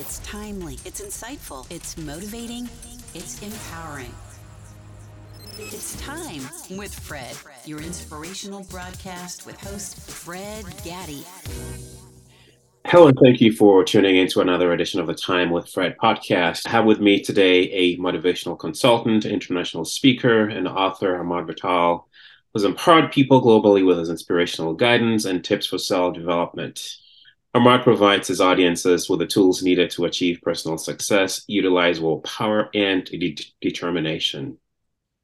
It's 0.00 0.20
timely, 0.20 0.74
it's 0.84 1.00
insightful, 1.00 1.68
it's 1.72 1.98
motivating, 1.98 2.68
it's 3.14 3.42
empowering. 3.42 4.14
It's 5.58 6.00
time 6.00 6.42
with 6.78 6.94
Fred, 6.94 7.36
your 7.64 7.80
inspirational 7.80 8.62
broadcast 8.70 9.44
with 9.44 9.60
host 9.60 9.98
Fred 10.08 10.64
Gaddy. 10.84 11.24
Hello, 12.86 13.08
and 13.08 13.18
thank 13.20 13.40
you 13.40 13.52
for 13.52 13.82
tuning 13.82 14.14
in 14.14 14.28
to 14.28 14.40
another 14.40 14.72
edition 14.72 15.00
of 15.00 15.08
the 15.08 15.16
Time 15.16 15.50
with 15.50 15.68
Fred 15.68 15.96
podcast. 16.00 16.68
I 16.68 16.70
have 16.70 16.84
with 16.84 17.00
me 17.00 17.20
today 17.20 17.62
a 17.72 17.96
motivational 17.98 18.56
consultant, 18.56 19.24
international 19.24 19.84
speaker, 19.84 20.48
and 20.48 20.68
author, 20.68 21.16
Ahmad 21.16 21.48
Vital, 21.48 22.06
who's 22.54 22.62
empowered 22.62 23.10
people 23.10 23.42
globally 23.42 23.84
with 23.84 23.98
his 23.98 24.10
inspirational 24.10 24.74
guidance 24.74 25.24
and 25.24 25.44
tips 25.44 25.66
for 25.66 25.78
self 25.78 26.14
development. 26.14 26.98
Ahmad 27.54 27.82
provides 27.82 28.28
his 28.28 28.40
audiences 28.40 29.08
with 29.08 29.20
the 29.20 29.26
tools 29.26 29.62
needed 29.62 29.90
to 29.90 30.04
achieve 30.04 30.40
personal 30.42 30.76
success, 30.76 31.44
utilize 31.46 32.00
willpower, 32.00 32.68
and 32.74 33.04
de- 33.06 33.36
determination. 33.60 34.58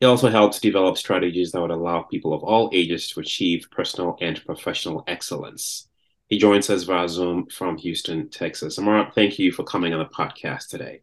He 0.01 0.06
also 0.06 0.30
helps 0.30 0.59
develop 0.59 0.96
strategies 0.96 1.52
that 1.52 1.60
would 1.60 1.70
allow 1.70 2.02
people 2.02 2.32
of 2.32 2.42
all 2.42 2.70
ages 2.73 3.09
to 3.10 3.20
achieve 3.20 3.68
personal 3.70 4.16
and 4.20 4.45
professional 4.45 5.05
excellence. 5.06 5.88
He 6.29 6.38
joins 6.38 6.70
us 6.70 6.84
via 6.84 7.09
Zoom 7.09 7.46
from 7.46 7.77
Houston, 7.79 8.30
Texas. 8.30 8.79
Ahmad, 8.79 9.12
thank 9.15 9.38
you 9.38 9.52
for 9.52 9.62
coming 9.62 9.93
on 9.93 9.98
the 9.98 10.06
podcast 10.06 10.68
today. 10.68 11.02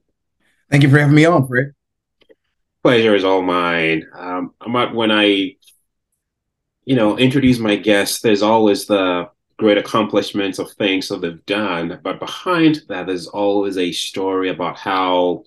Thank 0.69 0.83
you 0.83 0.89
for 0.89 0.97
having 0.97 1.15
me 1.15 1.25
on, 1.25 1.47
Fred. 1.47 1.73
Pleasure 2.81 3.13
is 3.13 3.23
all 3.23 3.43
mine. 3.43 4.07
Um, 4.17 4.53
Ahmad, 4.59 4.95
when 4.95 5.11
I, 5.11 5.55
you 6.83 6.95
know, 6.95 7.17
introduce 7.17 7.59
my 7.59 7.75
guests, 7.75 8.21
there's 8.21 8.41
always 8.41 8.87
the 8.87 9.29
great 9.61 9.77
accomplishments 9.77 10.57
of 10.57 10.71
things 10.71 11.07
that 11.07 11.21
they've 11.21 11.45
done, 11.45 11.99
but 12.03 12.19
behind 12.19 12.81
that, 12.89 13.05
there's 13.05 13.27
always 13.27 13.77
a 13.77 13.91
story 13.91 14.49
about 14.49 14.75
how 14.75 15.43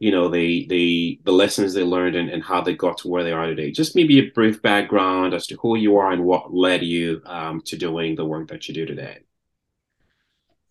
you 0.00 0.10
know 0.10 0.28
the 0.28 0.66
the 0.68 1.20
the 1.22 1.30
lessons 1.30 1.72
they 1.72 1.84
learned 1.84 2.16
and, 2.16 2.28
and 2.28 2.42
how 2.42 2.60
they 2.60 2.74
got 2.74 2.98
to 2.98 3.06
where 3.06 3.22
they 3.22 3.30
are 3.30 3.46
today. 3.46 3.70
Just 3.70 3.94
maybe 3.94 4.18
a 4.18 4.30
brief 4.32 4.60
background 4.60 5.34
as 5.34 5.46
to 5.46 5.56
who 5.62 5.76
you 5.76 5.96
are 5.96 6.10
and 6.10 6.24
what 6.24 6.52
led 6.52 6.82
you 6.82 7.22
um, 7.26 7.62
to 7.66 7.76
doing 7.76 8.16
the 8.16 8.24
work 8.24 8.48
that 8.48 8.66
you 8.66 8.74
do 8.74 8.86
today. 8.86 9.18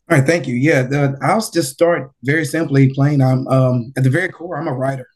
All 0.09 0.17
right 0.17 0.27
thank 0.27 0.45
you. 0.45 0.55
Yeah 0.55 0.81
the, 0.81 1.17
i'll 1.21 1.39
just 1.39 1.71
start 1.71 2.11
very 2.21 2.43
simply 2.43 2.93
plain. 2.93 3.21
I'm 3.21 3.47
um, 3.47 3.93
at 3.95 4.03
the 4.03 4.09
very 4.09 4.27
core 4.27 4.57
i'm 4.57 4.67
a 4.67 4.73
writer. 4.73 5.07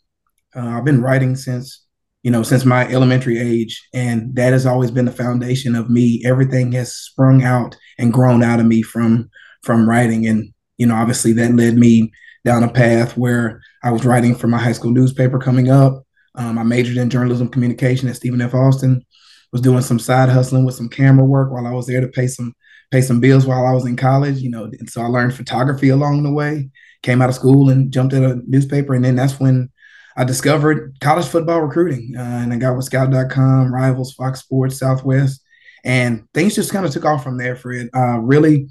Uh, 0.56 0.70
i've 0.78 0.86
been 0.86 1.02
writing 1.02 1.36
since 1.36 1.87
you 2.28 2.32
know 2.32 2.44
since 2.44 2.66
my 2.66 2.86
elementary 2.92 3.40
age 3.40 3.88
and 3.94 4.36
that 4.36 4.52
has 4.52 4.66
always 4.66 4.92
been 4.92 5.06
the 5.06 5.12
foundation 5.14 5.76
of 5.76 5.90
me 5.90 6.22
everything 6.26 6.74
has 6.74 6.92
sprung 6.92 7.42
out 7.42 7.78
and 7.98 8.12
grown 8.12 8.44
out 8.44 8.60
of 8.60 8.66
me 8.66 8.82
from 8.82 9.30
from 9.64 9.88
writing 9.88 10.28
and 10.28 10.54
you 10.76 10.86
know 10.86 10.96
obviously 10.96 11.32
that 11.32 11.56
led 11.56 11.78
me 11.78 12.12
down 12.44 12.64
a 12.64 12.70
path 12.70 13.16
where 13.16 13.62
I 13.84 13.92
was 13.92 14.06
writing 14.06 14.36
for 14.36 14.48
my 14.48 14.58
high 14.58 14.72
school 14.72 14.92
newspaper 14.92 15.38
coming 15.38 15.70
up. 15.70 16.04
Um, 16.36 16.58
I 16.58 16.64
majored 16.64 16.98
in 16.98 17.10
journalism 17.10 17.50
communication 17.50 18.08
at 18.10 18.16
Stephen 18.16 18.42
F. 18.42 18.54
Austin. 18.54 19.06
Was 19.54 19.62
doing 19.62 19.82
some 19.82 20.00
side 20.00 20.28
hustling 20.28 20.66
with 20.66 20.76
some 20.76 20.90
camera 20.90 21.26
work 21.26 21.52
while 21.52 21.66
I 21.66 21.72
was 21.72 21.88
there 21.88 22.02
to 22.02 22.08
pay 22.08 22.28
some 22.28 22.54
pay 22.92 23.02
some 23.02 23.22
bills 23.22 23.46
while 23.46 23.66
I 23.66 23.72
was 23.72 23.86
in 23.86 23.96
college. 23.96 24.40
You 24.40 24.50
know, 24.50 24.66
and 24.66 24.90
so 24.90 25.02
I 25.02 25.06
learned 25.06 25.36
photography 25.36 25.90
along 25.90 26.24
the 26.24 26.34
way. 26.34 26.70
Came 27.02 27.22
out 27.22 27.30
of 27.30 27.36
school 27.36 27.70
and 27.70 27.92
jumped 27.92 28.14
at 28.14 28.24
a 28.24 28.42
newspaper, 28.46 28.94
and 28.94 29.06
then 29.06 29.16
that's 29.16 29.40
when 29.40 29.70
I 30.18 30.24
discovered 30.24 30.98
college 31.00 31.28
football 31.28 31.62
recruiting. 31.62 32.16
Uh, 32.18 32.22
and 32.22 32.52
I 32.52 32.58
got 32.58 32.76
with 32.76 32.86
Scout.com, 32.86 33.74
Rivals, 33.74 34.14
Fox 34.14 34.40
Sports, 34.40 34.80
Southwest, 34.80 35.42
and 35.86 36.28
things 36.34 36.56
just 36.56 36.74
kind 36.74 36.86
of 36.86 36.92
took 36.92 37.06
off 37.06 37.24
from 37.24 37.38
there. 37.38 37.56
Fred, 37.56 37.90
uh, 37.96 38.20
really 38.20 38.68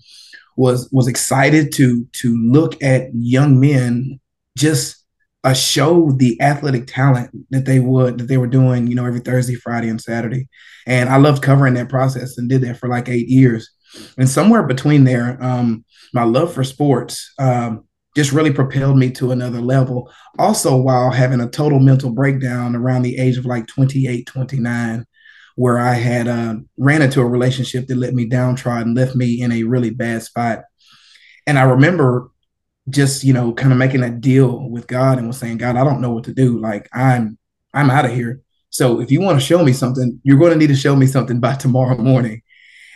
was 0.56 0.90
was 0.90 1.06
excited 1.06 1.72
to 1.74 2.04
to 2.12 2.36
look 2.36 2.82
at 2.82 3.10
young 3.14 3.60
men 3.60 4.18
just 4.56 5.04
uh, 5.44 5.54
show 5.54 6.10
the 6.12 6.40
athletic 6.40 6.88
talent 6.88 7.30
that 7.50 7.64
they 7.64 7.78
would 7.78 8.18
that 8.18 8.24
they 8.24 8.38
were 8.38 8.48
doing, 8.48 8.88
you 8.88 8.96
know, 8.96 9.06
every 9.06 9.20
Thursday, 9.20 9.54
Friday, 9.54 9.88
and 9.88 10.00
Saturday. 10.00 10.48
And 10.86 11.08
I 11.08 11.16
loved 11.16 11.42
covering 11.42 11.74
that 11.74 11.88
process 11.88 12.38
and 12.38 12.48
did 12.48 12.62
that 12.62 12.78
for 12.78 12.88
like 12.88 13.08
eight 13.08 13.28
years. 13.28 13.70
And 14.18 14.28
somewhere 14.28 14.64
between 14.64 15.04
there, 15.04 15.38
um, 15.40 15.84
my 16.12 16.24
love 16.24 16.52
for 16.52 16.64
sports 16.64 17.32
um, 17.38 17.85
just 18.16 18.32
really 18.32 18.50
propelled 18.50 18.96
me 18.96 19.10
to 19.10 19.30
another 19.30 19.60
level. 19.60 20.10
Also, 20.38 20.74
while 20.74 21.10
having 21.10 21.40
a 21.42 21.50
total 21.50 21.78
mental 21.78 22.10
breakdown 22.10 22.74
around 22.74 23.02
the 23.02 23.18
age 23.18 23.36
of 23.36 23.44
like 23.44 23.66
28, 23.66 24.26
29, 24.26 25.04
where 25.56 25.78
I 25.78 25.92
had 25.92 26.26
uh, 26.26 26.54
ran 26.78 27.02
into 27.02 27.20
a 27.20 27.26
relationship 27.26 27.86
that 27.86 27.96
let 27.96 28.14
me 28.14 28.24
downtrodden, 28.24 28.94
left 28.94 29.14
me 29.14 29.42
in 29.42 29.52
a 29.52 29.64
really 29.64 29.90
bad 29.90 30.22
spot. 30.22 30.64
And 31.46 31.58
I 31.58 31.64
remember 31.64 32.30
just, 32.88 33.22
you 33.22 33.34
know, 33.34 33.52
kind 33.52 33.70
of 33.70 33.78
making 33.78 34.00
that 34.00 34.22
deal 34.22 34.66
with 34.70 34.86
God 34.86 35.18
and 35.18 35.26
was 35.26 35.36
saying, 35.36 35.58
God, 35.58 35.76
I 35.76 35.84
don't 35.84 36.00
know 36.00 36.10
what 36.10 36.24
to 36.24 36.32
do. 36.32 36.58
Like 36.58 36.88
I'm, 36.94 37.36
I'm 37.74 37.90
out 37.90 38.06
of 38.06 38.12
here. 38.12 38.40
So 38.70 39.00
if 39.00 39.10
you 39.10 39.20
want 39.20 39.38
to 39.38 39.44
show 39.46 39.62
me 39.62 39.74
something, 39.74 40.18
you're 40.22 40.38
going 40.38 40.52
to 40.52 40.58
need 40.58 40.68
to 40.68 40.76
show 40.76 40.96
me 40.96 41.06
something 41.06 41.38
by 41.38 41.56
tomorrow 41.56 41.98
morning. 41.98 42.40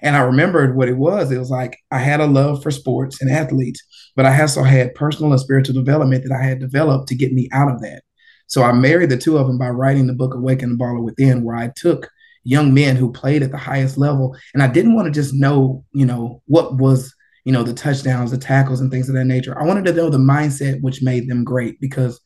And 0.03 0.17
I 0.17 0.21
remembered 0.21 0.77
what 0.77 0.89
it 0.89 0.97
was. 0.97 1.31
It 1.31 1.39
was 1.39 1.51
like 1.51 1.77
I 1.91 1.99
had 1.99 2.21
a 2.21 2.27
love 2.27 2.63
for 2.63 2.71
sports 2.71 3.21
and 3.21 3.31
athletes, 3.31 3.83
but 4.21 4.27
I 4.27 4.39
also 4.39 4.63
had 4.63 4.95
personal 4.95 5.33
and 5.33 5.41
spiritual 5.41 5.75
development 5.75 6.25
that 6.25 6.39
I 6.39 6.45
had 6.45 6.61
developed 6.61 7.09
to 7.09 7.15
get 7.15 7.33
me 7.33 7.49
out 7.53 7.73
of 7.73 7.81
that. 7.81 8.03
So 8.49 8.63
I 8.63 8.71
married 8.71 9.09
the 9.09 9.17
two 9.17 9.39
of 9.39 9.47
them 9.47 9.57
by 9.57 9.71
writing 9.71 10.07
the 10.07 10.13
book 10.13 10.35
Awaken 10.35 10.77
the 10.77 10.77
Baller 10.77 11.03
Within, 11.03 11.43
where 11.43 11.57
I 11.57 11.73
took 11.75 12.07
young 12.45 12.75
men 12.75 12.97
who 12.97 13.11
played 13.11 13.43
at 13.43 13.51
the 13.51 13.57
highest 13.57 13.97
level. 13.97 14.37
And 14.53 14.63
I 14.63 14.67
didn't 14.67 14.95
want 14.95 15.07
to 15.07 15.11
just 15.11 15.33
know, 15.33 15.87
you 15.93 16.05
know, 16.05 16.43
what 16.45 16.77
was, 16.77 17.15
you 17.47 17.53
know, 17.53 17.63
the 17.63 17.73
touchdowns, 17.73 18.31
the 18.31 18.37
tackles, 18.37 18.83
and 18.83 18.91
things 18.91 19.09
of 19.09 19.15
that 19.15 19.25
nature. 19.25 19.59
I 19.59 19.65
wanted 19.65 19.87
to 19.87 19.95
know 19.95 20.11
the 20.11 20.19
mindset 20.19 20.83
which 20.83 21.01
made 21.01 21.27
them 21.27 21.43
great 21.43 21.81
because 21.81 22.21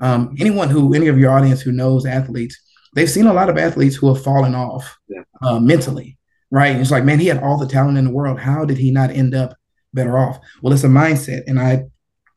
um, 0.00 0.36
anyone 0.38 0.68
who, 0.68 0.92
any 0.92 1.06
of 1.06 1.18
your 1.18 1.30
audience 1.30 1.62
who 1.62 1.72
knows 1.72 2.04
athletes, 2.04 2.60
they've 2.94 3.08
seen 3.08 3.26
a 3.26 3.32
lot 3.32 3.48
of 3.48 3.56
athletes 3.56 3.96
who 3.96 4.12
have 4.12 4.22
fallen 4.22 4.54
off 4.54 4.98
yeah. 5.08 5.22
uh, 5.40 5.58
mentally, 5.58 6.18
right? 6.50 6.72
And 6.72 6.82
it's 6.82 6.90
like, 6.90 7.06
man, 7.06 7.20
he 7.20 7.28
had 7.28 7.42
all 7.42 7.56
the 7.56 7.66
talent 7.66 7.96
in 7.96 8.04
the 8.04 8.12
world. 8.12 8.38
How 8.38 8.66
did 8.66 8.76
he 8.76 8.90
not 8.90 9.08
end 9.08 9.34
up 9.34 9.57
better 9.94 10.18
off? 10.18 10.38
Well, 10.62 10.72
it's 10.72 10.84
a 10.84 10.88
mindset. 10.88 11.42
And 11.46 11.58
I 11.58 11.84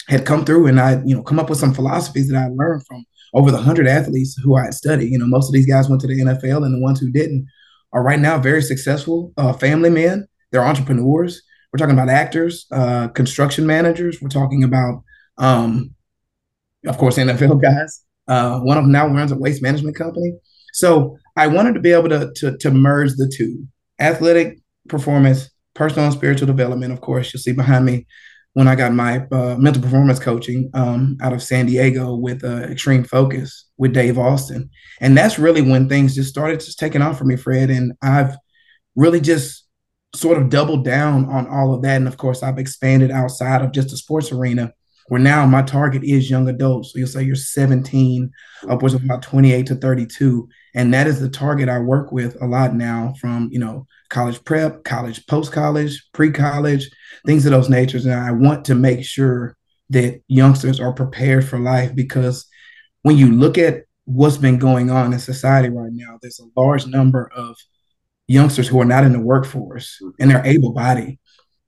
had 0.08 0.26
come 0.26 0.46
through 0.46 0.68
and 0.68 0.80
I, 0.80 1.02
you 1.06 1.16
know, 1.16 1.24
come 1.24 1.40
up 1.40 1.50
with 1.50 1.60
some 1.60 1.74
philosophies 1.74 2.30
that 2.30 2.38
I 2.38 2.48
learned 2.48 2.86
from 2.86 3.06
over 3.34 3.52
the 3.52 3.58
100 3.58 3.88
athletes 3.88 4.38
who 4.44 4.56
I 4.56 4.66
had 4.66 4.74
studied. 4.74 5.12
You 5.12 5.18
know, 5.18 5.26
most 5.26 5.48
of 5.48 5.54
these 5.54 5.66
guys 5.66 5.90
went 5.90 6.02
to 6.02 6.08
the 6.08 6.20
NFL, 6.20 6.66
and 6.66 6.74
the 6.74 6.82
ones 6.82 7.00
who 7.00 7.12
didn't 7.12 7.48
are 7.94 8.04
right 8.04 8.20
now 8.20 8.38
very 8.38 8.62
successful 8.62 9.34
uh, 9.38 9.54
family 9.54 9.90
men. 9.90 10.28
They're 10.52 10.64
entrepreneurs. 10.64 11.42
We're 11.72 11.78
talking 11.78 11.94
about 11.94 12.10
actors, 12.10 12.66
uh, 12.72 13.08
construction 13.10 13.66
managers. 13.66 14.22
We're 14.22 14.30
talking 14.30 14.64
about, 14.64 15.04
um, 15.38 15.96
of 16.86 16.98
course, 16.98 17.18
NFL 17.18 17.62
guys. 17.62 18.04
Uh, 18.28 18.60
one 18.60 18.78
of 18.78 18.84
them 18.84 18.92
now 18.92 19.08
runs 19.08 19.32
a 19.32 19.38
waste 19.38 19.62
management 19.62 19.96
company. 19.96 20.34
So 20.74 21.18
I 21.36 21.48
wanted 21.48 21.74
to 21.74 21.80
be 21.80 21.92
able 21.92 22.10
to, 22.10 22.32
to, 22.36 22.58
to 22.58 22.72
merge 22.72 23.14
the 23.14 23.32
two 23.34 23.66
athletic 24.00 24.60
performance, 24.90 25.50
personal 25.74 26.06
and 26.06 26.14
spiritual 26.14 26.48
development. 26.48 26.94
Of 26.94 27.02
course, 27.02 27.34
you'll 27.34 27.42
see 27.42 27.54
behind 27.54 27.86
me 27.86 28.08
when 28.54 28.68
I 28.68 28.76
got 28.76 28.94
my 28.94 29.26
uh, 29.32 29.56
mental 29.58 29.82
performance 29.82 30.20
coaching 30.20 30.70
um, 30.74 31.18
out 31.22 31.34
of 31.34 31.42
San 31.42 31.68
Diego 31.68 32.16
with 32.16 32.44
uh, 32.44 32.64
Extreme 32.64 33.06
Focus 33.06 33.70
with 33.78 33.94
Dave 33.94 34.18
Austin. 34.18 34.70
And 35.00 35.18
that's 35.18 35.40
really 35.40 35.62
when 35.62 35.88
things 35.88 36.16
just 36.16 36.30
started 36.30 36.60
just 36.60 36.78
taking 36.78 37.02
off 37.02 37.18
for 37.18 37.24
me, 37.24 37.38
Fred. 37.38 37.70
And 37.70 37.94
I've 38.02 38.36
really 38.96 39.22
just 39.22 39.68
sort 40.14 40.38
of 40.38 40.50
doubled 40.50 40.84
down 40.84 41.26
on 41.30 41.48
all 41.48 41.74
of 41.74 41.82
that. 41.84 41.96
And 41.96 42.08
of 42.08 42.18
course, 42.18 42.44
I've 42.44 42.60
expanded 42.60 43.12
outside 43.12 43.62
of 43.62 43.72
just 43.72 43.90
the 43.90 43.98
sports 43.98 44.32
arena 44.32 44.74
where 45.08 45.22
now 45.22 45.46
my 45.46 45.62
target 45.62 46.04
is 46.04 46.30
young 46.30 46.48
adults. 46.48 46.92
So 46.92 47.00
you'll 47.00 47.08
say 47.08 47.24
you're 47.24 47.36
17, 47.36 48.32
upwards 48.70 48.94
of 48.94 49.04
about 49.04 49.22
28 49.22 49.66
to 49.68 49.76
32. 49.76 50.48
And 50.74 50.94
that 50.94 51.08
is 51.08 51.20
the 51.20 51.30
target 51.30 51.70
I 51.70 51.80
work 51.80 52.12
with 52.12 52.42
a 52.42 52.46
lot 52.46 52.74
now 52.74 53.14
from, 53.20 53.50
you 53.52 53.60
know, 53.60 53.86
college 54.10 54.44
prep, 54.44 54.84
college, 54.84 55.26
post 55.28 55.52
college, 55.52 56.02
pre 56.14 56.32
college, 56.32 56.90
things 57.26 57.46
of 57.46 57.52
those 57.52 57.70
natures. 57.70 58.06
And 58.06 58.14
I 58.14 58.32
want 58.32 58.66
to 58.66 58.76
make 58.76 59.04
sure 59.06 59.58
that 59.90 60.22
youngsters 60.28 60.80
are 60.80 60.94
prepared 60.94 61.48
for 61.48 61.60
life 61.60 61.94
because 61.94 62.46
when 63.02 63.18
you 63.18 63.32
look 63.32 63.58
at 63.58 63.84
what's 64.06 64.38
been 64.38 64.58
going 64.58 64.90
on 64.90 65.14
in 65.14 65.20
society 65.20 65.70
right 65.70 65.92
now, 65.92 66.18
there's 66.22 66.40
a 66.40 66.60
large 66.60 66.88
number 66.88 67.30
of 67.36 67.58
youngsters 68.28 68.68
who 68.68 68.80
are 68.80 68.86
not 68.86 69.04
in 69.04 69.12
the 69.12 69.20
workforce 69.20 69.98
mm-hmm. 70.02 70.10
and 70.20 70.32
they're 70.32 70.46
able 70.46 70.74
bodied, 70.74 71.20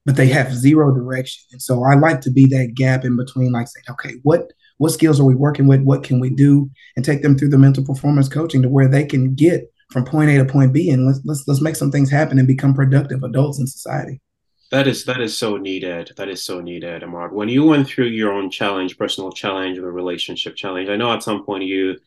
but 0.06 0.16
they 0.16 0.28
have 0.28 0.54
zero 0.54 0.94
direction. 0.94 1.44
And 1.52 1.62
so 1.62 1.84
I 1.84 1.96
like 1.96 2.22
to 2.22 2.32
be 2.32 2.46
that 2.48 2.74
gap 2.76 3.04
in 3.04 3.18
between, 3.18 3.52
like 3.52 3.68
saying, 3.68 3.86
okay, 3.92 4.16
what 4.24 4.52
what 4.78 4.92
skills 4.92 5.20
are 5.20 5.26
we 5.26 5.36
working 5.36 5.68
with? 5.68 5.82
What 5.82 6.04
can 6.04 6.20
we 6.20 6.30
do? 6.30 6.70
And 6.96 7.06
take 7.06 7.22
them 7.22 7.38
through 7.38 7.50
the 7.50 7.58
mental 7.58 7.86
performance 7.86 8.30
coaching 8.30 8.62
to 8.62 8.70
where 8.70 8.88
they 8.88 9.06
can 9.06 9.36
get 9.36 9.72
from 9.92 10.06
point 10.06 10.30
A 10.30 10.38
to 10.38 10.46
point 10.46 10.74
B 10.74 10.90
and 10.90 11.06
let's 11.06 11.22
let's 11.24 11.48
let's 11.48 11.62
make 11.62 11.76
some 11.76 11.92
things 11.92 12.10
happen 12.10 12.40
and 12.40 12.48
become 12.48 12.74
productive 12.74 13.24
adults 13.24 13.60
in 13.60 13.68
society. 13.68 14.22
That 14.72 14.88
is 14.88 15.06
that 15.06 15.22
is 15.22 15.38
so 15.38 15.58
needed. 15.58 16.12
That 16.18 16.30
is 16.30 16.44
so 16.44 16.60
needed, 16.60 17.04
Ahmad. 17.04 17.32
When 17.32 17.48
you 17.48 17.64
went 17.64 17.88
through 17.88 18.08
your 18.08 18.34
own 18.34 18.50
challenge, 18.50 18.98
personal 18.98 19.32
challenge, 19.32 19.78
or 19.78 19.92
relationship 19.92 20.56
challenge, 20.56 20.90
I 20.90 20.96
know 20.96 21.14
at 21.14 21.22
some 21.22 21.46
point 21.46 21.66
you 21.66 21.98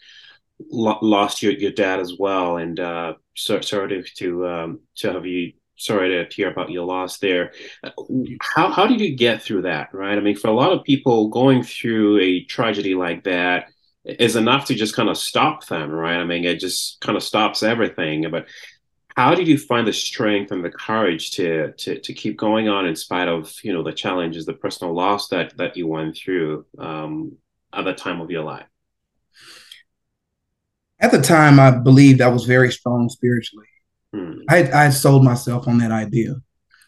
lo- 0.71 0.99
lost 1.01 1.43
your, 1.43 1.53
your 1.53 1.71
dad 1.71 2.01
as 2.01 2.15
well, 2.19 2.57
and 2.57 2.81
uh, 2.81 3.15
so, 3.37 3.61
sort 3.61 3.93
of 3.93 4.13
to 4.15 4.49
um, 4.49 4.81
to 4.97 5.13
have 5.13 5.27
you 5.27 5.53
sorry 5.77 6.09
to 6.09 6.35
hear 6.35 6.51
about 6.51 6.71
your 6.71 6.85
loss 6.85 7.19
there. 7.19 7.53
How 8.41 8.71
how 8.71 8.87
did 8.87 9.01
you 9.01 9.17
get 9.17 9.43
through 9.43 9.63
that? 9.63 9.93
Right. 9.93 10.17
I 10.17 10.21
mean, 10.21 10.37
for 10.37 10.49
a 10.49 10.53
lot 10.53 10.73
of 10.73 10.85
people, 10.85 11.29
going 11.29 11.63
through 11.63 12.21
a 12.21 12.45
tragedy 12.45 12.95
like 12.95 13.25
that 13.25 13.69
is 14.05 14.37
enough 14.37 14.67
to 14.67 14.75
just 14.75 14.95
kind 14.95 15.09
of 15.09 15.19
stop 15.19 15.67
them. 15.67 15.91
Right. 15.91 16.17
I 16.17 16.25
mean, 16.25 16.45
it 16.45 16.61
just 16.61 17.01
kind 17.01 17.17
of 17.17 17.23
stops 17.23 17.63
everything. 17.63 18.31
But 18.31 18.47
how 19.17 19.35
did 19.35 19.49
you 19.49 19.57
find 19.59 19.87
the 19.87 19.93
strength 19.93 20.53
and 20.53 20.65
the 20.65 20.71
courage 20.71 21.33
to 21.33 21.73
to 21.73 22.01
to 22.01 22.13
keep 22.13 22.37
going 22.37 22.69
on 22.69 22.87
in 22.87 22.97
spite 22.97 23.29
of 23.29 23.53
you 23.63 23.73
know 23.73 23.83
the 23.83 23.93
challenges, 23.93 24.47
the 24.47 24.53
personal 24.53 24.95
loss 24.95 25.29
that 25.29 25.57
that 25.57 25.77
you 25.77 25.87
went 25.87 26.17
through 26.17 26.67
um, 26.79 27.37
at 27.73 27.85
the 27.85 27.95
time 27.95 28.21
of 28.21 28.31
your 28.31 28.45
life? 28.45 28.67
At 30.99 31.13
the 31.13 31.21
time, 31.21 31.61
I 31.61 31.71
believed 31.73 32.23
I 32.23 32.29
was 32.29 32.45
very 32.45 32.73
strong 32.73 33.11
spiritually. 33.11 33.67
Hmm. 34.17 34.41
I 34.49 34.87
I 34.87 34.91
sold 34.91 35.25
myself 35.25 35.69
on 35.69 35.79
that 35.79 35.91
idea, 35.91 36.35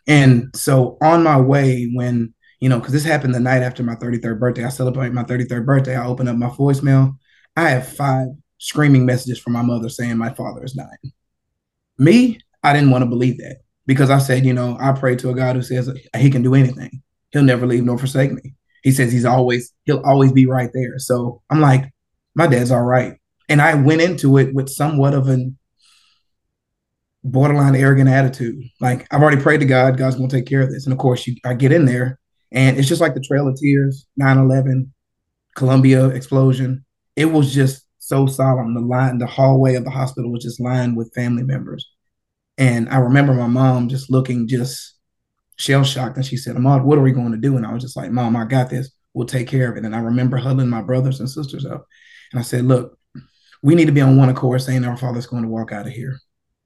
and 0.06 0.50
so 0.54 0.96
on 1.02 1.22
my 1.22 1.40
way 1.40 1.90
when 1.94 2.34
you 2.60 2.68
know 2.68 2.78
because 2.78 2.92
this 2.92 3.04
happened 3.04 3.34
the 3.34 3.40
night 3.40 3.62
after 3.62 3.82
my 3.82 3.94
33rd 3.96 4.38
birthday, 4.38 4.64
I 4.64 4.70
celebrated 4.70 5.14
my 5.14 5.24
33rd 5.24 5.66
birthday. 5.66 5.96
I 5.96 6.06
opened 6.06 6.28
up 6.28 6.36
my 6.36 6.48
voicemail. 6.48 7.16
I 7.56 7.70
have 7.70 7.88
five 7.88 8.28
screaming 8.58 9.06
messages 9.06 9.38
from 9.38 9.52
my 9.52 9.62
mother 9.62 9.88
saying 9.88 10.16
my 10.16 10.32
father 10.32 10.64
is 10.64 10.72
dying 10.72 11.12
me, 11.98 12.38
I 12.62 12.72
didn't 12.72 12.90
want 12.90 13.02
to 13.02 13.08
believe 13.08 13.38
that 13.38 13.58
because 13.86 14.10
I 14.10 14.18
said, 14.18 14.46
you 14.46 14.52
know, 14.52 14.76
I 14.80 14.92
pray 14.92 15.16
to 15.16 15.30
a 15.30 15.34
God 15.34 15.56
who 15.56 15.62
says 15.62 15.90
he 16.16 16.30
can 16.30 16.42
do 16.42 16.54
anything. 16.54 17.02
He'll 17.32 17.42
never 17.42 17.66
leave 17.66 17.84
nor 17.84 17.98
forsake 17.98 18.32
me. 18.32 18.54
He 18.82 18.92
says 18.92 19.12
he's 19.12 19.24
always, 19.24 19.74
he'll 19.84 20.02
always 20.04 20.32
be 20.32 20.46
right 20.46 20.70
there. 20.72 20.98
So 20.98 21.42
I'm 21.50 21.60
like, 21.60 21.92
my 22.34 22.46
dad's 22.46 22.70
all 22.70 22.82
right. 22.82 23.18
And 23.48 23.60
I 23.60 23.74
went 23.74 24.00
into 24.00 24.38
it 24.38 24.54
with 24.54 24.68
somewhat 24.68 25.14
of 25.14 25.28
an 25.28 25.58
borderline 27.30 27.76
arrogant 27.76 28.08
attitude. 28.08 28.62
Like 28.80 29.06
I've 29.10 29.22
already 29.22 29.40
prayed 29.42 29.60
to 29.60 29.66
God, 29.66 29.96
God's 29.96 30.16
gonna 30.16 30.28
take 30.28 30.46
care 30.46 30.62
of 30.62 30.70
this. 30.70 30.86
And 30.86 30.92
of 30.92 30.98
course, 30.98 31.26
you, 31.26 31.36
I 31.44 31.54
get 31.54 31.72
in 31.72 31.84
there 31.84 32.18
and 32.52 32.78
it's 32.78 32.88
just 32.88 33.00
like 33.00 33.14
the 33.14 33.20
Trail 33.20 33.48
of 33.48 33.56
Tears, 33.56 34.06
9-11, 34.20 34.88
Columbia 35.54 36.06
explosion. 36.08 36.84
It 37.16 37.26
was 37.26 37.52
just 37.52 37.84
so 37.98 38.26
solemn. 38.26 38.74
The 38.74 38.80
line, 38.80 39.18
the 39.18 39.26
hallway 39.26 39.74
of 39.74 39.84
the 39.84 39.90
hospital 39.90 40.32
was 40.32 40.44
just 40.44 40.60
lined 40.60 40.96
with 40.96 41.12
family 41.14 41.42
members. 41.42 41.90
And 42.56 42.88
I 42.88 42.98
remember 42.98 43.34
my 43.34 43.46
mom 43.46 43.88
just 43.88 44.10
looking 44.10 44.48
just 44.48 44.94
shell 45.56 45.84
shocked. 45.84 46.16
And 46.16 46.24
she 46.24 46.36
said, 46.36 46.56
Ahmad, 46.56 46.84
what 46.84 46.98
are 46.98 47.02
we 47.02 47.12
going 47.12 47.32
to 47.32 47.38
do? 47.38 47.56
And 47.56 47.66
I 47.66 47.72
was 47.72 47.82
just 47.82 47.96
like, 47.96 48.10
Mom, 48.10 48.34
I 48.36 48.44
got 48.44 48.70
this. 48.70 48.90
We'll 49.12 49.26
take 49.26 49.48
care 49.48 49.70
of 49.70 49.76
it. 49.76 49.84
And 49.84 49.94
I 49.94 50.00
remember 50.00 50.36
huddling 50.38 50.68
my 50.68 50.82
brothers 50.82 51.20
and 51.20 51.28
sisters 51.28 51.66
up. 51.66 51.86
And 52.32 52.40
I 52.40 52.42
said, 52.42 52.64
Look, 52.64 52.98
we 53.62 53.74
need 53.74 53.86
to 53.86 53.92
be 53.92 54.00
on 54.00 54.16
one 54.16 54.28
accord 54.28 54.62
saying 54.62 54.84
our 54.84 54.96
father's 54.96 55.26
going 55.26 55.42
to 55.42 55.48
walk 55.48 55.72
out 55.72 55.86
of 55.86 55.92
here. 55.92 56.18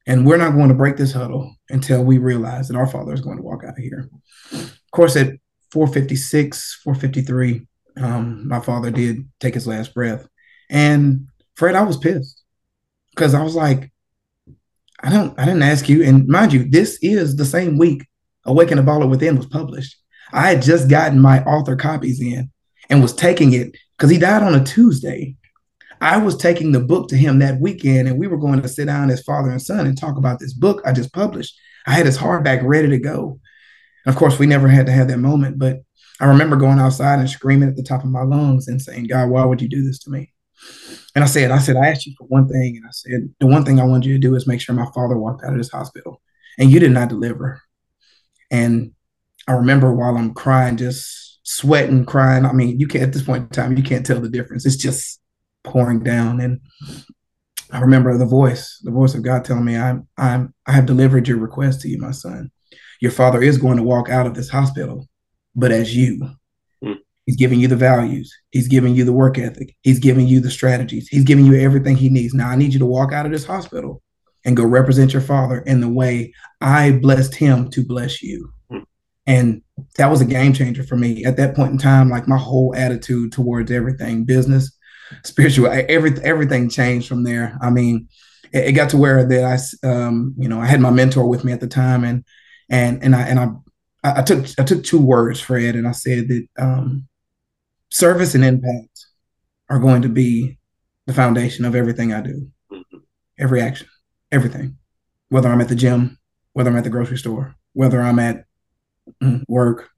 And 0.07 0.27
we're 0.27 0.37
not 0.37 0.55
going 0.55 0.69
to 0.69 0.75
break 0.75 0.97
this 0.97 1.13
huddle 1.13 1.55
until 1.69 2.05
we 2.05 2.19
realize 2.19 2.69
that 2.69 2.77
our 2.77 2.87
father 2.87 3.13
is 3.13 3.21
going 3.21 3.37
to 3.37 3.43
walk 3.43 3.63
out 3.65 3.79
of 3.79 3.85
here. 3.85 4.11
Of 4.53 4.91
course, 4.91 5.17
at 5.17 5.35
456, 5.71 6.81
453, 6.83 7.67
um, 7.99 8.49
my 8.49 8.61
father 8.61 8.91
did 8.91 9.29
take 9.39 9.55
his 9.55 9.67
last 9.67 9.95
breath. 9.95 10.27
And 10.69 11.29
Fred, 11.55 11.77
I 11.77 11.83
was 11.83 11.97
pissed 11.97 12.43
because 13.15 13.35
I 13.35 13.43
was 13.43 13.55
like, 13.55 13.93
I 15.01 15.11
don't, 15.11 15.39
I 15.39 15.45
didn't 15.45 15.63
ask 15.63 15.89
you. 15.89 16.03
And 16.05 16.27
mind 16.27 16.53
you, 16.53 16.69
this 16.69 16.99
is 17.03 17.37
the 17.37 17.45
same 17.45 17.79
week 17.79 18.07
Awaken 18.45 18.77
the 18.77 18.83
Baller 18.83 19.09
Within 19.09 19.37
was 19.37 19.47
published. 19.47 19.97
I 20.33 20.49
had 20.49 20.63
just 20.63 20.89
gotten 20.89 21.21
my 21.21 21.43
author 21.45 21.77
copies 21.77 22.21
in 22.21 22.51
and 22.91 23.03
was 23.03 23.15
taking 23.15 23.53
it 23.53 23.77
because 23.97 24.11
he 24.11 24.19
died 24.19 24.43
on 24.43 24.55
a 24.55 24.65
Tuesday. 24.65 25.37
I 26.03 26.17
was 26.17 26.37
taking 26.37 26.73
the 26.73 26.81
book 26.81 27.09
to 27.09 27.17
him 27.17 27.39
that 27.39 27.61
weekend, 27.61 28.09
and 28.09 28.19
we 28.19 28.27
were 28.27 28.37
going 28.37 28.61
to 28.61 28.69
sit 28.69 28.87
down 28.87 29.09
as 29.09 29.23
father 29.23 29.51
and 29.51 29.63
son 29.63 29.87
and 29.87 29.97
talk 29.97 30.17
about 30.17 30.41
this 30.41 30.53
book 30.53 30.83
I 30.85 30.93
just 30.93 31.13
published. 31.13 31.57
I 31.87 31.93
had 31.93 32.07
his 32.07 32.19
hardback 32.19 32.61
ready 32.65 32.89
to 32.89 32.99
go. 32.99 33.39
of 34.07 34.17
course, 34.17 34.37
we 34.37 34.47
never 34.47 34.67
had 34.67 34.87
to 34.87 34.93
have 34.93 35.07
that 35.09 35.19
moment, 35.19 35.61
but 35.61 35.83
I 36.19 36.27
remember 36.27 36.57
going 36.57 36.81
outside 36.81 37.21
and 37.21 37.31
screaming 37.31 37.69
at 37.69 37.77
the 37.77 37.85
top 37.85 38.03
of 38.03 38.11
my 38.11 38.23
lungs 38.23 38.67
and 38.67 38.83
saying, 38.83 39.07
God, 39.07 39.31
why 39.31 39.45
would 39.45 39.63
you 39.63 39.69
do 39.69 39.85
this 39.85 40.01
to 40.01 40.11
me? 40.11 40.33
And 41.15 41.23
I 41.23 41.29
said, 41.29 41.53
I 41.53 41.59
said, 41.59 41.77
I 41.77 41.87
asked 41.87 42.05
you 42.05 42.15
for 42.19 42.27
one 42.27 42.49
thing. 42.49 42.77
And 42.77 42.85
I 42.85 42.91
said, 42.91 43.33
the 43.39 43.47
one 43.47 43.65
thing 43.65 43.79
I 43.79 43.85
wanted 43.85 44.07
you 44.07 44.15
to 44.15 44.21
do 44.21 44.35
is 44.35 44.47
make 44.47 44.61
sure 44.61 44.75
my 44.75 44.91
father 44.93 45.17
walked 45.17 45.45
out 45.45 45.53
of 45.53 45.59
this 45.59 45.71
hospital. 45.71 46.21
And 46.59 46.71
you 46.71 46.81
did 46.81 46.91
not 46.91 47.11
deliver. 47.11 47.63
And 48.51 48.93
I 49.47 49.53
remember 49.53 49.93
while 49.93 50.17
I'm 50.17 50.35
crying, 50.35 50.77
just 50.77 51.41
sweating, 51.45 52.07
crying. 52.07 52.45
I 52.45 52.53
mean, 52.53 52.81
you 52.81 52.89
can't 52.89 53.05
at 53.05 53.13
this 53.13 53.23
point 53.23 53.45
in 53.45 53.49
time, 53.51 53.77
you 53.77 53.85
can't 53.85 54.05
tell 54.05 54.21
the 54.21 54.29
difference. 54.29 54.67
It's 54.67 54.77
just 54.77 55.21
pouring 55.65 56.01
down. 56.01 56.41
And 56.41 56.61
I 57.71 57.81
remember 57.81 58.17
the 58.17 58.27
voice, 58.27 58.81
the 58.83 58.91
voice 58.91 59.15
of 59.15 59.23
God 59.23 59.45
telling 59.45 59.65
me, 59.65 59.77
I'm, 59.77 60.07
I'm, 60.17 60.55
I 60.67 60.73
have 60.73 60.87
delivered 60.87 61.29
your 61.29 61.39
request 61.39 61.81
to 61.83 61.89
you, 61.89 61.99
my 61.99 62.13
son. 62.13 62.51
Your 63.01 63.13
father 63.13 63.43
is 63.43 63.59
going 63.59 63.77
to 63.77 63.83
walk 63.83 64.09
out 64.09 64.27
of 64.27 64.35
this 64.35 64.49
hospital, 64.49 65.09
but 65.55 65.73
as 65.73 65.97
you. 65.97 66.31
He's 67.27 67.37
giving 67.37 67.61
you 67.61 67.69
the 67.69 67.77
values. 67.77 68.37
He's 68.51 68.69
giving 68.69 68.95
you 68.95 69.05
the 69.05 69.13
work 69.13 69.39
ethic. 69.39 69.77
He's 69.83 70.01
giving 70.01 70.27
you 70.27 70.41
the 70.41 70.51
strategies. 70.51 71.09
He's 71.09 71.25
giving 71.25 71.47
you 71.47 71.55
everything 71.55 71.97
he 71.97 72.09
needs. 72.09 72.35
Now 72.35 72.49
I 72.49 72.57
need 72.57 72.73
you 72.73 72.79
to 72.81 72.87
walk 72.87 73.13
out 73.13 73.27
of 73.27 73.33
this 73.33 73.45
hospital 73.45 74.03
and 74.45 74.57
go 74.57 74.65
represent 74.65 75.13
your 75.13 75.23
father 75.23 75.61
in 75.61 75.81
the 75.81 75.89
way 75.89 76.33
I 76.61 76.93
blessed 76.93 77.37
him 77.37 77.71
to 77.71 77.85
bless 77.87 78.23
you. 78.23 78.53
Hmm. 78.71 78.79
And 79.27 79.63
that 79.99 80.11
was 80.11 80.21
a 80.21 80.27
game 80.27 80.53
changer 80.53 80.83
for 80.83 80.97
me 80.97 81.25
at 81.25 81.37
that 81.37 81.55
point 81.55 81.73
in 81.73 81.79
time. 81.79 82.11
Like 82.11 82.27
my 82.27 82.39
whole 82.39 82.75
attitude 82.75 83.31
towards 83.31 83.71
everything, 83.71 84.25
business, 84.25 84.77
spiritual, 85.25 85.69
every, 85.69 86.13
everything 86.23 86.69
changed 86.69 87.09
from 87.09 87.25
there. 87.25 87.59
I 87.61 87.71
mean, 87.71 88.09
it, 88.53 88.67
it 88.67 88.73
got 88.73 88.91
to 88.91 88.97
where 88.97 89.27
that 89.27 89.45
I, 89.85 89.87
um, 89.87 90.35
you 90.39 90.49
know, 90.49 90.61
I 90.61 90.67
had 90.67 90.81
my 90.81 90.91
mentor 90.91 91.27
with 91.27 91.45
me 91.45 91.53
at 91.53 91.61
the 91.61 91.67
time, 91.67 92.05
and 92.05 92.25
and 92.69 93.03
and 93.03 93.15
I 93.15 93.23
and 93.23 93.39
I, 93.39 93.49
I 94.03 94.23
took 94.23 94.47
I 94.59 94.65
took 94.65 94.85
two 94.85 95.01
words, 95.01 95.41
Fred, 95.41 95.75
and 95.75 95.89
I 95.89 95.93
said 95.93 96.29
that 96.29 96.47
um, 96.59 97.09
service 97.91 98.35
and 98.35 98.45
impact 98.45 99.07
are 99.69 99.79
going 99.79 100.03
to 100.03 100.09
be 100.09 100.59
the 101.07 101.15
foundation 101.15 101.65
of 101.65 101.75
everything 101.75 102.13
I 102.13 102.21
do. 102.21 102.51
Mm-hmm. 102.71 102.99
Every 103.39 103.61
action, 103.61 103.89
everything. 104.31 104.77
Whether 105.29 105.49
I'm 105.49 105.61
at 105.61 105.69
the 105.69 105.75
gym, 105.75 106.19
whether 106.53 106.71
I'm 106.71 106.77
at 106.77 106.85
the 106.85 106.91
grocery 106.91 107.17
store, 107.19 107.55
whether 107.73 108.01
I'm 108.01 108.19
at 108.19 108.45
mm, 109.23 109.43
work, 109.49 109.89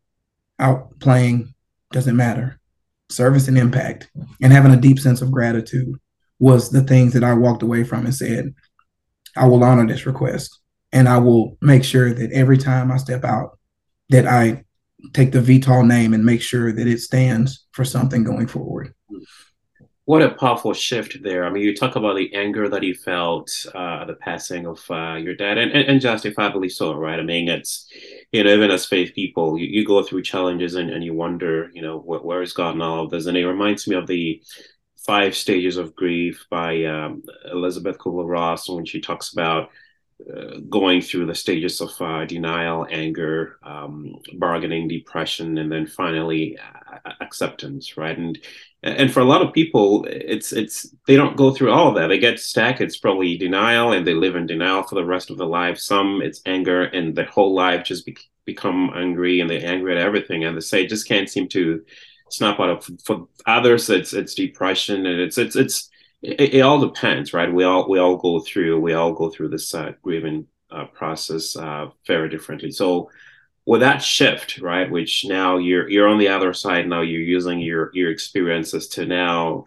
out 0.59 0.99
playing, 1.01 1.55
doesn't 1.91 2.17
matter. 2.17 2.61
Service 3.11 3.49
and 3.49 3.59
impact 3.59 4.11
and 4.43 4.53
having 4.53 4.73
a 4.73 4.81
deep 4.81 4.99
sense 4.99 5.23
of 5.23 5.31
gratitude 5.31 5.95
was 6.39 6.71
the 6.71 6.83
things 6.83 7.13
that 7.13 7.25
I 7.25 7.35
walked 7.35 7.63
away 7.63 7.85
from 7.85 8.07
and 8.07 8.15
said, 8.15 8.55
I 9.37 9.47
will 9.47 9.63
honor 9.63 9.87
this 9.87 10.07
request 10.07 10.59
and 10.93 11.09
I 11.09 11.19
will 11.19 11.59
make 11.61 11.85
sure 11.85 12.13
that 12.13 12.33
every 12.33 12.57
time 12.57 12.91
I 12.91 12.97
step 12.97 13.25
out 13.25 13.59
that 14.11 14.27
I 14.27 14.65
take 15.13 15.33
the 15.33 15.41
Vital 15.41 15.85
name 15.85 16.15
and 16.15 16.25
make 16.25 16.41
sure 16.41 16.73
that 16.73 16.87
it 16.87 17.01
stands 17.01 17.67
for 17.73 17.85
something 17.85 18.25
going 18.25 18.47
forward. 18.47 18.95
What 20.07 20.21
a 20.21 20.35
powerful 20.35 20.75
shift 20.75 21.23
there. 21.23 21.47
I 21.47 21.51
mean, 21.51 21.63
you 21.63 21.75
talk 21.75 21.97
about 21.97 22.17
the 22.17 22.35
anger 22.35 22.69
that 22.69 22.83
he 22.83 22.93
felt 22.93 23.51
uh, 23.75 24.05
the 24.05 24.13
passing 24.13 24.67
of 24.67 24.85
uh, 24.91 25.15
your 25.15 25.35
dad, 25.35 25.57
and, 25.57 25.73
and, 25.73 25.89
and, 25.89 26.01
justifiably 26.01 26.69
so, 26.69 26.95
right? 26.95 27.19
I 27.19 27.23
mean, 27.23 27.49
it's, 27.49 27.91
you 28.31 28.45
know, 28.45 28.53
even 28.53 28.71
as 28.71 28.85
faith 28.85 29.15
people, 29.15 29.59
you, 29.59 29.67
you 29.67 29.87
go 29.87 30.03
through 30.03 30.23
challenges 30.23 30.75
and, 30.75 30.91
and 30.91 31.03
you 31.03 31.15
wonder, 31.15 31.71
you 31.73 31.81
know, 31.81 32.01
wh- 32.01 32.23
where 32.23 32.43
is 32.43 32.53
God 32.53 32.75
in 32.75 32.83
all 32.83 33.05
of 33.05 33.11
this? 33.11 33.25
And 33.25 33.37
it 33.37 33.49
reminds 33.49 33.89
me 33.89 33.97
of 33.97 34.07
the 34.07 34.43
five 35.07 35.35
stages 35.35 35.79
of 35.79 35.97
grief 35.97 36.45
by 36.51 36.85
um, 36.85 37.23
Elisabeth 37.51 37.97
Kubler 37.97 38.29
Ross 38.29 38.69
when 38.69 38.85
she 38.85 39.01
talks 39.01 39.33
about 39.33 39.71
going 40.71 41.01
through 41.01 41.27
the 41.27 41.35
stages 41.35 41.81
of 41.81 41.91
uh, 42.01 42.25
denial, 42.25 42.87
anger, 42.91 43.59
um, 43.63 44.17
bargaining, 44.35 44.89
depression, 44.89 45.59
and 45.59 45.71
then 45.71 45.87
finally 45.87 46.57
uh, 46.59 47.13
acceptance, 47.21 47.97
right? 47.97 48.17
And 48.17 48.39
and 48.83 49.13
for 49.13 49.21
a 49.21 49.25
lot 49.25 49.43
of 49.43 49.53
people, 49.53 50.07
it's 50.09 50.53
it's 50.53 50.95
they 51.07 51.17
don't 51.17 51.37
go 51.37 51.53
through 51.53 51.73
all 51.73 51.89
of 51.89 51.97
that. 51.97 52.09
They 52.09 52.19
get 52.19 52.39
stuck. 52.39 52.81
It's 52.81 52.99
probably 52.99 53.37
denial, 53.37 53.93
and 53.93 54.07
they 54.07 54.15
live 54.15 54.37
in 54.37 54.47
denial 54.47 54.83
for 54.83 54.95
the 54.95 55.05
rest 55.05 55.31
of 55.31 55.39
their 55.39 55.47
life. 55.47 55.79
Some 55.79 56.21
it's 56.23 56.41
anger, 56.47 56.85
and 56.85 57.15
their 57.15 57.27
whole 57.27 57.55
life 57.55 57.85
just 57.85 58.07
be- 58.07 58.17
become 58.45 58.93
angry, 58.95 59.41
and 59.41 59.51
they're 59.51 59.67
angry 59.67 59.93
at 59.93 60.07
everything, 60.07 60.45
and 60.45 60.57
they 60.57 60.61
say 60.61 60.87
just 60.87 61.09
can't 61.09 61.29
seem 61.29 61.49
to 61.49 61.83
snap 62.31 62.61
out 62.61 62.71
of. 62.71 62.91
For 63.05 63.27
others, 63.47 63.91
it's 63.91 64.13
it's 64.13 64.35
depression, 64.35 65.07
and 65.07 65.21
it's 65.21 65.39
it's 65.39 65.57
it's 65.57 65.91
it, 66.25 66.55
it, 66.55 66.61
all 66.61 66.81
depends, 66.81 67.35
right? 67.35 67.53
We 67.53 67.65
all 67.65 67.89
we 67.89 67.99
all 67.99 68.17
go 68.17 68.41
through 68.41 68.81
we 68.81 68.95
all 68.95 69.13
go 69.13 69.29
through 69.31 69.51
this 69.51 69.75
uh, 69.75 69.93
grieving 70.03 70.47
uh, 70.71 70.87
process 70.87 71.57
uh, 71.57 71.89
very 72.07 72.29
differently. 72.29 72.71
So 72.71 73.11
with 73.67 73.81
that 73.81 74.03
shift, 74.03 74.59
right, 74.59 74.91
which 74.91 75.25
now 75.25 75.59
you're 75.59 75.89
you're 75.89 76.09
on 76.09 76.19
the 76.19 76.29
other 76.29 76.53
side. 76.53 76.89
Now 76.89 77.03
you're 77.03 77.21
using 77.21 77.61
your 77.61 77.91
your 77.93 78.11
experiences 78.11 78.89
to 78.89 79.07
now 79.07 79.65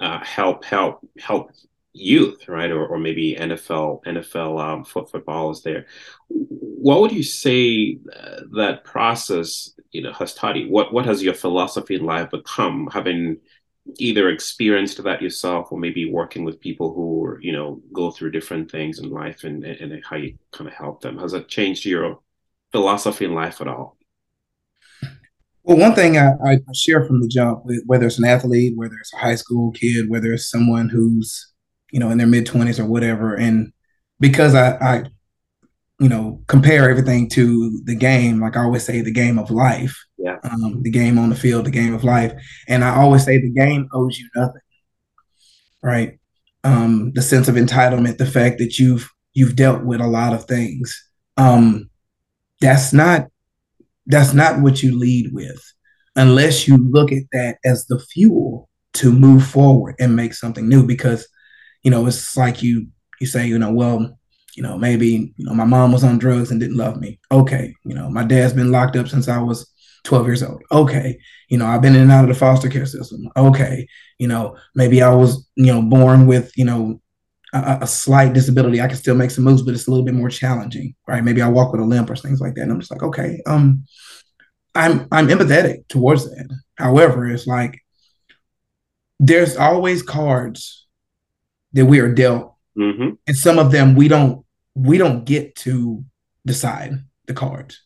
uh, 0.00 0.24
help 0.24 0.64
help 0.64 1.06
help 1.18 1.50
youth, 1.92 2.48
right, 2.48 2.70
or, 2.70 2.86
or 2.86 2.98
maybe 2.98 3.36
NFL 3.38 4.02
NFL 4.04 4.62
um, 4.62 4.84
foot 4.84 5.10
there. 5.62 5.86
What 6.28 7.00
would 7.00 7.12
you 7.12 7.22
say 7.22 7.98
uh, 8.14 8.40
that 8.56 8.84
process, 8.84 9.74
you 9.90 10.02
know, 10.02 10.12
has 10.12 10.34
taught 10.34 10.56
you? 10.56 10.70
What 10.70 10.92
what 10.92 11.06
has 11.06 11.22
your 11.22 11.34
philosophy 11.34 11.96
in 11.96 12.04
life 12.04 12.30
become, 12.30 12.88
having 12.92 13.38
either 13.96 14.28
experienced 14.28 15.02
that 15.02 15.22
yourself 15.22 15.72
or 15.72 15.78
maybe 15.78 16.10
working 16.10 16.44
with 16.44 16.60
people 16.60 16.92
who 16.92 17.36
you 17.40 17.52
know 17.52 17.80
go 17.92 18.10
through 18.10 18.30
different 18.30 18.70
things 18.70 18.98
in 18.98 19.10
life 19.10 19.44
and, 19.44 19.64
and 19.64 20.02
how 20.04 20.16
you 20.16 20.36
kind 20.52 20.68
of 20.68 20.74
help 20.74 21.00
them. 21.00 21.18
Has 21.18 21.32
that 21.32 21.48
changed 21.48 21.84
your 21.84 22.18
philosophy 22.72 23.24
in 23.24 23.34
life 23.34 23.60
at 23.60 23.68
all? 23.68 23.96
Well 25.62 25.76
one 25.76 25.94
thing 25.94 26.16
i, 26.16 26.30
I 26.46 26.58
share 26.74 27.04
from 27.04 27.20
the 27.20 27.28
jump 27.28 27.62
whether 27.84 28.06
it's 28.06 28.18
an 28.18 28.24
athlete 28.24 28.72
whether 28.76 28.94
it's 28.94 29.12
a 29.12 29.18
high 29.18 29.34
school 29.34 29.70
kid 29.72 30.08
whether 30.08 30.32
it's 30.32 30.50
someone 30.50 30.88
who's 30.88 31.52
you 31.90 32.00
know 32.00 32.10
in 32.10 32.16
their 32.16 32.26
mid-20s 32.26 32.78
or 32.78 32.86
whatever 32.86 33.34
and 33.34 33.72
because 34.18 34.54
i 34.54 34.76
i 34.76 35.04
you 36.00 36.08
know 36.08 36.40
compare 36.46 36.88
everything 36.88 37.28
to 37.28 37.80
the 37.84 37.94
game 37.94 38.40
like 38.40 38.56
i 38.56 38.62
always 38.62 38.84
say 38.84 39.00
the 39.00 39.10
game 39.10 39.38
of 39.38 39.50
life 39.50 39.96
yeah. 40.18 40.38
Um, 40.42 40.82
the 40.82 40.90
game 40.90 41.16
on 41.18 41.30
the 41.30 41.36
field, 41.36 41.64
the 41.64 41.70
game 41.70 41.94
of 41.94 42.04
life. 42.04 42.32
And 42.66 42.84
I 42.84 42.96
always 42.96 43.24
say 43.24 43.38
the 43.38 43.50
game 43.50 43.88
owes 43.92 44.18
you 44.18 44.28
nothing. 44.34 44.60
Right. 45.82 46.18
Um, 46.64 47.12
the 47.14 47.22
sense 47.22 47.48
of 47.48 47.54
entitlement, 47.54 48.18
the 48.18 48.26
fact 48.26 48.58
that 48.58 48.78
you've 48.78 49.08
you've 49.32 49.54
dealt 49.54 49.84
with 49.84 50.00
a 50.00 50.06
lot 50.06 50.34
of 50.34 50.44
things. 50.44 50.92
Um, 51.36 51.88
that's 52.60 52.92
not 52.92 53.28
that's 54.06 54.34
not 54.34 54.60
what 54.60 54.82
you 54.82 54.98
lead 54.98 55.32
with 55.32 55.62
unless 56.16 56.66
you 56.66 56.76
look 56.76 57.12
at 57.12 57.22
that 57.30 57.58
as 57.64 57.86
the 57.86 58.00
fuel 58.00 58.68
to 58.94 59.12
move 59.12 59.46
forward 59.46 59.94
and 60.00 60.16
make 60.16 60.34
something 60.34 60.68
new 60.68 60.84
because 60.84 61.28
you 61.84 61.90
know 61.90 62.04
it's 62.06 62.36
like 62.36 62.60
you 62.60 62.88
you 63.20 63.26
say 63.28 63.46
you 63.46 63.58
know 63.58 63.72
well 63.72 64.17
you 64.56 64.62
know 64.62 64.78
maybe 64.78 65.32
you 65.36 65.44
know 65.44 65.54
my 65.54 65.64
mom 65.64 65.92
was 65.92 66.04
on 66.04 66.18
drugs 66.18 66.50
and 66.50 66.60
didn't 66.60 66.76
love 66.76 67.00
me 67.00 67.18
okay 67.30 67.74
you 67.84 67.94
know 67.94 68.08
my 68.10 68.24
dad's 68.24 68.52
been 68.52 68.72
locked 68.72 68.96
up 68.96 69.08
since 69.08 69.28
i 69.28 69.38
was 69.38 69.70
12 70.08 70.26
years 70.26 70.42
old. 70.42 70.62
Okay. 70.72 71.18
You 71.48 71.58
know, 71.58 71.66
I've 71.66 71.82
been 71.82 71.94
in 71.94 72.02
and 72.02 72.12
out 72.12 72.24
of 72.24 72.28
the 72.28 72.34
foster 72.34 72.68
care 72.68 72.86
system. 72.86 73.28
Okay. 73.36 73.86
You 74.18 74.26
know, 74.28 74.56
maybe 74.74 75.02
I 75.02 75.10
was, 75.14 75.48
you 75.54 75.72
know, 75.72 75.82
born 75.82 76.26
with, 76.26 76.50
you 76.56 76.64
know, 76.64 77.00
a, 77.52 77.78
a, 77.82 77.86
slight 77.86 78.32
disability. 78.32 78.80
I 78.80 78.88
can 78.88 78.96
still 78.96 79.14
make 79.14 79.30
some 79.30 79.44
moves, 79.44 79.62
but 79.62 79.74
it's 79.74 79.86
a 79.86 79.90
little 79.90 80.04
bit 80.04 80.14
more 80.14 80.28
challenging, 80.28 80.94
right? 81.06 81.24
Maybe 81.24 81.40
I 81.40 81.48
walk 81.48 81.72
with 81.72 81.80
a 81.80 81.84
limp 81.84 82.10
or 82.10 82.16
things 82.16 82.40
like 82.40 82.54
that. 82.54 82.62
And 82.62 82.72
I'm 82.72 82.80
just 82.80 82.90
like, 82.90 83.02
okay, 83.02 83.40
um, 83.46 83.84
I'm 84.74 85.08
I'm 85.10 85.28
empathetic 85.28 85.88
towards 85.88 86.24
that. 86.24 86.48
However, 86.76 87.26
it's 87.26 87.46
like 87.46 87.80
there's 89.18 89.56
always 89.56 90.02
cards 90.02 90.86
that 91.72 91.86
we 91.86 92.00
are 92.00 92.12
dealt, 92.12 92.54
mm-hmm. 92.78 93.10
and 93.26 93.36
some 93.36 93.58
of 93.58 93.72
them 93.72 93.94
we 93.94 94.08
don't 94.08 94.44
we 94.74 94.98
don't 94.98 95.24
get 95.24 95.56
to 95.56 96.04
decide 96.46 96.92
the 97.26 97.34
cards, 97.34 97.82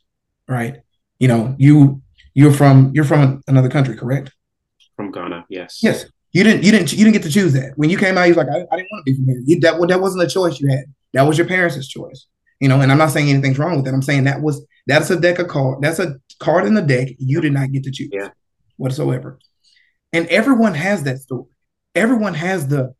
right? 0.49 0.83
You 1.19 1.29
know, 1.29 1.55
you 1.59 2.03
you're 2.35 2.53
from 2.53 2.93
you're 2.95 3.05
from 3.05 3.43
another 3.47 3.69
country, 3.69 3.97
correct? 3.97 4.33
From 4.97 5.11
Ghana, 5.11 5.47
yes. 5.49 5.81
Yes. 5.83 6.07
You 6.33 6.45
didn't 6.45 6.65
you 6.65 6.73
didn't 6.73 6.93
you 6.93 6.99
didn't 6.99 7.13
get 7.13 7.23
to 7.25 7.31
choose 7.31 7.53
that. 7.53 7.73
When 7.77 7.91
you 7.91 7.99
came 7.99 8.17
out, 8.17 8.25
you 8.25 8.35
was 8.35 8.39
like, 8.39 8.49
I, 8.49 8.61
I 8.73 8.77
didn't 8.77 8.89
want 8.91 9.07
to 9.07 9.13
be 9.13 9.15
from 9.15 9.27
here. 9.27 9.43
You, 9.45 9.61
that 9.61 9.87
that 9.89 10.01
wasn't 10.01 10.25
a 10.25 10.29
choice 10.29 10.61
you 10.61 10.69
had. 10.71 10.85
That 11.13 11.23
was 11.23 11.37
your 11.37 11.47
parents' 11.47 11.87
choice. 11.89 12.27
You 12.59 12.69
know, 12.69 12.81
and 12.81 12.91
I'm 12.91 12.99
not 12.99 13.11
saying 13.11 13.29
anything's 13.29 13.59
wrong 13.59 13.77
with 13.77 13.85
that. 13.85 13.95
I'm 13.95 14.03
saying 14.03 14.25
that 14.25 14.41
was 14.41 14.65
that's 14.87 15.11
a 15.11 15.21
deck 15.21 15.39
of 15.39 15.49
card. 15.49 15.83
That's 15.83 15.99
a 15.99 16.17
card 16.39 16.67
in 16.67 16.75
the 16.75 16.83
deck 16.83 17.09
you 17.19 17.41
did 17.41 17.53
not 17.53 17.71
get 17.71 17.85
to 17.85 17.91
choose 17.91 18.11
yeah. 18.13 18.29
whatsoever. 18.77 19.39
And 20.13 20.27
everyone 20.29 20.75
has 20.75 21.03
that 21.05 21.19
story. 21.19 21.51
Everyone 21.95 22.35
has 22.35 22.69
the 22.69 22.95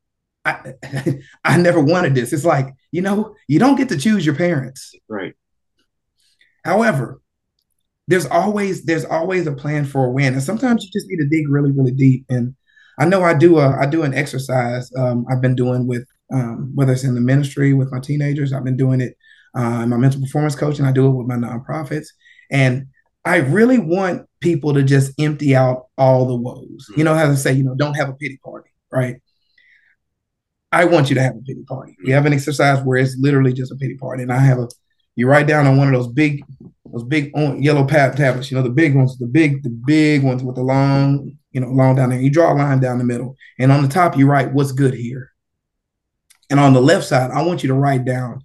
I, 0.45 0.75
I 1.45 1.57
never 1.57 1.81
wanted 1.81 2.15
this. 2.15 2.33
It's 2.33 2.45
like, 2.45 2.69
you 2.91 3.03
know, 3.03 3.35
you 3.49 3.59
don't 3.59 3.77
get 3.77 3.89
to 3.91 3.99
choose 3.99 4.25
your 4.25 4.35
parents. 4.35 4.95
Right. 5.09 5.35
However, 6.65 7.21
there's 8.09 8.27
always 8.27 8.85
there's 8.85 9.05
always 9.05 9.47
a 9.47 9.53
plan 9.53 9.85
for 9.85 10.07
a 10.07 10.11
win, 10.11 10.35
and 10.35 10.43
sometimes 10.43 10.85
you 10.85 10.91
just 10.93 11.09
need 11.09 11.19
to 11.19 11.29
dig 11.29 11.49
really 11.49 11.71
really 11.71 11.93
deep. 11.93 12.25
And 12.29 12.55
I 12.99 13.05
know 13.05 13.23
I 13.23 13.35
do 13.35 13.59
a 13.59 13.77
I 13.81 13.87
do 13.87 14.03
an 14.03 14.15
exercise 14.15 14.91
um, 14.97 15.25
I've 15.31 15.41
been 15.41 15.55
doing 15.55 15.87
with 15.87 16.07
um, 16.33 16.73
whether 16.75 16.93
it's 16.93 17.05
in 17.05 17.15
the 17.15 17.21
ministry 17.21 17.73
with 17.75 17.93
my 17.93 18.01
teenagers, 18.01 18.53
I've 18.53 18.65
been 18.65 18.77
doing 18.77 19.01
it 19.01 19.17
uh, 19.57 19.81
in 19.83 19.89
my 19.89 19.97
mental 19.97 20.21
performance 20.21 20.55
coaching. 20.55 20.85
I 20.85 20.93
do 20.93 21.07
it 21.07 21.13
with 21.13 21.27
my 21.27 21.37
nonprofits, 21.37 22.09
and 22.51 22.87
I 23.25 23.37
really 23.37 23.79
want 23.79 24.27
people 24.41 24.75
to 24.75 24.83
just 24.83 25.13
empty 25.21 25.55
out 25.55 25.87
all 25.97 26.27
the 26.27 26.35
woes. 26.35 26.91
You 26.97 27.05
know 27.05 27.15
how 27.15 27.29
to 27.29 27.37
say, 27.37 27.53
you 27.53 27.63
know, 27.63 27.75
don't 27.75 27.95
have 27.95 28.09
a 28.09 28.15
pity 28.15 28.39
party, 28.45 28.71
right? 28.91 29.17
I 30.73 30.87
want 30.87 31.11
you 31.11 31.15
to 31.17 31.23
have 31.23 31.37
a 31.37 31.41
pity 31.41 31.63
party. 31.69 31.97
We 32.03 32.13
have 32.13 32.27
an 32.27 32.33
exercise 32.33 32.83
where 32.83 32.99
it's 32.99 33.17
literally 33.19 33.53
just 33.53 33.73
a 33.73 33.77
pity 33.77 33.97
party, 33.97 34.23
and 34.23 34.33
I 34.33 34.39
have 34.39 34.59
a 34.59 34.69
you 35.15 35.29
write 35.29 35.47
down 35.47 35.67
on 35.67 35.77
one 35.77 35.89
of 35.89 35.95
those 35.95 36.13
big 36.13 36.43
those 36.93 37.05
big 37.05 37.33
yellow 37.59 37.87
pad 37.87 38.17
tablets, 38.17 38.51
you 38.51 38.57
know, 38.57 38.63
the 38.63 38.71
big 38.71 38.95
ones, 38.95 39.19
the 39.19 39.27
big, 39.27 39.63
the 39.63 39.71
big 39.71 40.23
ones 40.23 40.43
with 40.43 40.57
the 40.57 40.63
long, 40.63 41.37
you 41.51 41.61
know, 41.61 41.69
long 41.69 41.97
down 41.97 42.11
there. 42.11 42.21
You 42.21 42.31
draw 42.31 42.53
a 42.53 42.55
line 42.55 42.81
down 42.81 42.99
the 42.99 43.05
middle. 43.05 43.37
And 43.59 43.73
on 43.73 43.83
the 43.83 43.89
top, 43.89 44.17
you 44.17 44.27
write 44.27 44.53
what's 44.53 44.73
good 44.73 44.93
here. 44.93 45.33
And 46.51 46.61
on 46.61 46.75
the 46.75 46.83
left 46.83 47.07
side, 47.07 47.31
I 47.31 47.43
want 47.43 47.63
you 47.63 47.69
to 47.69 47.75
write 47.75 48.05
down 48.05 48.41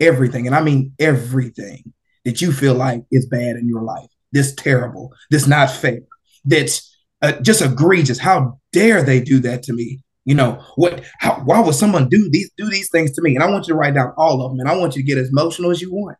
everything. 0.00 0.46
And 0.46 0.56
I 0.56 0.62
mean 0.62 0.94
everything 0.98 1.92
that 2.24 2.40
you 2.40 2.52
feel 2.52 2.74
like 2.74 3.04
is 3.12 3.26
bad 3.26 3.56
in 3.56 3.68
your 3.68 3.82
life. 3.82 4.08
This 4.32 4.54
terrible, 4.54 5.12
this 5.30 5.46
not 5.46 5.70
fair, 5.70 6.00
that's 6.44 6.96
uh, 7.20 7.32
just 7.40 7.62
egregious. 7.62 8.18
How 8.18 8.58
dare 8.72 9.02
they 9.02 9.20
do 9.20 9.38
that 9.40 9.62
to 9.64 9.72
me? 9.72 10.02
You 10.24 10.34
know 10.36 10.64
what? 10.76 11.02
How, 11.18 11.40
why 11.44 11.60
would 11.60 11.74
someone 11.74 12.08
do 12.08 12.30
these 12.30 12.50
do 12.56 12.70
these 12.70 12.90
things 12.90 13.10
to 13.12 13.22
me? 13.22 13.34
And 13.34 13.42
I 13.42 13.50
want 13.50 13.66
you 13.66 13.74
to 13.74 13.78
write 13.78 13.94
down 13.94 14.12
all 14.16 14.42
of 14.42 14.52
them, 14.52 14.60
and 14.60 14.68
I 14.68 14.76
want 14.76 14.94
you 14.94 15.02
to 15.02 15.06
get 15.06 15.18
as 15.18 15.30
emotional 15.30 15.70
as 15.70 15.80
you 15.80 15.92
want, 15.92 16.18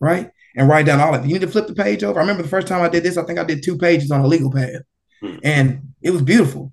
right? 0.00 0.30
and 0.56 0.68
write 0.68 0.86
down 0.86 1.00
all 1.00 1.14
of 1.14 1.24
it. 1.24 1.26
You 1.26 1.34
need 1.34 1.42
to 1.42 1.48
flip 1.48 1.66
the 1.66 1.74
page 1.74 2.04
over. 2.04 2.18
I 2.18 2.22
remember 2.22 2.42
the 2.42 2.48
first 2.48 2.66
time 2.66 2.82
I 2.82 2.88
did 2.88 3.02
this, 3.02 3.16
I 3.16 3.24
think 3.24 3.38
I 3.38 3.44
did 3.44 3.62
two 3.62 3.78
pages 3.78 4.10
on 4.10 4.20
a 4.20 4.26
legal 4.26 4.50
pad. 4.50 4.82
Hmm. 5.20 5.36
And 5.42 5.94
it 6.02 6.10
was 6.10 6.22
beautiful. 6.22 6.72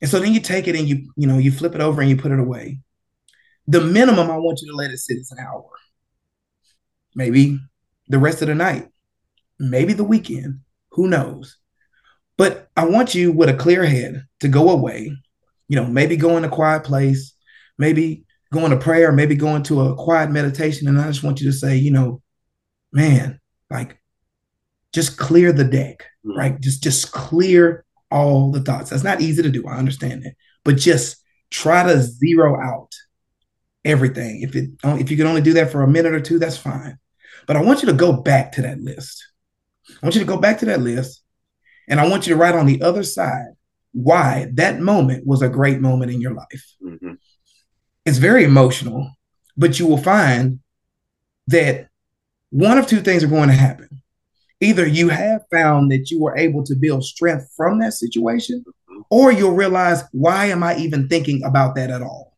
And 0.00 0.10
so 0.10 0.18
then 0.18 0.32
you 0.32 0.40
take 0.40 0.66
it 0.66 0.76
and 0.76 0.88
you, 0.88 1.12
you 1.16 1.26
know, 1.26 1.38
you 1.38 1.52
flip 1.52 1.74
it 1.74 1.80
over 1.80 2.00
and 2.00 2.10
you 2.10 2.16
put 2.16 2.32
it 2.32 2.40
away. 2.40 2.80
The 3.68 3.80
minimum 3.80 4.30
I 4.30 4.36
want 4.38 4.60
you 4.60 4.68
to 4.70 4.76
let 4.76 4.90
it 4.90 4.98
sit 4.98 5.18
is 5.18 5.30
an 5.30 5.38
hour. 5.38 5.68
Maybe 7.14 7.58
the 8.08 8.18
rest 8.18 8.42
of 8.42 8.48
the 8.48 8.54
night. 8.54 8.88
Maybe 9.58 9.92
the 9.92 10.04
weekend. 10.04 10.60
Who 10.92 11.06
knows? 11.06 11.58
But 12.36 12.68
I 12.76 12.86
want 12.86 13.14
you 13.14 13.30
with 13.30 13.48
a 13.48 13.54
clear 13.54 13.84
head 13.84 14.26
to 14.40 14.48
go 14.48 14.70
away. 14.70 15.16
You 15.68 15.76
know, 15.76 15.86
maybe 15.86 16.16
go 16.16 16.36
in 16.36 16.44
a 16.44 16.48
quiet 16.48 16.84
place, 16.84 17.34
maybe 17.78 18.24
go 18.52 18.64
into 18.64 18.76
prayer, 18.76 19.10
maybe 19.12 19.34
go 19.34 19.56
into 19.56 19.80
a 19.80 19.96
quiet 19.96 20.30
meditation. 20.30 20.86
And 20.86 21.00
I 21.00 21.06
just 21.06 21.22
want 21.22 21.40
you 21.40 21.50
to 21.50 21.56
say, 21.56 21.76
you 21.76 21.90
know, 21.90 22.22
man, 22.92 23.40
like 23.70 23.98
just 24.92 25.16
clear 25.16 25.52
the 25.52 25.64
deck, 25.64 26.04
mm-hmm. 26.24 26.38
right? 26.38 26.60
Just 26.60 26.82
just 26.82 27.12
clear 27.12 27.84
all 28.10 28.52
the 28.52 28.60
thoughts. 28.60 28.90
That's 28.90 29.04
not 29.04 29.20
easy 29.20 29.42
to 29.42 29.50
do. 29.50 29.66
I 29.66 29.76
understand 29.76 30.24
that, 30.24 30.34
but 30.64 30.76
just 30.76 31.16
try 31.50 31.82
to 31.82 32.00
zero 32.00 32.60
out 32.60 32.90
everything. 33.84 34.42
If 34.42 34.54
it 34.54 34.70
if 34.84 35.10
you 35.10 35.16
can 35.16 35.26
only 35.26 35.40
do 35.40 35.54
that 35.54 35.72
for 35.72 35.82
a 35.82 35.88
minute 35.88 36.14
or 36.14 36.20
two, 36.20 36.38
that's 36.38 36.58
fine. 36.58 36.98
But 37.46 37.56
I 37.56 37.62
want 37.62 37.82
you 37.82 37.86
to 37.86 37.94
go 37.94 38.12
back 38.12 38.52
to 38.52 38.62
that 38.62 38.80
list. 38.80 39.26
I 39.90 40.06
want 40.06 40.14
you 40.14 40.20
to 40.20 40.26
go 40.26 40.36
back 40.36 40.58
to 40.58 40.66
that 40.66 40.80
list, 40.80 41.22
and 41.88 41.98
I 41.98 42.08
want 42.08 42.26
you 42.26 42.34
to 42.34 42.40
write 42.40 42.54
on 42.54 42.66
the 42.66 42.82
other 42.82 43.02
side 43.02 43.52
why 43.92 44.50
that 44.54 44.80
moment 44.80 45.26
was 45.26 45.42
a 45.42 45.48
great 45.48 45.80
moment 45.80 46.10
in 46.10 46.20
your 46.20 46.34
life. 46.34 46.74
Mm-hmm. 46.82 47.12
It's 48.04 48.18
very 48.18 48.44
emotional, 48.44 49.10
but 49.56 49.78
you 49.78 49.86
will 49.86 49.98
find 49.98 50.60
that 51.48 51.88
one 52.50 52.78
of 52.78 52.86
two 52.86 53.00
things 53.00 53.22
are 53.22 53.28
going 53.28 53.48
to 53.48 53.54
happen. 53.54 53.88
Either 54.60 54.86
you 54.86 55.08
have 55.08 55.42
found 55.50 55.90
that 55.90 56.10
you 56.10 56.20
were 56.20 56.36
able 56.36 56.62
to 56.64 56.74
build 56.74 57.04
strength 57.04 57.52
from 57.56 57.80
that 57.80 57.92
situation, 57.92 58.64
or 59.10 59.32
you'll 59.32 59.54
realize, 59.54 60.04
why 60.12 60.46
am 60.46 60.62
I 60.62 60.76
even 60.76 61.08
thinking 61.08 61.42
about 61.44 61.74
that 61.74 61.90
at 61.90 62.02
all? 62.02 62.36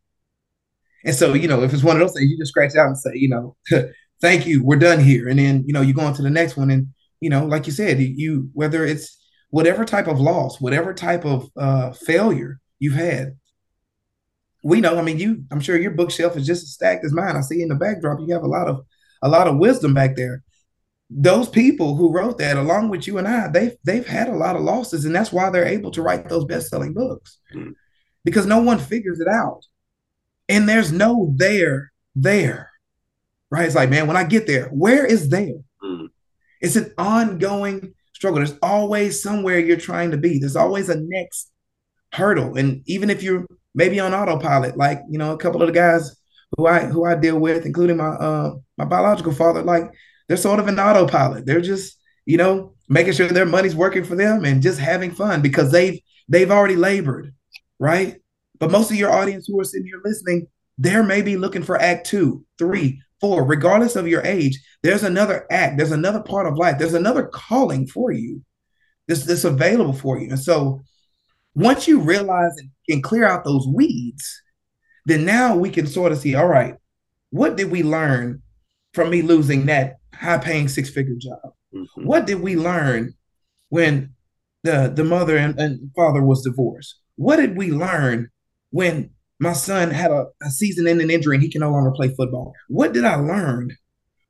And 1.05 1.15
so, 1.15 1.35
you 1.35 1.49
know, 1.49 1.63
if 1.63 1.75
it's 1.75 1.83
one 1.83 1.97
of 1.97 2.01
those 2.01 2.15
things, 2.15 2.31
you 2.31 2.39
just 2.39 2.51
scratch 2.51 2.75
out 2.77 2.87
and 2.87 2.99
say, 2.99 3.11
you 3.15 3.29
know, 3.29 3.57
thank 4.21 4.47
you, 4.47 4.65
we're 4.65 4.77
done 4.77 5.01
here. 5.01 5.29
And 5.29 5.39
then, 5.39 5.65
you 5.67 5.75
know, 5.75 5.83
you 5.83 5.93
go 5.93 6.03
on 6.03 6.15
to 6.15 6.23
the 6.23 6.31
next 6.31 6.57
one. 6.57 6.71
And, 6.71 6.89
you 7.21 7.29
know, 7.29 7.45
like 7.45 7.67
you 7.67 7.73
said, 7.73 8.01
you, 8.01 8.49
whether 8.55 8.85
it's 8.85 9.19
whatever 9.55 9.85
type 9.85 10.09
of 10.09 10.19
loss, 10.19 10.61
whatever 10.61 10.93
type 10.93 11.25
of 11.25 11.49
uh, 11.57 11.93
failure 11.93 12.59
you've 12.81 12.97
had, 12.97 13.37
we 14.65 14.81
know, 14.81 14.99
I 14.99 15.03
mean, 15.03 15.21
you, 15.21 15.45
I'm 15.53 15.61
sure 15.61 15.79
your 15.79 15.93
bookshelf 15.93 16.37
is 16.37 16.45
just 16.45 16.65
as 16.65 16.73
stacked 16.73 17.05
as 17.05 17.13
mine. 17.13 17.37
I 17.37 17.41
see 17.41 17.63
in 17.63 17.69
the 17.69 17.77
backdrop, 17.77 18.19
you 18.19 18.35
have 18.35 18.43
a 18.43 18.49
lot 18.49 18.67
of 18.67 18.85
a 19.23 19.29
lot 19.29 19.47
of 19.47 19.59
wisdom 19.59 19.95
back 19.95 20.17
there. 20.17 20.43
Those 21.09 21.49
people 21.49 21.95
who 21.95 22.13
wrote 22.13 22.39
that, 22.39 22.57
along 22.57 22.89
with 22.89 23.07
you 23.07 23.17
and 23.19 23.29
I, 23.29 23.47
they've 23.47 23.77
they've 23.85 24.05
had 24.05 24.29
a 24.29 24.35
lot 24.35 24.57
of 24.57 24.63
losses, 24.63 25.05
and 25.05 25.15
that's 25.15 25.33
why 25.33 25.51
they're 25.51 25.65
able 25.65 25.93
to 25.93 26.03
write 26.03 26.29
those 26.29 26.47
best-selling 26.47 26.93
books. 26.93 27.39
Mm. 27.55 27.75
Because 28.25 28.47
no 28.47 28.61
one 28.61 28.81
figures 28.81 29.21
it 29.21 29.29
out. 29.29 29.61
And 30.49 30.69
there's 30.69 30.91
no 30.91 31.33
there 31.37 31.93
there. 32.17 32.71
Right? 33.53 33.67
It's 33.67 33.77
like, 33.77 33.91
man, 33.91 34.09
when 34.09 34.17
I 34.17 34.25
get 34.25 34.49
there, 34.49 34.67
where 34.71 35.07
is 35.07 35.29
there? 35.29 35.61
Mm. 35.81 36.09
It's 36.61 36.75
an 36.75 36.93
ongoing 36.99 37.95
struggle. 38.15 38.39
There's 38.39 38.59
always 38.63 39.23
somewhere 39.23 39.59
you're 39.59 39.77
trying 39.77 40.11
to 40.13 40.17
be. 40.17 40.39
There's 40.39 40.57
always 40.57 40.89
a 40.89 41.01
next 41.01 41.51
hurdle. 42.13 42.57
And 42.57 42.83
even 42.87 43.11
if 43.11 43.23
you're 43.23 43.47
maybe 43.75 44.01
on 44.01 44.15
autopilot, 44.15 44.77
like 44.77 45.01
you 45.09 45.19
know, 45.19 45.33
a 45.33 45.39
couple 45.39 45.63
of 45.63 45.69
the 45.69 45.75
guys 45.75 46.17
who 46.57 46.67
I 46.67 46.87
who 46.87 47.05
I 47.05 47.15
deal 47.15 47.39
with, 47.39 47.67
including 47.67 47.97
my 47.97 48.09
uh, 48.09 48.55
my 48.79 48.85
biological 48.85 49.33
father, 49.33 49.63
like 49.63 49.91
they're 50.29 50.37
sort 50.37 50.61
of 50.61 50.69
an 50.69 50.79
autopilot. 50.79 51.47
They're 51.47 51.61
just 51.61 51.99
you 52.27 52.39
know 52.39 52.75
making 52.89 53.15
sure 53.15 53.29
their 53.29 53.47
money's 53.47 53.75
working 53.75 54.05
for 54.05 54.15
them 54.15 54.45
and 54.45 54.63
just 54.63 54.79
having 54.79 55.11
fun 55.11 55.43
because 55.43 55.73
they've 55.73 56.01
they've 56.29 56.51
already 56.51 56.77
labored 56.77 57.35
right? 57.79 58.17
But 58.59 58.71
most 58.71 58.91
of 58.91 58.97
your 58.97 59.11
audience 59.11 59.47
who 59.47 59.61
are 59.61 59.65
sitting 59.65 59.87
here 59.87 60.01
listening, 60.05 60.47
they're 60.79 61.03
maybe 61.03 61.37
looking 61.37 61.63
for 61.63 61.81
act 61.81 62.07
two, 62.07 62.45
three, 62.59 63.01
four, 63.25 63.43
regardless 63.43 63.97
of 63.97 64.07
your 64.07 64.21
age. 64.27 64.61
There's 64.83 65.03
another 65.03 65.47
act, 65.51 65.79
there's 65.79 65.93
another 65.93 66.21
part 66.21 66.47
of 66.47 66.59
life, 66.59 66.77
there's 66.79 66.93
another 66.93 67.27
calling 67.29 67.87
for 67.87 68.13
you 68.13 68.43
that's, 69.09 69.25
that's 69.25 69.45
available 69.45 69.95
for 69.95 70.19
you. 70.19 70.29
And 70.29 70.39
so 70.39 70.83
once 71.55 71.89
you 71.89 72.01
realize 72.01 72.53
and, 72.59 72.69
and 72.91 73.03
clear 73.03 73.25
out 73.27 73.43
those 73.43 73.67
weeds, 73.67 74.43
then 75.07 75.25
now 75.25 75.57
we 75.57 75.71
can 75.71 75.87
sort 75.87 76.13
of 76.13 76.19
see, 76.19 76.35
all 76.35 76.47
right, 76.47 76.75
what 77.31 77.57
did 77.57 77.71
we 77.71 77.83
learn 77.83 78.43
from 78.93 79.09
me 79.09 79.23
losing 79.23 79.65
that 79.67 79.97
high 80.15 80.37
paying 80.37 80.69
six 80.69 80.91
figure 80.91 81.17
job? 81.19 81.55
Mm-hmm. 81.75 82.05
What 82.05 82.27
did 82.27 82.43
we 82.43 82.57
learn 82.57 83.15
when 83.71 84.13
the, 84.65 84.93
the 84.95 85.05
mother 85.05 85.39
and, 85.39 85.59
and 85.59 85.91
father 85.97 86.23
was 86.23 86.43
divorced? 86.43 86.97
What 87.17 87.37
did 87.37 87.57
we 87.57 87.71
learn 87.71 88.29
when 88.69 89.14
my 89.39 89.53
son 89.53 89.91
had 89.91 90.11
a, 90.11 90.27
a 90.43 90.51
season 90.51 90.87
ending 90.87 91.11
injury 91.11 91.37
and 91.37 91.43
he 91.43 91.51
can 91.51 91.61
no 91.61 91.71
longer 91.71 91.91
play 91.91 92.09
football? 92.15 92.55
What 92.69 92.93
did 92.93 93.05
I 93.05 93.17
learn 93.17 93.77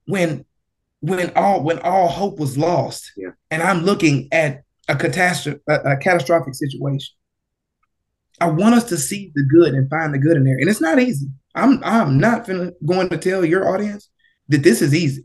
when 0.07 0.45
when 1.01 1.33
all 1.37 1.63
when 1.63 1.79
all 1.81 2.09
hope 2.09 2.39
was 2.39 2.57
lost 2.57 3.13
yeah. 3.17 3.31
and 3.51 3.63
I'm 3.63 3.85
looking 3.85 4.29
at 4.33 4.63
a 4.89 4.97
catastrophe 4.97 5.61
a, 5.69 5.75
a 5.75 5.97
catastrophic 5.99 6.55
situation? 6.55 7.15
I 8.41 8.47
want 8.47 8.75
us 8.75 8.85
to 8.85 8.97
see 8.97 9.31
the 9.35 9.45
good 9.45 9.75
and 9.75 9.89
find 9.89 10.13
the 10.13 10.19
good 10.19 10.37
in 10.37 10.45
there. 10.45 10.57
And 10.59 10.69
it's 10.69 10.81
not 10.81 10.99
easy. 10.99 11.29
I'm 11.55 11.83
I'm 11.85 12.19
not 12.19 12.47
going 12.47 13.09
to 13.09 13.19
tell 13.19 13.45
your 13.45 13.69
audience 13.73 14.09
that 14.49 14.63
this 14.63 14.83
is 14.83 14.95
easy. 14.95 15.25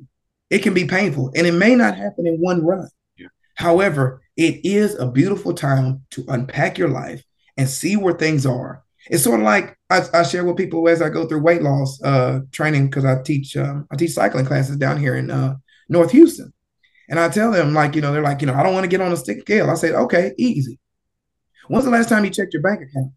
It 0.49 0.59
can 0.59 0.73
be 0.73 0.85
painful 0.85 1.31
and 1.35 1.47
it 1.47 1.53
may 1.53 1.75
not 1.75 1.95
happen 1.95 2.27
in 2.27 2.35
one 2.35 2.65
run. 2.65 2.89
Yeah. 3.17 3.27
However, 3.55 4.21
it 4.37 4.61
is 4.63 4.95
a 4.95 5.09
beautiful 5.09 5.53
time 5.53 6.03
to 6.11 6.25
unpack 6.27 6.77
your 6.77 6.89
life 6.89 7.23
and 7.57 7.69
see 7.69 7.95
where 7.95 8.13
things 8.13 8.45
are. 8.45 8.83
It's 9.09 9.23
sort 9.23 9.39
of 9.39 9.45
like 9.45 9.77
I, 9.89 10.03
I 10.13 10.23
share 10.23 10.45
with 10.45 10.57
people 10.57 10.87
as 10.87 11.01
I 11.01 11.09
go 11.09 11.27
through 11.27 11.41
weight 11.41 11.63
loss 11.63 12.01
uh, 12.03 12.41
training 12.51 12.89
because 12.89 13.05
I 13.05 13.21
teach 13.21 13.57
um, 13.57 13.87
I 13.91 13.95
teach 13.95 14.11
cycling 14.11 14.45
classes 14.45 14.77
down 14.77 14.99
here 14.99 15.15
in 15.15 15.31
uh, 15.31 15.55
North 15.89 16.11
Houston, 16.11 16.53
and 17.09 17.19
I 17.19 17.29
tell 17.29 17.51
them 17.51 17.73
like 17.73 17.95
you 17.95 18.01
know 18.01 18.13
they're 18.13 18.21
like 18.21 18.41
you 18.41 18.47
know 18.47 18.53
I 18.53 18.63
don't 18.63 18.73
want 18.73 18.83
to 18.83 18.89
get 18.89 19.01
on 19.01 19.11
a 19.11 19.17
stick 19.17 19.41
scale. 19.41 19.69
I 19.69 19.73
say 19.73 19.91
okay, 19.91 20.33
easy. 20.37 20.79
When's 21.67 21.85
the 21.85 21.91
last 21.91 22.09
time 22.09 22.23
you 22.23 22.31
checked 22.31 22.53
your 22.53 22.63
bank 22.63 22.81
account? 22.81 23.11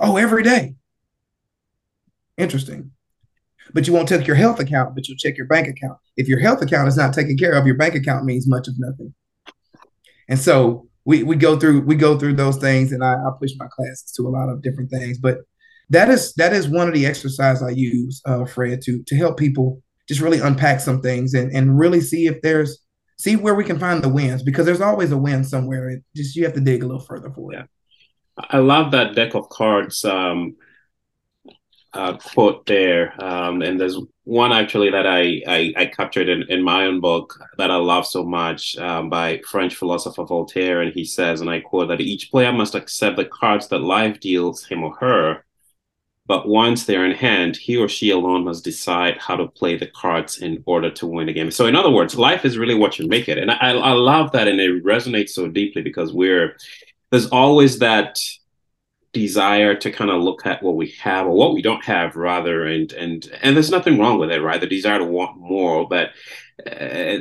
Oh, 0.00 0.16
every 0.16 0.42
day. 0.42 0.74
Interesting. 2.36 2.92
But 3.72 3.86
you 3.86 3.92
won't 3.92 4.08
check 4.08 4.26
your 4.26 4.36
health 4.36 4.60
account, 4.60 4.94
but 4.94 5.08
you'll 5.08 5.18
check 5.18 5.36
your 5.36 5.46
bank 5.46 5.68
account. 5.68 5.98
If 6.16 6.28
your 6.28 6.38
health 6.40 6.62
account 6.62 6.88
is 6.88 6.96
not 6.96 7.12
taken 7.12 7.36
care 7.36 7.52
of, 7.52 7.66
your 7.66 7.76
bank 7.76 7.94
account 7.94 8.24
means 8.24 8.48
much 8.48 8.66
of 8.66 8.74
nothing. 8.78 9.14
And 10.28 10.38
so 10.38 10.87
we 11.08 11.22
we 11.22 11.36
go 11.36 11.58
through 11.58 11.80
we 11.80 11.94
go 11.94 12.18
through 12.18 12.34
those 12.34 12.58
things, 12.58 12.92
and 12.92 13.02
I, 13.02 13.14
I 13.14 13.30
push 13.40 13.52
my 13.58 13.66
classes 13.66 14.12
to 14.16 14.28
a 14.28 14.28
lot 14.28 14.50
of 14.50 14.60
different 14.60 14.90
things. 14.90 15.16
But 15.16 15.38
that 15.88 16.10
is 16.10 16.34
that 16.34 16.52
is 16.52 16.68
one 16.68 16.86
of 16.86 16.92
the 16.92 17.06
exercises 17.06 17.62
I 17.62 17.70
use, 17.70 18.20
uh, 18.26 18.44
Fred, 18.44 18.82
to 18.82 19.02
to 19.02 19.16
help 19.16 19.38
people 19.38 19.82
just 20.06 20.20
really 20.20 20.38
unpack 20.38 20.80
some 20.80 21.00
things 21.00 21.32
and 21.32 21.50
and 21.50 21.78
really 21.78 22.02
see 22.02 22.26
if 22.26 22.42
there's 22.42 22.84
see 23.18 23.36
where 23.36 23.54
we 23.54 23.64
can 23.64 23.78
find 23.78 24.04
the 24.04 24.10
wins 24.10 24.42
because 24.42 24.66
there's 24.66 24.82
always 24.82 25.10
a 25.10 25.16
win 25.16 25.44
somewhere. 25.44 25.88
It 25.88 26.02
just 26.14 26.36
you 26.36 26.44
have 26.44 26.52
to 26.54 26.60
dig 26.60 26.82
a 26.82 26.86
little 26.86 27.06
further 27.06 27.30
for 27.30 27.54
it. 27.54 27.66
I 28.36 28.58
love 28.58 28.90
that 28.90 29.14
deck 29.14 29.34
of 29.34 29.48
cards 29.48 30.04
um, 30.04 30.56
uh, 31.94 32.18
quote 32.18 32.66
there, 32.66 33.14
um, 33.24 33.62
and 33.62 33.80
there's 33.80 33.98
one 34.28 34.52
actually 34.52 34.90
that 34.90 35.06
I 35.06 35.42
I, 35.46 35.72
I 35.76 35.86
captured 35.86 36.28
in, 36.28 36.42
in, 36.48 36.62
my 36.62 36.84
own 36.84 37.00
book 37.00 37.38
that 37.56 37.70
I 37.70 37.76
love 37.76 38.06
so 38.06 38.22
much 38.22 38.76
um, 38.76 39.08
by 39.08 39.40
French 39.50 39.74
philosopher 39.74 40.24
Voltaire, 40.24 40.82
and 40.82 40.92
he 40.92 41.04
says, 41.04 41.40
and 41.40 41.50
I 41.50 41.60
quote 41.60 41.88
that 41.88 42.00
each 42.00 42.30
player 42.30 42.52
must 42.52 42.74
accept 42.74 43.16
the 43.16 43.24
cards 43.24 43.68
that 43.68 43.78
life 43.78 44.20
deals 44.20 44.64
him 44.64 44.82
or 44.82 44.94
her 44.96 45.44
but 46.28 46.46
once 46.46 46.84
they're 46.84 47.06
in 47.06 47.16
hand, 47.16 47.56
he 47.56 47.78
or 47.78 47.88
she 47.88 48.10
alone 48.10 48.44
must 48.44 48.62
decide 48.62 49.16
how 49.16 49.34
to 49.34 49.48
play 49.48 49.78
the 49.78 49.86
cards 49.86 50.42
in 50.42 50.62
order 50.66 50.90
to 50.90 51.06
win 51.06 51.26
the 51.26 51.32
game. 51.32 51.50
So, 51.50 51.64
in 51.64 51.74
other 51.74 51.90
words, 51.90 52.16
life 52.16 52.44
is 52.44 52.58
really 52.58 52.74
what 52.74 52.98
you 52.98 53.08
make 53.08 53.30
it. 53.30 53.38
And 53.38 53.50
I, 53.50 53.70
I 53.70 53.92
love 53.92 54.32
that. 54.32 54.46
And 54.46 54.60
it 54.60 54.84
resonates 54.84 55.30
so 55.30 55.48
deeply 55.48 55.80
because 55.80 56.12
we're, 56.12 56.54
there's 57.10 57.28
always 57.28 57.78
that 57.78 58.20
desire 59.12 59.74
to 59.74 59.90
kind 59.90 60.10
of 60.10 60.22
look 60.22 60.44
at 60.46 60.62
what 60.62 60.76
we 60.76 60.94
have 61.00 61.26
or 61.26 61.32
what 61.32 61.54
we 61.54 61.62
don't 61.62 61.84
have 61.84 62.14
rather 62.14 62.66
and 62.66 62.92
and 62.92 63.30
and 63.42 63.56
there's 63.56 63.70
nothing 63.70 63.98
wrong 63.98 64.18
with 64.18 64.30
it 64.30 64.42
right? 64.42 64.60
The 64.60 64.66
desire 64.66 64.98
to 64.98 65.04
want 65.04 65.38
more 65.38 65.88
but 65.88 66.10
uh, 66.66 67.20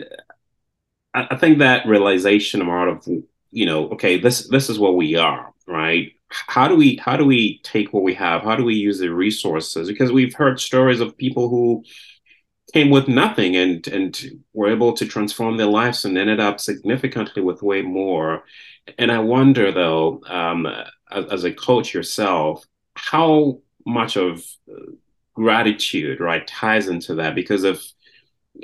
I, 1.13 1.35
think 1.37 1.59
that 1.59 1.87
realization 1.87 2.61
amount 2.61 2.89
of 2.89 3.07
you 3.51 3.65
know 3.65 3.89
okay 3.91 4.17
this 4.17 4.47
this 4.49 4.69
is 4.69 4.79
what 4.79 4.95
we 4.95 5.15
are 5.15 5.53
right? 5.67 6.13
How 6.29 6.67
do 6.67 6.75
we 6.75 6.95
how 6.97 7.17
do 7.17 7.25
we 7.25 7.59
take 7.63 7.93
what 7.93 8.03
we 8.03 8.13
have? 8.15 8.43
How 8.43 8.55
do 8.55 8.63
we 8.63 8.75
use 8.75 8.99
the 8.99 9.09
resources? 9.09 9.87
Because 9.87 10.11
we've 10.11 10.33
heard 10.33 10.59
stories 10.59 10.99
of 10.99 11.17
people 11.17 11.49
who 11.49 11.83
came 12.73 12.89
with 12.89 13.07
nothing 13.07 13.55
and 13.55 13.87
and 13.87 14.43
were 14.53 14.69
able 14.69 14.93
to 14.93 15.05
transform 15.05 15.57
their 15.57 15.67
lives 15.67 16.05
and 16.05 16.17
ended 16.17 16.39
up 16.39 16.59
significantly 16.59 17.41
with 17.41 17.61
way 17.61 17.81
more. 17.81 18.43
And 18.97 19.11
i 19.11 19.19
wonder 19.19 19.71
though 19.71 20.21
um, 20.27 20.67
as, 21.11 21.25
as, 21.25 21.43
a 21.43 21.53
coach 21.53 21.93
yourself 21.93 22.65
how 22.95 23.59
much 23.85 24.17
of 24.17 24.43
uh, 24.71 24.91
gratitude 25.33 26.19
right 26.19 26.47
ties 26.47 26.87
into 26.87 27.15
that 27.15 27.35
because 27.35 27.63
of 27.63 27.81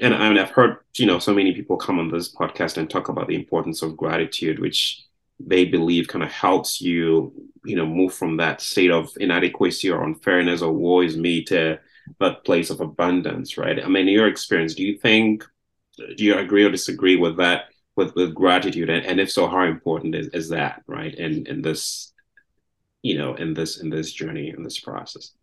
and 0.02 0.14
I 0.14 0.28
mean, 0.28 0.40
I've 0.40 0.50
heard 0.50 0.78
you 0.96 1.06
know 1.06 1.20
so 1.20 1.34
many 1.34 1.54
people 1.54 1.78
come 1.78 2.00
on 2.00 2.10
this 2.10 2.34
podcast 2.34 2.78
and 2.78 2.90
talk 2.90 3.10
about 3.10 3.28
the 3.28 3.36
importance 3.36 3.84
of 3.84 3.96
gratitude, 3.96 4.60
which 4.60 5.06
they 5.40 5.66
believe 5.66 6.08
kind 6.08 6.24
of 6.24 6.32
helps 6.32 6.82
you, 6.82 7.34
you 7.66 7.76
know, 7.76 7.86
move 7.86 8.14
from 8.14 8.38
that 8.38 8.62
state 8.62 8.92
of 8.92 9.10
inadequacy 9.20 9.90
or 9.90 10.04
unfairness 10.04 10.62
or 10.62 10.72
woe 10.72 11.02
is 11.02 11.18
me 11.18 11.44
to 11.44 11.80
that 12.20 12.44
place 12.46 12.70
of 12.70 12.82
abundance, 12.82 13.58
right? 13.58 13.84
I 13.84 13.88
mean, 13.88 14.08
in 14.08 14.14
your 14.14 14.28
experience, 14.28 14.76
do 14.76 14.84
you 14.84 14.98
think, 14.98 15.44
do 15.98 16.24
you 16.24 16.38
agree 16.38 16.64
or 16.64 16.72
disagree 16.72 17.16
with 17.16 17.38
that, 17.38 17.66
with, 17.96 18.16
with 18.16 18.36
gratitude? 18.36 18.90
And, 18.90 19.06
and 19.06 19.20
if 19.20 19.32
so, 19.32 19.48
how 19.48 19.64
important 19.64 20.16
is, 20.16 20.28
is 20.28 20.50
that, 20.50 20.84
right? 20.88 21.14
In, 21.14 21.46
in 21.48 21.62
this, 21.62 22.13
you 23.04 23.18
know, 23.18 23.36
in 23.36 23.54
this, 23.54 23.80
in 23.80 23.92
this 23.92 24.12
journey, 24.12 24.50
in 24.50 24.64
this 24.64 24.80
process? 24.80 25.34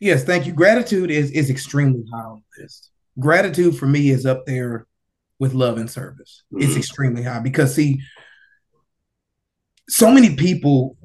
Yes, 0.00 0.24
thank 0.24 0.46
you. 0.46 0.52
Gratitude 0.52 1.10
is, 1.10 1.30
is 1.30 1.50
extremely 1.50 2.04
high 2.12 2.22
on 2.24 2.42
the 2.56 2.62
list. 2.62 2.90
Gratitude 3.18 3.76
for 3.76 3.86
me 3.86 4.10
is 4.10 4.26
up 4.26 4.46
there 4.46 4.86
with 5.38 5.54
love 5.54 5.78
and 5.78 5.90
service. 5.90 6.42
Mm-hmm. 6.52 6.64
It's 6.64 6.76
extremely 6.76 7.22
high 7.22 7.40
because 7.40 7.74
see, 7.74 8.00
so 9.88 10.10
many 10.10 10.36
people 10.36 10.96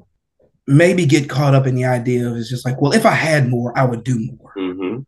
maybe 0.66 1.06
get 1.06 1.28
caught 1.28 1.54
up 1.54 1.66
in 1.66 1.74
the 1.74 1.84
idea 1.84 2.28
of 2.28 2.36
it's 2.36 2.48
just 2.48 2.64
like, 2.64 2.80
well, 2.80 2.92
if 2.92 3.06
I 3.06 3.14
had 3.14 3.48
more, 3.48 3.76
I 3.76 3.84
would 3.84 4.04
do 4.04 4.18
more. 4.18 4.52
Mm-hmm. 4.56 5.00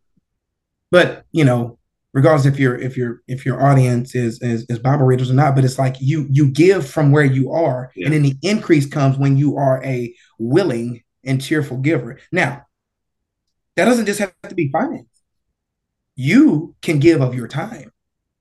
But 0.91 1.25
you 1.33 1.45
know, 1.45 1.76
regardless 2.17 2.47
if 2.47 2.59
your 2.59 2.77
if 2.77 2.97
your 2.97 3.23
if 3.29 3.47
your 3.47 3.63
audience 3.63 4.17
is, 4.17 4.43
is 4.43 4.67
is 4.69 4.81
Bible 4.81 5.07
readers 5.07 5.31
or 5.31 5.35
not, 5.35 5.55
but 5.55 5.65
it's 5.65 5.79
like 5.79 5.95
you 6.01 6.27
you 6.29 6.51
give 6.51 6.85
from 6.85 7.13
where 7.13 7.25
you 7.25 7.53
are, 7.53 7.93
yeah. 7.95 8.07
and 8.07 8.15
then 8.15 8.23
the 8.23 8.37
increase 8.43 8.87
comes 8.87 9.17
when 9.17 9.37
you 9.37 9.57
are 9.57 9.81
a 9.85 10.13
willing 10.41 11.05
and 11.25 11.41
cheerful 11.41 11.77
giver. 11.77 12.19
Now, 12.33 12.67
that 13.77 13.85
doesn't 13.85 14.07
just 14.07 14.19
have 14.19 14.35
to 14.49 14.55
be 14.57 14.73
finance. 14.73 15.07
You 16.17 16.75
can 16.83 16.99
give 16.99 17.21
of 17.21 17.37
your 17.37 17.47
time 17.47 17.93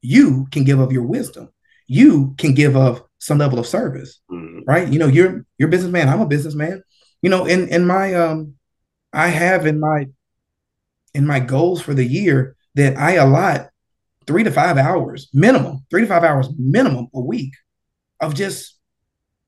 you 0.05 0.47
can 0.51 0.63
give 0.63 0.79
of 0.79 0.91
your 0.91 1.03
wisdom. 1.03 1.49
You 1.87 2.35
can 2.37 2.53
give 2.53 2.75
of 2.75 3.03
some 3.17 3.39
level 3.39 3.59
of 3.59 3.65
service, 3.65 4.19
mm-hmm. 4.31 4.59
right? 4.67 4.87
You 4.87 4.99
know, 4.99 5.07
you're 5.07 5.45
you're 5.57 5.67
a 5.67 5.71
businessman. 5.71 6.09
I'm 6.09 6.21
a 6.21 6.27
businessman. 6.27 6.83
You 7.21 7.29
know, 7.29 7.45
in 7.45 7.67
in 7.69 7.85
my 7.85 8.13
um, 8.13 8.53
I 9.11 9.27
have 9.27 9.65
in 9.65 9.79
my 9.79 10.07
in 11.13 11.25
my 11.25 11.39
goals 11.39 11.81
for 11.81 11.93
the 11.93 12.05
year 12.05 12.55
that 12.75 12.97
I 12.97 13.13
allot 13.13 13.69
three 14.27 14.43
to 14.43 14.51
five 14.51 14.77
hours 14.77 15.29
minimum, 15.33 15.85
three 15.89 16.01
to 16.01 16.07
five 16.07 16.23
hours 16.23 16.49
minimum 16.57 17.07
a 17.13 17.21
week 17.21 17.53
of 18.19 18.35
just 18.35 18.77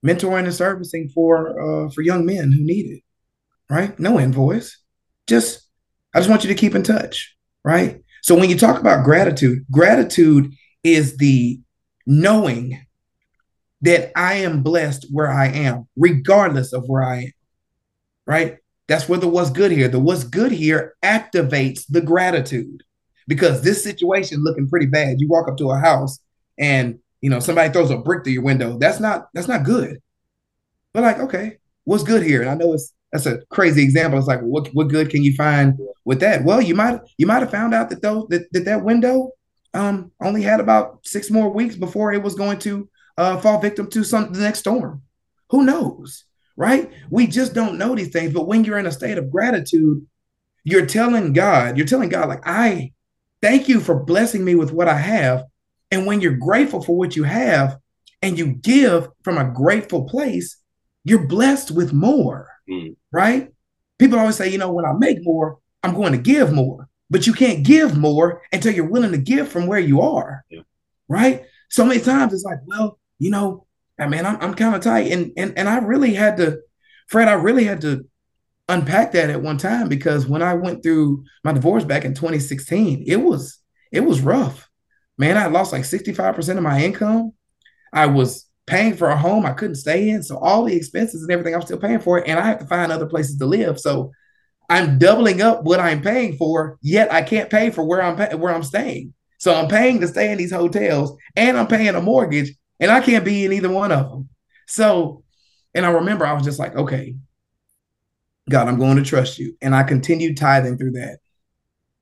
mentoring 0.06 0.46
and 0.46 0.54
servicing 0.54 1.10
for 1.10 1.60
uh, 1.60 1.90
for 1.92 2.02
young 2.02 2.26
men 2.26 2.52
who 2.52 2.64
need 2.64 2.98
it. 2.98 3.04
Right? 3.70 3.98
No 4.00 4.20
invoice. 4.20 4.78
Just 5.28 5.68
I 6.14 6.20
just 6.20 6.30
want 6.30 6.44
you 6.44 6.50
to 6.50 6.56
keep 6.56 6.76
in 6.76 6.84
touch. 6.84 7.36
Right? 7.64 8.02
So 8.24 8.36
when 8.36 8.50
you 8.50 8.58
talk 8.58 8.80
about 8.80 9.06
gratitude, 9.06 9.66
gratitude 9.72 10.54
is 10.84 11.18
the 11.18 11.60
knowing 12.06 12.82
that 13.82 14.12
I 14.16 14.36
am 14.36 14.64
blessed 14.64 15.08
where 15.12 15.30
I 15.30 15.48
am, 15.48 15.88
regardless 15.96 16.74
of 16.74 16.86
where 16.88 17.04
I 17.04 17.18
am. 17.18 17.32
Right? 18.26 18.58
That's 18.88 19.10
where 19.10 19.20
the 19.20 19.28
what's 19.28 19.50
good 19.50 19.72
here. 19.72 19.90
The 19.90 20.00
what's 20.00 20.24
good 20.24 20.52
here 20.52 20.96
activates 21.04 21.86
the 21.88 22.02
gratitude 22.02 22.84
because 23.28 23.62
this 23.62 23.84
situation 23.84 24.44
looking 24.44 24.70
pretty 24.70 24.86
bad. 24.86 25.20
You 25.20 25.28
walk 25.28 25.48
up 25.48 25.58
to 25.58 25.72
a 25.72 25.80
house 25.80 26.20
and 26.58 27.00
you 27.22 27.30
know 27.30 27.40
somebody 27.40 27.72
throws 27.72 27.92
a 27.92 27.98
brick 27.98 28.24
through 28.24 28.34
your 28.34 28.44
window. 28.44 28.78
That's 28.78 29.00
not 29.00 29.28
that's 29.34 29.48
not 29.48 29.64
good. 29.64 30.00
But 30.94 31.04
like, 31.04 31.20
okay, 31.20 31.58
what's 31.84 32.04
good 32.04 32.24
here? 32.24 32.42
And 32.42 32.50
I 32.50 32.56
know 32.56 32.74
it's 32.74 32.94
that's 33.12 33.26
a 33.26 33.40
crazy 33.50 33.84
example. 33.84 34.20
It's 34.20 34.28
like, 34.28 34.42
what 34.42 34.68
what 34.74 34.90
good 34.90 35.10
can 35.10 35.24
you 35.24 35.36
find 35.36 35.78
with 36.06 36.20
that? 36.22 36.44
Well, 36.44 36.62
you 36.62 36.76
might 36.76 37.00
you 37.18 37.28
might 37.28 37.42
have 37.42 37.52
found 37.52 37.74
out 37.74 37.90
that 37.90 38.02
those 38.02 38.28
that, 38.30 38.52
that 38.54 38.66
that 38.66 38.84
window 38.84 39.32
um 39.74 40.12
only 40.22 40.42
had 40.42 40.60
about 40.60 41.00
six 41.04 41.30
more 41.30 41.50
weeks 41.50 41.76
before 41.76 42.14
it 42.14 42.24
was 42.24 42.36
going 42.36 42.60
to 42.60 42.90
uh 43.18 43.38
fall 43.38 43.60
victim 43.60 43.90
to 43.92 44.04
some 44.04 44.32
the 44.32 44.40
next 44.40 44.60
storm. 44.60 45.02
Who 45.50 45.64
knows? 45.64 46.26
right? 46.58 46.92
We 47.10 47.28
just 47.28 47.54
don't 47.54 47.78
know 47.78 47.96
these 47.96 48.10
things. 48.10 48.34
But 48.34 48.48
when 48.48 48.66
you're 48.66 48.80
in 48.80 48.88
a 48.88 48.92
state 48.92 49.18
of 49.18 49.32
gratitude, 49.32 50.06
you're 50.66 50.86
telling 50.86 51.32
God, 51.32 51.78
you're 51.78 51.88
telling 51.88 52.10
God, 52.10 52.28
like, 52.28 52.46
I 52.46 52.92
thank 53.42 53.68
you 53.68 53.80
for 53.80 54.04
blessing 54.04 54.44
me 54.44 54.56
with 54.56 54.72
what 54.72 54.88
I 54.88 54.98
have. 54.98 55.46
And 55.92 56.06
when 56.06 56.22
you're 56.22 56.38
grateful 56.38 56.82
for 56.82 56.98
what 56.98 57.16
you 57.16 57.24
have 57.24 57.78
and 58.22 58.38
you 58.38 58.48
give 58.48 59.10
from 59.24 59.38
a 59.38 59.50
grateful 59.50 60.04
place, 60.04 60.58
you're 61.04 61.28
blessed 61.28 61.72
with 61.72 61.94
more, 61.94 62.50
mm. 62.70 62.96
right? 63.12 63.50
People 63.98 64.20
always 64.20 64.36
say, 64.36 64.50
you 64.50 64.58
know, 64.58 64.72
when 64.72 64.86
I 64.86 64.94
make 64.94 65.24
more, 65.24 65.60
I'm 65.84 65.94
going 65.94 66.12
to 66.12 66.18
give 66.18 66.52
more, 66.52 66.90
but 67.10 67.26
you 67.26 67.34
can't 67.34 67.66
give 67.66 67.98
more 67.98 68.42
until 68.52 68.74
you're 68.74 68.90
willing 68.90 69.14
to 69.14 69.18
give 69.18 69.50
from 69.50 69.68
where 69.68 69.80
you 69.80 70.02
are, 70.02 70.44
yeah. 70.50 70.62
right? 71.08 71.44
So 71.70 71.86
many 71.86 72.02
times 72.02 72.34
it's 72.34 72.44
like, 72.44 72.60
well, 72.66 73.00
you 73.20 73.32
know, 73.32 73.66
I 74.00 74.08
mean, 74.08 74.26
I'm, 74.26 74.38
I'm 74.42 74.54
kind 74.54 74.76
of 74.76 74.82
tight, 74.82 75.12
and 75.12 75.32
and 75.38 75.58
and 75.58 75.68
I 75.68 75.80
really 75.80 76.14
had 76.14 76.38
to, 76.38 76.60
Fred, 77.08 77.28
I 77.28 77.34
really 77.34 77.64
had 77.64 77.82
to 77.82 78.06
unpack 78.68 79.14
that 79.14 79.30
at 79.30 79.42
one 79.42 79.58
time 79.58 79.88
because 79.90 80.28
when 80.28 80.42
I 80.42 80.54
went 80.54 80.84
through 80.84 81.24
my 81.44 81.54
divorce 81.54 81.84
back 81.84 82.06
in 82.06 82.14
2016, 82.14 83.06
it 83.08 83.18
was 83.18 83.60
it 83.92 84.02
was 84.02 84.22
rough. 84.22 84.70
Man, 85.18 85.38
I 85.38 85.48
lost 85.48 85.72
like 85.72 85.84
65% 85.84 86.58
of 86.58 86.64
my 86.64 86.84
income. 86.84 87.34
I 87.94 88.06
was 88.06 88.46
paying 88.68 88.96
for 88.96 89.10
a 89.10 89.18
home 89.18 89.46
I 89.46 89.54
couldn't 89.54 89.76
stay 89.76 90.10
in. 90.10 90.22
So 90.22 90.38
all 90.38 90.66
the 90.66 90.76
expenses 90.76 91.24
and 91.24 91.32
everything 91.32 91.56
I'm 91.56 91.62
still 91.62 91.80
paying 91.80 92.00
for, 92.00 92.20
it. 92.20 92.28
and 92.28 92.38
I 92.38 92.46
have 92.46 92.60
to 92.60 92.66
find 92.66 92.92
other 92.92 93.08
places 93.08 93.38
to 93.38 93.46
live. 93.46 93.80
So 93.80 94.12
I'm 94.70 95.00
doubling 95.00 95.42
up 95.42 95.64
what 95.64 95.80
I'm 95.80 96.02
paying 96.02 96.36
for, 96.36 96.78
yet 96.82 97.12
I 97.12 97.22
can't 97.22 97.50
pay 97.50 97.70
for 97.70 97.84
where 97.84 98.02
I'm 98.02 98.18
pay- 98.18 98.36
where 98.36 98.54
I'm 98.54 98.64
staying. 98.64 99.14
So 99.40 99.56
I'm 99.56 99.70
paying 99.70 100.02
to 100.02 100.08
stay 100.08 100.32
in 100.32 100.38
these 100.38 100.52
hotels 100.52 101.16
and 101.36 101.58
I'm 101.58 101.68
paying 101.68 101.96
a 101.96 102.02
mortgage 102.02 102.54
and 102.80 102.92
I 102.92 103.00
can't 103.00 103.24
be 103.24 103.46
in 103.46 103.54
either 103.54 103.70
one 103.70 103.92
of 103.92 104.10
them. 104.10 104.30
So, 104.68 105.24
and 105.74 105.86
I 105.86 105.92
remember 105.92 106.26
I 106.26 106.34
was 106.34 106.44
just 106.44 106.60
like, 106.60 106.76
okay, 106.76 107.16
God, 108.50 108.68
I'm 108.68 108.80
going 108.80 108.98
to 108.98 109.04
trust 109.04 109.40
you. 109.40 109.56
And 109.62 109.76
I 109.76 109.84
continued 109.84 110.38
tithing 110.38 110.78
through 110.78 110.92
that. 110.92 111.20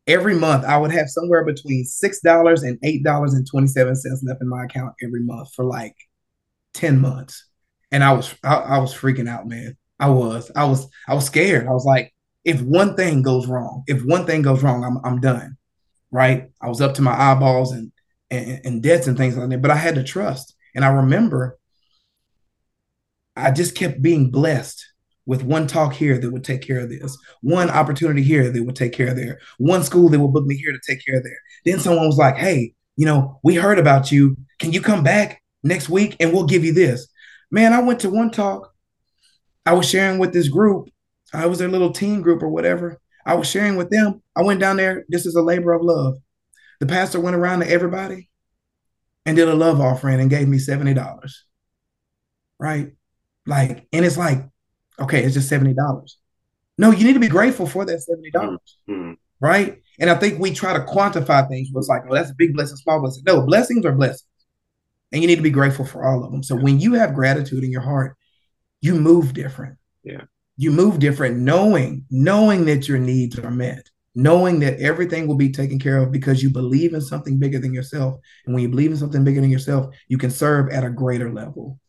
Every 0.08 0.36
month, 0.36 0.66
I 0.66 0.78
would 0.78 0.92
have 0.92 1.10
somewhere 1.10 1.44
between 1.44 1.84
$6 1.84 2.64
and 2.64 2.80
$8.27 2.82 4.20
left 4.24 4.42
in 4.42 4.48
my 4.48 4.66
account 4.66 4.94
every 5.04 5.22
month 5.22 5.54
for 5.56 5.66
like 5.66 5.96
10 6.76 7.00
months. 7.00 7.48
And 7.92 8.04
I 8.04 8.14
was 8.14 8.36
I, 8.44 8.56
I 8.56 8.78
was 8.80 8.94
freaking 8.94 9.30
out, 9.30 9.48
man. 9.48 9.78
I 10.00 10.10
was. 10.10 10.52
I 10.56 10.66
was 10.66 10.88
I 11.08 11.14
was 11.14 11.26
scared. 11.26 11.68
I 11.68 11.72
was 11.72 11.86
like, 11.86 12.14
if 12.44 12.62
one 12.62 12.96
thing 12.96 13.22
goes 13.22 13.48
wrong, 13.48 13.84
if 13.88 14.04
one 14.04 14.26
thing 14.26 14.42
goes 14.42 14.62
wrong, 14.62 14.84
I'm 14.84 14.98
I'm 15.04 15.22
done. 15.22 15.58
Right? 16.12 16.50
I 16.62 16.68
was 16.68 16.82
up 16.82 16.96
to 16.96 17.02
my 17.02 17.14
eyeballs 17.14 17.72
and 17.72 17.92
and, 18.30 18.62
and 18.66 18.84
debts 18.84 19.08
and 19.08 19.18
things 19.18 19.38
like 19.38 19.50
that. 19.50 19.62
But 19.62 19.72
I 19.72 19.76
had 19.76 19.96
to 19.96 20.04
trust. 20.04 20.56
And 20.76 20.84
I 20.84 20.90
remember 20.90 21.58
I 23.36 23.52
just 23.52 23.76
kept 23.76 24.02
being 24.02 24.30
blessed 24.32 24.86
with 25.26 25.44
one 25.44 25.68
talk 25.68 25.94
here 25.94 26.18
that 26.18 26.32
would 26.32 26.44
take 26.44 26.62
care 26.62 26.80
of 26.80 26.90
this, 26.90 27.18
one 27.42 27.70
opportunity 27.70 28.22
here 28.22 28.52
that 28.52 28.64
would 28.64 28.76
take 28.76 28.94
care 28.94 29.08
of 29.10 29.16
there, 29.16 29.40
one 29.58 29.84
school 29.84 30.10
that 30.10 30.20
would 30.20 30.34
book 30.34 30.46
me 30.46 30.56
here 30.56 30.72
to 30.72 30.80
take 30.88 31.04
care 31.06 31.18
of 31.18 31.24
there. 31.24 31.40
Then 31.66 31.80
someone 31.80 32.06
was 32.06 32.18
like, 32.18 32.36
hey, 32.36 32.74
you 32.96 33.06
know, 33.06 33.40
we 33.44 33.56
heard 33.56 33.80
about 33.80 34.12
you. 34.12 34.38
Can 34.60 34.72
you 34.72 34.82
come 34.82 35.04
back 35.04 35.42
next 35.64 35.90
week 35.90 36.16
and 36.20 36.32
we'll 36.32 36.46
give 36.46 36.64
you 36.64 36.74
this? 36.74 37.08
Man, 37.52 37.74
I 37.74 37.82
went 37.82 38.02
to 38.02 38.10
one 38.10 38.32
talk. 38.32 38.72
I 39.66 39.74
was 39.74 39.90
sharing 39.90 40.20
with 40.20 40.32
this 40.34 40.48
group. 40.48 40.90
I 41.34 41.48
was 41.48 41.60
their 41.60 41.70
little 41.70 41.92
team 41.92 42.22
group 42.22 42.44
or 42.44 42.50
whatever. 42.50 43.00
I 43.26 43.34
was 43.34 43.50
sharing 43.50 43.76
with 43.76 43.90
them. 43.90 44.22
I 44.36 44.44
went 44.44 44.60
down 44.60 44.78
there. 44.78 45.06
This 45.10 45.26
is 45.26 45.36
a 45.36 45.42
labor 45.42 45.74
of 45.74 45.82
love. 45.82 46.18
The 46.80 46.86
pastor 46.86 47.20
went 47.20 47.36
around 47.36 47.62
to 47.62 47.70
everybody 47.70 48.30
and 49.26 49.36
did 49.36 49.48
a 49.48 49.56
love 49.56 49.82
offering 49.82 50.20
and 50.22 50.30
gave 50.30 50.48
me 50.48 50.60
$70. 50.60 51.32
Right? 52.60 52.92
Like, 53.48 53.88
and 53.92 54.06
it's 54.06 54.18
like, 54.18 54.46
okay, 55.00 55.24
it's 55.24 55.34
just 55.34 55.52
$70. 55.52 55.76
No, 56.78 56.92
you 56.92 57.06
need 57.06 57.14
to 57.14 57.20
be 57.20 57.28
grateful 57.28 57.68
for 57.68 57.86
that 57.86 58.02
70. 58.02 58.32
dollars 58.32 58.78
mm-hmm. 58.90 59.14
Right? 59.40 59.82
And 60.00 60.10
I 60.10 60.16
think 60.16 60.40
we 60.40 60.54
try 60.54 60.74
to 60.74 60.84
quantify 60.86 61.48
things. 61.48 61.70
It's 61.74 61.88
like, 61.88 62.04
oh, 62.10 62.14
that's 62.14 62.32
a 62.32 62.36
big 62.36 62.54
blessing, 62.54 62.78
small 62.78 63.02
blessing. 63.02 63.24
No, 63.26 63.46
blessings 63.46 63.86
are 63.86 63.92
blessings. 63.92 64.24
And 65.12 65.22
you 65.22 65.28
need 65.28 65.36
to 65.38 65.42
be 65.42 65.50
grateful 65.50 65.86
for 65.86 66.06
all 66.06 66.24
of 66.24 66.32
them. 66.32 66.44
So 66.44 66.56
when 66.56 66.80
you 66.80 66.94
have 66.94 67.14
gratitude 67.14 67.64
in 67.64 67.72
your 67.72 67.82
heart, 67.82 68.18
you 68.82 68.96
move 68.96 69.34
different. 69.34 69.78
Yeah. 70.04 70.24
You 70.58 70.72
move 70.72 71.00
different, 71.00 71.38
knowing, 71.38 72.06
knowing 72.10 72.66
that 72.66 72.88
your 72.88 72.98
needs 72.98 73.38
are 73.40 73.52
met 73.52 73.90
knowing 74.16 74.60
that 74.60 74.80
everything 74.80 75.28
will 75.28 75.36
be 75.36 75.52
taken 75.52 75.78
care 75.78 75.98
of 75.98 76.12
because 76.12 76.42
you 76.42 76.50
believe 76.50 76.94
in 76.94 77.02
something 77.02 77.38
bigger 77.38 77.60
than 77.60 77.74
yourself. 77.74 78.20
And 78.46 78.56
when 78.56 78.64
you 78.64 78.70
believe 78.70 78.92
in 78.92 78.98
something 78.98 79.24
bigger 79.24 79.42
than 79.42 79.50
yourself, 79.50 79.94
you 80.08 80.18
can 80.18 80.32
serve 80.32 80.70
at 80.70 80.86
a 80.86 80.90
greater 80.90 81.32
level. 81.32 81.80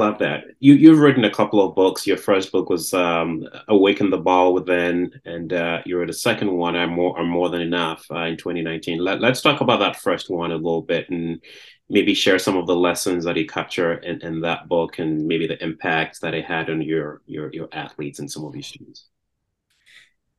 Love 0.00 0.18
that. 0.20 0.44
You 0.60 0.72
you've 0.72 0.98
written 0.98 1.24
a 1.24 1.30
couple 1.30 1.62
of 1.62 1.74
books. 1.74 2.06
Your 2.06 2.16
first 2.16 2.50
book 2.52 2.70
was 2.70 2.94
um, 2.94 3.46
"Awaken 3.68 4.08
the 4.08 4.18
Baller 4.18 4.54
Within," 4.54 5.12
and 5.26 5.52
uh, 5.52 5.82
you 5.84 5.98
wrote 5.98 6.08
a 6.08 6.14
second 6.14 6.50
one, 6.50 6.74
"I'm 6.74 6.92
More, 6.92 7.18
I'm 7.18 7.28
More 7.28 7.50
Than 7.50 7.60
Enough," 7.60 8.06
uh, 8.10 8.20
in 8.20 8.38
2019. 8.38 8.98
Let, 8.98 9.20
let's 9.20 9.42
talk 9.42 9.60
about 9.60 9.78
that 9.80 9.96
first 9.96 10.30
one 10.30 10.52
a 10.52 10.56
little 10.56 10.80
bit, 10.80 11.10
and 11.10 11.38
maybe 11.90 12.14
share 12.14 12.38
some 12.38 12.56
of 12.56 12.66
the 12.66 12.74
lessons 12.74 13.26
that 13.26 13.36
you 13.36 13.46
capture 13.46 13.92
in, 13.92 14.22
in 14.22 14.40
that 14.40 14.68
book, 14.68 14.98
and 14.98 15.26
maybe 15.26 15.46
the 15.46 15.62
impact 15.62 16.22
that 16.22 16.32
it 16.32 16.46
had 16.46 16.70
on 16.70 16.80
your 16.80 17.20
your 17.26 17.52
your 17.52 17.68
athletes 17.72 18.20
and 18.20 18.32
some 18.32 18.46
of 18.46 18.54
your 18.54 18.62
students. 18.62 19.06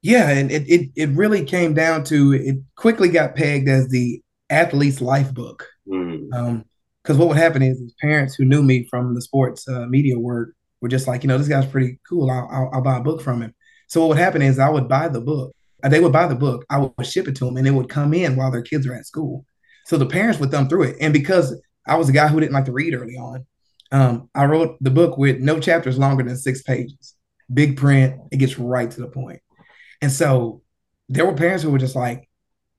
Yeah, 0.02 0.28
and 0.30 0.52
it, 0.52 0.68
it 0.68 0.90
it 0.96 1.10
really 1.10 1.46
came 1.46 1.76
down 1.76 2.04
to 2.06 2.34
it 2.34 2.56
quickly 2.76 3.10
got 3.10 3.36
pegged 3.36 3.70
as 3.70 3.90
the 3.90 4.24
athlete's 4.50 5.02
life 5.02 5.32
book. 5.32 5.68
Mm. 5.88 6.34
Um, 6.34 6.66
because 7.04 7.18
what 7.18 7.28
would 7.28 7.38
happen 7.38 7.62
is, 7.62 7.80
is, 7.80 7.94
parents 8.00 8.36
who 8.36 8.46
knew 8.46 8.62
me 8.62 8.88
from 8.90 9.16
the 9.16 9.22
sports 9.22 9.68
uh, 9.68 9.86
media 9.88 10.18
work 10.18 10.54
were 10.82 10.90
just 10.90 11.08
like, 11.08 11.24
you 11.24 11.28
know, 11.28 11.38
this 11.38 11.48
guy's 11.48 11.66
pretty 11.66 12.00
cool. 12.08 12.30
I'll, 12.30 12.48
I'll, 12.52 12.70
I'll, 12.74 12.82
buy 12.82 12.98
a 12.98 13.04
book 13.04 13.22
from 13.22 13.42
him. 13.42 13.54
So 13.88 14.02
what 14.02 14.10
would 14.10 14.18
happen 14.18 14.42
is 14.42 14.60
I 14.60 14.70
would 14.70 14.88
buy 14.88 15.08
the 15.08 15.22
book. 15.22 15.56
Uh, 15.84 15.90
they 15.90 16.00
would 16.00 16.14
buy 16.14 16.28
the 16.28 16.36
book. 16.36 16.66
I 16.70 16.78
would 16.80 17.08
ship 17.08 17.28
it 17.28 17.36
to 17.38 17.46
them, 17.46 17.58
and 17.58 17.68
it 17.68 17.72
would 17.72 17.90
come 17.90 18.14
in 18.14 18.36
while 18.36 18.52
their 18.52 18.62
kids 18.62 18.86
are 18.88 18.94
at 18.94 19.06
school. 19.06 19.46
So 19.86 19.98
the 19.98 20.06
parents 20.06 20.40
would 20.40 20.52
thumb 20.52 20.70
through 20.70 20.84
it. 20.84 20.98
And 21.02 21.14
because 21.14 21.60
I 21.88 21.96
was 21.96 22.10
a 22.10 22.14
guy 22.14 22.28
who 22.28 22.40
didn't 22.40 22.54
like 22.54 22.66
to 22.66 22.72
read 22.72 22.94
early 22.94 23.16
on, 23.16 23.46
um, 23.92 24.30
I 24.34 24.46
wrote 24.46 24.78
the 24.80 24.92
book 24.92 25.18
with 25.18 25.40
no 25.40 25.60
chapters 25.60 25.98
longer 25.98 26.24
than 26.24 26.38
six 26.38 26.62
pages, 26.62 27.16
big 27.54 27.78
print. 27.78 28.22
It 28.32 28.38
gets 28.38 28.58
right 28.58 28.90
to 28.90 29.02
the 29.02 29.08
point. 29.08 29.42
And 30.02 30.12
so 30.12 30.62
there 31.10 31.26
were 31.26 31.34
parents 31.34 31.64
who 31.64 31.72
were 31.72 31.78
just 31.78 31.96
like, 31.96 32.30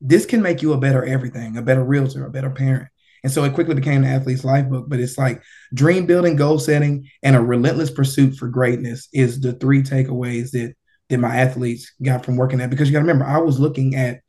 this 0.00 0.26
can 0.26 0.42
make 0.42 0.62
you 0.62 0.72
a 0.72 0.78
better 0.78 1.04
everything, 1.04 1.56
a 1.56 1.62
better 1.62 1.84
realtor, 1.84 2.24
a 2.24 2.30
better 2.30 2.50
parent. 2.50 2.88
And 3.22 3.32
so 3.32 3.44
it 3.44 3.54
quickly 3.54 3.74
became 3.74 4.02
the 4.02 4.08
athlete's 4.08 4.44
life 4.44 4.68
book. 4.68 4.86
But 4.88 5.00
it's 5.00 5.18
like 5.18 5.42
dream 5.72 6.06
building, 6.06 6.36
goal 6.36 6.58
setting, 6.58 7.08
and 7.22 7.36
a 7.36 7.40
relentless 7.40 7.90
pursuit 7.90 8.36
for 8.36 8.48
greatness 8.48 9.08
is 9.12 9.40
the 9.40 9.52
three 9.52 9.82
takeaways 9.82 10.50
that 10.52 10.74
that 11.08 11.18
my 11.18 11.36
athletes 11.36 11.92
got 12.02 12.24
from 12.24 12.36
working 12.36 12.60
at. 12.60 12.70
Because 12.70 12.88
you 12.88 12.92
got 12.92 13.00
to 13.00 13.04
remember, 13.04 13.26
I 13.26 13.38
was 13.38 13.60
looking 13.60 13.94
at 13.94 14.20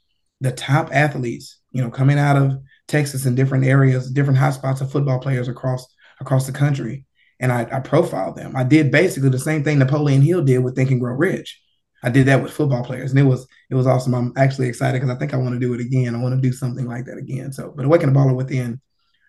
the 0.42 0.52
top 0.52 0.90
athletes, 0.92 1.60
you 1.72 1.82
know, 1.82 1.90
coming 1.90 2.20
out 2.20 2.36
of 2.36 2.60
Texas 2.88 3.26
and 3.26 3.36
different 3.36 3.66
areas, 3.66 4.12
different 4.12 4.40
hotspots 4.40 4.82
of 4.82 4.92
football 4.92 5.20
players 5.20 5.48
across 5.48 5.88
across 6.20 6.46
the 6.46 6.52
country, 6.52 7.06
and 7.40 7.52
I, 7.52 7.68
I 7.72 7.80
profiled 7.80 8.36
them. 8.36 8.56
I 8.56 8.64
did 8.64 8.92
basically 8.92 9.30
the 9.30 9.40
same 9.40 9.64
thing 9.64 9.80
Napoleon 9.80 10.22
Hill 10.22 10.44
did 10.44 10.60
with 10.60 10.76
Think 10.76 10.92
and 10.92 11.00
Grow 11.00 11.14
Rich. 11.14 11.60
I 12.04 12.10
did 12.10 12.28
that 12.28 12.44
with 12.44 12.52
football 12.52 12.84
players, 12.84 13.12
and 13.12 13.20
it 13.20 13.24
was 13.24 13.48
it 13.70 13.76
was 13.76 13.88
awesome. 13.88 14.14
I'm 14.14 14.34
actually 14.36 14.68
excited 14.68 15.00
because 15.00 15.16
I 15.16 15.18
think 15.18 15.34
I 15.34 15.38
want 15.38 15.54
to 15.54 15.60
do 15.60 15.74
it 15.74 15.82
again. 15.82 16.14
I 16.14 16.22
want 16.22 16.36
to 16.36 16.42
do 16.42 16.54
something 16.54 16.86
like 16.86 17.06
that 17.06 17.18
again. 17.18 17.54
So, 17.54 17.74
but 17.76 17.86
awaken 17.86 18.12
the 18.12 18.20
baller 18.20 18.36
within 18.36 18.82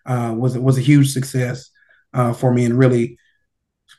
uh, 0.05 0.33
was 0.37 0.57
was 0.57 0.77
a 0.77 0.81
huge 0.81 1.11
success 1.11 1.69
uh, 2.13 2.33
for 2.33 2.53
me, 2.53 2.65
and 2.65 2.77
really 2.77 3.17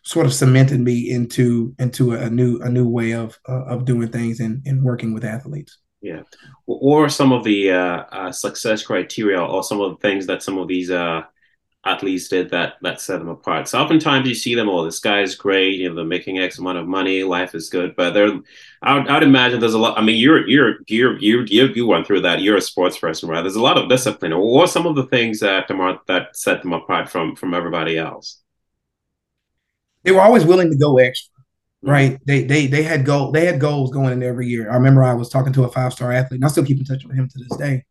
sort 0.02 0.26
of 0.26 0.34
cemented 0.34 0.80
me 0.80 1.10
into 1.10 1.74
into 1.78 2.12
a 2.12 2.28
new 2.28 2.60
a 2.60 2.68
new 2.68 2.88
way 2.88 3.12
of 3.12 3.38
uh, 3.48 3.64
of 3.64 3.86
doing 3.86 4.08
things 4.08 4.40
and, 4.40 4.62
and 4.66 4.82
working 4.82 5.14
with 5.14 5.24
athletes. 5.24 5.78
Yeah, 6.02 6.22
or 6.66 7.08
some 7.08 7.32
of 7.32 7.44
the 7.44 7.70
uh, 7.70 8.04
uh, 8.12 8.32
success 8.32 8.82
criteria, 8.82 9.42
or 9.42 9.62
some 9.62 9.80
of 9.80 9.92
the 9.92 10.08
things 10.08 10.26
that 10.26 10.42
some 10.42 10.58
of 10.58 10.68
these 10.68 10.90
uh, 11.86 11.90
athletes 11.90 12.28
did 12.28 12.50
that 12.50 12.74
that 12.82 13.00
set 13.00 13.18
them 13.18 13.28
apart. 13.28 13.68
So 13.68 13.78
oftentimes 13.78 14.28
you 14.28 14.34
see 14.34 14.54
them, 14.54 14.68
oh, 14.68 14.84
this 14.84 14.98
guy 14.98 15.20
is 15.22 15.34
great, 15.34 15.78
you 15.78 15.88
know, 15.88 15.94
they're 15.94 16.04
making 16.04 16.38
X 16.38 16.58
amount 16.58 16.78
of 16.78 16.86
money, 16.86 17.22
life 17.22 17.54
is 17.54 17.68
good, 17.68 17.94
but 17.96 18.12
they're, 18.12 18.40
I 18.82 18.98
would, 18.98 19.08
I 19.08 19.14
would 19.14 19.22
imagine 19.22 19.60
there's 19.60 19.74
a 19.74 19.78
lot. 19.78 19.98
I 19.98 20.02
mean, 20.02 20.16
you're 20.16 20.46
you're 20.48 20.76
you're 20.86 21.18
you 21.18 21.44
you 21.48 21.66
you 21.68 21.86
went 21.86 22.06
through 22.06 22.22
that. 22.22 22.42
You're 22.42 22.56
a 22.56 22.60
sports 22.62 22.98
person, 22.98 23.28
right? 23.28 23.42
There's 23.42 23.56
a 23.56 23.62
lot 23.62 23.78
of 23.78 23.88
discipline. 23.88 24.36
What 24.36 24.64
are 24.64 24.66
some 24.68 24.86
of 24.86 24.96
the 24.96 25.06
things 25.06 25.40
that 25.40 25.68
that 26.06 26.36
set 26.36 26.62
them 26.62 26.72
apart 26.72 27.08
from 27.08 27.36
from 27.36 27.54
everybody 27.54 27.98
else? 27.98 28.40
They 30.02 30.12
were 30.12 30.20
always 30.20 30.44
willing 30.44 30.70
to 30.70 30.76
go 30.76 30.98
extra, 30.98 31.32
mm-hmm. 31.84 31.90
right? 31.90 32.18
They 32.26 32.44
they 32.44 32.66
they 32.66 32.82
had 32.82 33.04
goal 33.04 33.32
they 33.32 33.46
had 33.46 33.60
goals 33.60 33.90
going 33.90 34.12
in 34.12 34.22
every 34.22 34.46
year. 34.46 34.70
I 34.70 34.74
remember 34.74 35.02
I 35.02 35.14
was 35.14 35.28
talking 35.28 35.52
to 35.54 35.64
a 35.64 35.70
five 35.70 35.92
star 35.92 36.12
athlete, 36.12 36.38
and 36.38 36.44
I 36.44 36.48
still 36.48 36.64
keep 36.64 36.78
in 36.78 36.84
touch 36.84 37.04
with 37.04 37.16
him 37.16 37.28
to 37.28 37.38
this 37.38 37.58
day. 37.58 37.84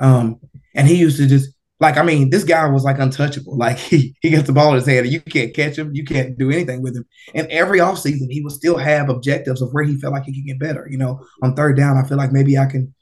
Um, 0.00 0.40
and 0.74 0.86
he 0.86 0.94
used 0.94 1.16
to 1.16 1.26
just 1.26 1.50
like 1.80 1.96
I 1.96 2.02
mean, 2.02 2.30
this 2.30 2.44
guy 2.44 2.66
was 2.68 2.84
like 2.84 2.98
untouchable. 2.98 3.56
Like 3.58 3.78
he 3.78 4.16
he 4.20 4.30
gets 4.30 4.46
the 4.46 4.52
ball 4.52 4.70
in 4.70 4.76
his 4.76 4.86
hand, 4.86 5.06
and 5.06 5.12
you 5.12 5.20
can't 5.20 5.54
catch 5.54 5.76
him, 5.76 5.94
you 5.94 6.04
can't 6.04 6.38
do 6.38 6.50
anything 6.50 6.82
with 6.82 6.96
him. 6.96 7.06
And 7.34 7.46
every 7.48 7.78
offseason, 7.78 8.30
he 8.30 8.42
would 8.42 8.52
still 8.52 8.76
have 8.76 9.08
objectives 9.08 9.62
of 9.62 9.72
where 9.72 9.84
he 9.84 9.98
felt 9.98 10.12
like 10.12 10.24
he 10.24 10.34
could 10.34 10.46
get 10.46 10.58
better. 10.58 10.86
You 10.90 10.98
know, 10.98 11.24
on 11.42 11.54
third 11.54 11.76
down, 11.76 11.96
I 11.96 12.06
feel 12.06 12.18
like 12.18 12.32
maybe 12.32 12.58
I 12.58 12.66
can 12.66 12.94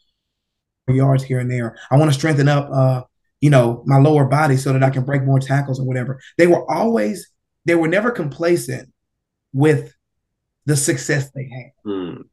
yards 0.95 1.25
here 1.25 1.41
and 1.41 1.51
there. 1.51 1.77
I 1.91 1.97
want 1.97 2.13
to 2.13 2.19
strengthen 2.19 2.49
up, 2.49 2.69
uh, 2.73 3.03
you 3.41 3.51
know, 3.51 3.83
my 3.87 3.99
lower 3.99 4.25
body 4.25 4.57
so 4.57 4.73
that 4.73 4.83
I 4.83 4.91
can 4.91 5.05
break 5.05 5.25
more 5.25 5.41
tackles 5.41 5.81
or 5.81 5.87
whatever. 5.87 6.21
They 6.39 6.47
were 6.47 6.71
always, 6.71 7.31
they 7.65 7.75
were 7.75 7.89
never 7.89 8.11
complacent 8.11 8.93
with 9.53 9.93
the 10.67 10.77
success 10.77 11.31
they 11.31 11.49
had. 11.49 11.91
Mm. 11.91 12.25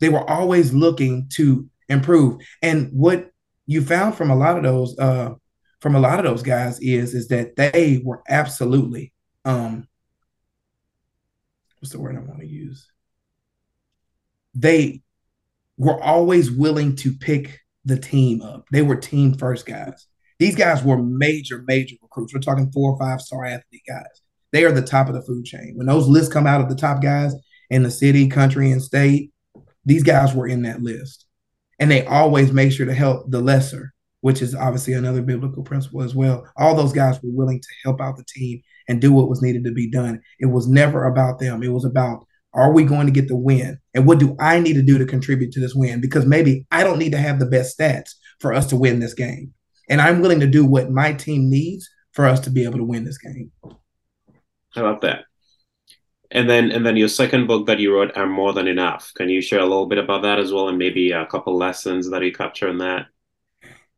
They 0.00 0.08
were 0.08 0.28
always 0.28 0.72
looking 0.72 1.28
to 1.34 1.68
improve. 1.88 2.40
And 2.62 2.90
what 2.92 3.30
you 3.66 3.82
found 3.82 4.16
from 4.16 4.30
a 4.30 4.36
lot 4.36 4.56
of 4.56 4.62
those 4.62 4.98
uh, 4.98 5.34
from 5.84 5.94
a 5.94 6.00
lot 6.00 6.18
of 6.18 6.24
those 6.24 6.42
guys 6.42 6.80
is 6.80 7.12
is 7.12 7.28
that 7.28 7.56
they 7.56 8.00
were 8.02 8.22
absolutely 8.26 9.12
um 9.44 9.86
what's 11.78 11.92
the 11.92 12.00
word 12.00 12.16
I 12.16 12.20
want 12.20 12.40
to 12.40 12.46
use? 12.46 12.90
They 14.54 15.02
were 15.76 16.02
always 16.02 16.50
willing 16.50 16.96
to 16.96 17.12
pick 17.12 17.60
the 17.84 17.98
team 17.98 18.40
up. 18.40 18.64
They 18.72 18.80
were 18.80 18.96
team 18.96 19.34
first 19.34 19.66
guys. 19.66 20.06
These 20.38 20.56
guys 20.56 20.82
were 20.82 20.96
major, 20.96 21.62
major 21.66 21.96
recruits. 22.00 22.32
We're 22.32 22.40
talking 22.40 22.72
four 22.72 22.92
or 22.92 22.98
five 22.98 23.20
star 23.20 23.44
athlete 23.44 23.82
guys. 23.86 24.22
They 24.52 24.64
are 24.64 24.72
the 24.72 24.80
top 24.80 25.08
of 25.08 25.14
the 25.14 25.20
food 25.20 25.44
chain. 25.44 25.74
When 25.74 25.86
those 25.86 26.08
lists 26.08 26.32
come 26.32 26.46
out 26.46 26.62
of 26.62 26.70
the 26.70 26.76
top 26.76 27.02
guys 27.02 27.34
in 27.68 27.82
the 27.82 27.90
city, 27.90 28.30
country, 28.30 28.70
and 28.70 28.82
state, 28.82 29.32
these 29.84 30.02
guys 30.02 30.34
were 30.34 30.46
in 30.46 30.62
that 30.62 30.80
list. 30.80 31.26
And 31.78 31.90
they 31.90 32.06
always 32.06 32.52
make 32.52 32.72
sure 32.72 32.86
to 32.86 32.94
help 32.94 33.30
the 33.30 33.42
lesser, 33.42 33.92
which 34.24 34.40
is 34.40 34.54
obviously 34.54 34.94
another 34.94 35.20
biblical 35.20 35.62
principle 35.62 36.02
as 36.02 36.14
well. 36.14 36.50
All 36.56 36.74
those 36.74 36.94
guys 36.94 37.22
were 37.22 37.28
willing 37.30 37.60
to 37.60 37.68
help 37.82 38.00
out 38.00 38.16
the 38.16 38.24
team 38.24 38.62
and 38.88 38.98
do 38.98 39.12
what 39.12 39.28
was 39.28 39.42
needed 39.42 39.64
to 39.64 39.70
be 39.70 39.90
done. 39.90 40.18
It 40.40 40.46
was 40.46 40.66
never 40.66 41.04
about 41.04 41.40
them. 41.40 41.62
It 41.62 41.68
was 41.68 41.84
about 41.84 42.26
are 42.54 42.72
we 42.72 42.84
going 42.84 43.04
to 43.04 43.12
get 43.12 43.28
the 43.28 43.36
win? 43.36 43.76
And 43.92 44.06
what 44.06 44.18
do 44.18 44.34
I 44.40 44.60
need 44.60 44.72
to 44.74 44.82
do 44.82 44.96
to 44.96 45.04
contribute 45.04 45.52
to 45.52 45.60
this 45.60 45.74
win? 45.74 46.00
Because 46.00 46.24
maybe 46.24 46.66
I 46.70 46.84
don't 46.84 46.98
need 46.98 47.12
to 47.12 47.18
have 47.18 47.38
the 47.38 47.44
best 47.44 47.78
stats 47.78 48.14
for 48.40 48.54
us 48.54 48.66
to 48.68 48.76
win 48.76 48.98
this 48.98 49.12
game. 49.12 49.52
And 49.90 50.00
I'm 50.00 50.22
willing 50.22 50.40
to 50.40 50.46
do 50.46 50.64
what 50.64 50.90
my 50.90 51.12
team 51.12 51.50
needs 51.50 51.86
for 52.12 52.24
us 52.24 52.40
to 52.40 52.50
be 52.50 52.64
able 52.64 52.78
to 52.78 52.84
win 52.84 53.04
this 53.04 53.18
game. 53.18 53.52
How 54.70 54.86
about 54.86 55.02
that? 55.02 55.24
And 56.30 56.48
then 56.48 56.70
and 56.70 56.86
then 56.86 56.96
your 56.96 57.08
second 57.08 57.46
book 57.46 57.66
that 57.66 57.78
you 57.78 57.94
wrote 57.94 58.16
are 58.16 58.26
more 58.26 58.54
than 58.54 58.68
enough. 58.68 59.12
Can 59.16 59.28
you 59.28 59.42
share 59.42 59.60
a 59.60 59.66
little 59.66 59.84
bit 59.84 59.98
about 59.98 60.22
that 60.22 60.38
as 60.38 60.50
well 60.50 60.70
and 60.70 60.78
maybe 60.78 61.12
a 61.12 61.26
couple 61.26 61.54
lessons 61.58 62.08
that 62.08 62.22
you 62.22 62.32
capture 62.32 62.68
in 62.68 62.78
that? 62.78 63.08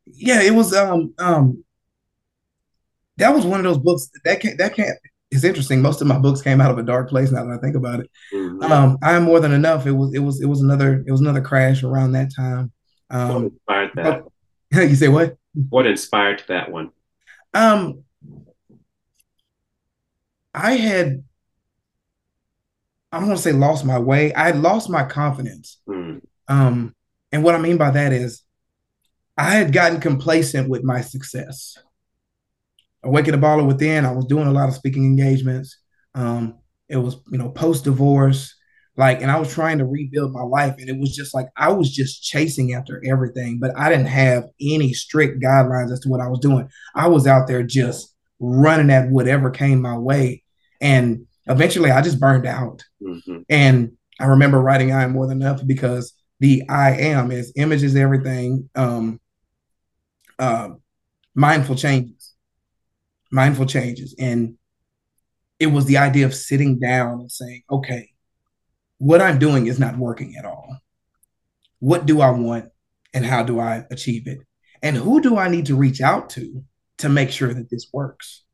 Yeah, 0.06 0.42
it 0.42 0.54
was 0.54 0.74
um 0.74 1.14
um 1.18 1.64
that 3.18 3.34
was 3.34 3.44
one 3.44 3.60
of 3.60 3.64
those 3.64 3.78
books 3.78 4.10
that 4.24 4.40
can't 4.40 4.58
that 4.58 4.74
can't 4.74 4.96
it's 5.30 5.44
interesting. 5.44 5.82
Most 5.82 6.00
of 6.00 6.06
my 6.06 6.18
books 6.18 6.40
came 6.40 6.60
out 6.60 6.70
of 6.70 6.78
a 6.78 6.82
dark 6.82 7.08
place. 7.08 7.32
Now 7.32 7.44
that 7.44 7.58
I 7.58 7.60
think 7.60 7.76
about 7.76 8.00
it, 8.00 8.10
mm-hmm. 8.32 8.62
um, 8.70 8.96
I'm 9.02 9.24
more 9.24 9.40
than 9.40 9.52
enough. 9.52 9.86
It 9.86 9.92
was 9.92 10.14
it 10.14 10.20
was 10.20 10.40
it 10.40 10.46
was 10.46 10.62
another 10.62 11.02
it 11.06 11.10
was 11.10 11.20
another 11.20 11.40
crash 11.40 11.82
around 11.82 12.12
that 12.12 12.34
time. 12.34 12.72
Um, 13.10 13.28
what 13.28 13.42
inspired 13.44 13.90
that? 13.96 14.24
you 14.88 14.94
say 14.94 15.08
what? 15.08 15.36
What 15.68 15.86
inspired 15.86 16.44
that 16.48 16.70
one? 16.70 16.90
Um, 17.54 18.04
I 20.54 20.72
had 20.72 21.24
I'm 23.10 23.22
gonna 23.22 23.36
say 23.36 23.52
lost 23.52 23.84
my 23.84 23.98
way. 23.98 24.32
I 24.32 24.46
had 24.46 24.58
lost 24.58 24.88
my 24.88 25.04
confidence. 25.04 25.78
Mm. 25.88 26.22
Um, 26.48 26.94
and 27.32 27.42
what 27.42 27.54
I 27.54 27.58
mean 27.58 27.78
by 27.78 27.90
that 27.90 28.12
is 28.12 28.42
I 29.36 29.50
had 29.50 29.72
gotten 29.72 30.00
complacent 30.00 30.68
with 30.68 30.82
my 30.82 31.00
success. 31.00 31.76
Awaken 33.02 33.38
the 33.38 33.46
Baller 33.46 33.66
Within, 33.66 34.04
I 34.04 34.12
was 34.12 34.24
doing 34.24 34.46
a 34.46 34.52
lot 34.52 34.68
of 34.68 34.74
speaking 34.74 35.04
engagements. 35.04 35.78
Um, 36.14 36.58
it 36.88 36.96
was, 36.96 37.16
you 37.30 37.38
know, 37.38 37.50
post 37.50 37.84
divorce, 37.84 38.54
like, 38.96 39.20
and 39.20 39.30
I 39.30 39.38
was 39.38 39.52
trying 39.52 39.78
to 39.78 39.84
rebuild 39.84 40.32
my 40.32 40.42
life. 40.42 40.76
And 40.78 40.88
it 40.88 40.98
was 40.98 41.14
just 41.14 41.34
like 41.34 41.48
I 41.56 41.70
was 41.70 41.92
just 41.92 42.22
chasing 42.22 42.72
after 42.72 43.02
everything, 43.04 43.58
but 43.60 43.72
I 43.76 43.90
didn't 43.90 44.06
have 44.06 44.44
any 44.60 44.92
strict 44.94 45.42
guidelines 45.42 45.92
as 45.92 46.00
to 46.00 46.08
what 46.08 46.20
I 46.20 46.28
was 46.28 46.40
doing. 46.40 46.68
I 46.94 47.08
was 47.08 47.26
out 47.26 47.46
there 47.46 47.62
just 47.62 48.14
running 48.40 48.90
at 48.90 49.10
whatever 49.10 49.50
came 49.50 49.82
my 49.82 49.98
way. 49.98 50.42
And 50.80 51.26
eventually 51.46 51.90
I 51.90 52.00
just 52.00 52.20
burned 52.20 52.46
out. 52.46 52.82
Mm-hmm. 53.02 53.40
And 53.48 53.92
I 54.18 54.26
remember 54.26 54.60
writing 54.60 54.92
I 54.92 55.02
am 55.02 55.12
more 55.12 55.26
than 55.26 55.42
enough 55.42 55.60
because 55.66 56.14
the 56.40 56.62
I 56.68 56.92
am 56.92 57.30
is 57.30 57.52
images 57.56 57.96
everything. 57.96 58.68
Um, 58.74 59.20
uh, 60.38 60.70
mindful 61.34 61.76
changes 61.76 62.16
mindful 63.30 63.66
changes. 63.66 64.14
And 64.18 64.56
it 65.58 65.68
was 65.68 65.86
the 65.86 65.98
idea 65.98 66.26
of 66.26 66.34
sitting 66.34 66.78
down 66.78 67.20
and 67.20 67.32
saying, 67.32 67.62
okay, 67.70 68.10
what 68.98 69.20
I'm 69.20 69.38
doing 69.38 69.66
is 69.66 69.78
not 69.78 69.96
working 69.96 70.36
at 70.38 70.44
all. 70.44 70.78
What 71.78 72.06
do 72.06 72.20
I 72.20 72.30
want 72.30 72.70
and 73.14 73.24
how 73.24 73.42
do 73.42 73.60
I 73.60 73.84
achieve 73.90 74.26
it? 74.26 74.38
And 74.82 74.96
who 74.96 75.20
do 75.20 75.36
I 75.36 75.48
need 75.48 75.66
to 75.66 75.76
reach 75.76 76.00
out 76.00 76.30
to 76.30 76.64
to 76.98 77.08
make 77.08 77.30
sure 77.30 77.52
that 77.52 77.70
this 77.70 77.88
works? 77.92 78.44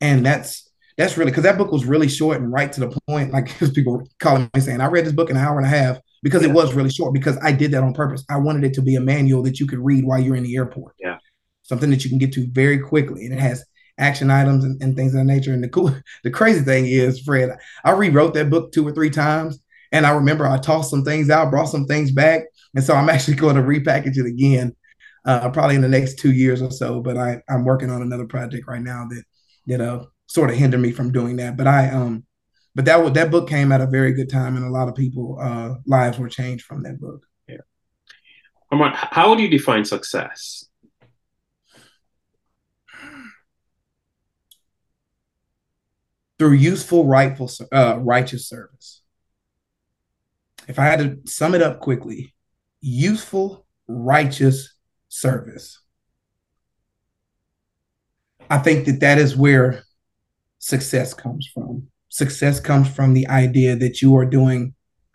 And 0.00 0.24
that's 0.24 0.70
that's 0.96 1.16
really 1.16 1.30
because 1.30 1.44
that 1.44 1.58
book 1.58 1.72
was 1.72 1.84
really 1.84 2.08
short 2.08 2.40
and 2.40 2.52
right 2.52 2.72
to 2.72 2.80
the 2.80 2.98
point. 3.08 3.32
Like 3.32 3.56
people 3.74 4.06
calling 4.18 4.50
me 4.54 4.60
saying, 4.60 4.80
I 4.80 4.86
read 4.86 5.06
this 5.06 5.12
book 5.12 5.30
in 5.30 5.36
an 5.36 5.44
hour 5.44 5.58
and 5.58 5.66
a 5.66 5.70
half 5.70 5.98
because 6.22 6.42
yeah. 6.42 6.48
it 6.48 6.54
was 6.54 6.74
really 6.74 6.90
short 6.90 7.14
because 7.14 7.38
I 7.42 7.52
did 7.52 7.72
that 7.72 7.82
on 7.82 7.94
purpose. 7.94 8.24
I 8.28 8.36
wanted 8.38 8.64
it 8.64 8.74
to 8.74 8.82
be 8.82 8.96
a 8.96 9.00
manual 9.00 9.42
that 9.42 9.60
you 9.60 9.66
could 9.66 9.78
read 9.78 10.04
while 10.04 10.18
you're 10.18 10.36
in 10.36 10.44
the 10.44 10.56
airport. 10.56 10.94
Yeah. 10.98 11.18
Something 11.62 11.90
that 11.90 12.04
you 12.04 12.10
can 12.10 12.18
get 12.18 12.32
to 12.34 12.46
very 12.50 12.78
quickly. 12.78 13.24
And 13.24 13.34
it 13.34 13.40
has 13.40 13.64
action 13.98 14.30
items 14.30 14.64
and, 14.64 14.82
and 14.82 14.96
things 14.96 15.14
of 15.14 15.18
that 15.18 15.24
nature. 15.24 15.52
And 15.52 15.62
the 15.62 15.68
cool, 15.68 15.94
the 16.24 16.30
crazy 16.30 16.60
thing 16.60 16.86
is, 16.86 17.20
Fred, 17.20 17.56
I 17.84 17.92
rewrote 17.92 18.34
that 18.34 18.50
book 18.50 18.72
two 18.72 18.86
or 18.86 18.92
three 18.92 19.10
times, 19.10 19.58
and 19.92 20.06
I 20.06 20.10
remember 20.10 20.46
I 20.46 20.58
tossed 20.58 20.90
some 20.90 21.04
things 21.04 21.30
out, 21.30 21.50
brought 21.50 21.66
some 21.66 21.86
things 21.86 22.12
back, 22.12 22.42
and 22.74 22.84
so 22.84 22.94
I'm 22.94 23.08
actually 23.10 23.36
going 23.36 23.56
to 23.56 23.62
repackage 23.62 24.16
it 24.16 24.26
again, 24.26 24.74
uh, 25.24 25.50
probably 25.50 25.74
in 25.74 25.82
the 25.82 25.88
next 25.88 26.18
two 26.18 26.32
years 26.32 26.62
or 26.62 26.70
so. 26.70 27.00
But 27.00 27.16
I 27.16 27.42
I'm 27.48 27.64
working 27.64 27.90
on 27.90 28.02
another 28.02 28.26
project 28.26 28.66
right 28.66 28.82
now 28.82 29.06
that 29.10 29.22
you 29.70 29.78
know, 29.78 30.08
sort 30.26 30.50
of 30.50 30.56
hinder 30.56 30.78
me 30.78 30.92
from 30.92 31.12
doing 31.12 31.36
that. 31.36 31.56
But 31.56 31.66
I 31.66 31.90
um 31.90 32.24
but 32.74 32.84
that 32.84 33.14
that 33.14 33.30
book 33.30 33.48
came 33.48 33.72
at 33.72 33.80
a 33.80 33.86
very 33.86 34.12
good 34.12 34.30
time, 34.30 34.56
and 34.56 34.64
a 34.64 34.70
lot 34.70 34.88
of 34.88 34.94
people 34.94 35.38
uh, 35.40 35.74
lives 35.86 36.18
were 36.18 36.28
changed 36.28 36.64
from 36.64 36.82
that 36.84 37.00
book. 37.00 37.26
Yeah. 37.48 37.56
Ahmad, 38.70 38.94
how 38.94 39.30
would 39.30 39.40
you 39.40 39.48
define 39.48 39.84
success? 39.84 40.70
through 46.40 46.52
useful, 46.52 47.06
rightful, 47.06 47.50
uh, 47.70 47.98
righteous 47.98 48.48
service. 48.48 49.02
If 50.68 50.78
I 50.78 50.84
had 50.86 50.98
to 51.00 51.30
sum 51.30 51.54
it 51.54 51.60
up 51.60 51.80
quickly, 51.80 52.34
useful, 52.80 53.66
righteous 53.86 54.72
service. 55.08 55.82
I 58.48 58.56
think 58.56 58.86
that 58.86 59.00
that 59.00 59.18
is 59.18 59.36
where 59.36 59.82
success 60.58 61.12
comes 61.12 61.46
from. 61.52 61.88
Success 62.10 62.60
comes 62.60 62.88
from 62.88 63.14
the 63.14 63.26
idea 63.28 63.74
that 63.76 64.02
you 64.02 64.14
are 64.16 64.26
doing 64.26 64.74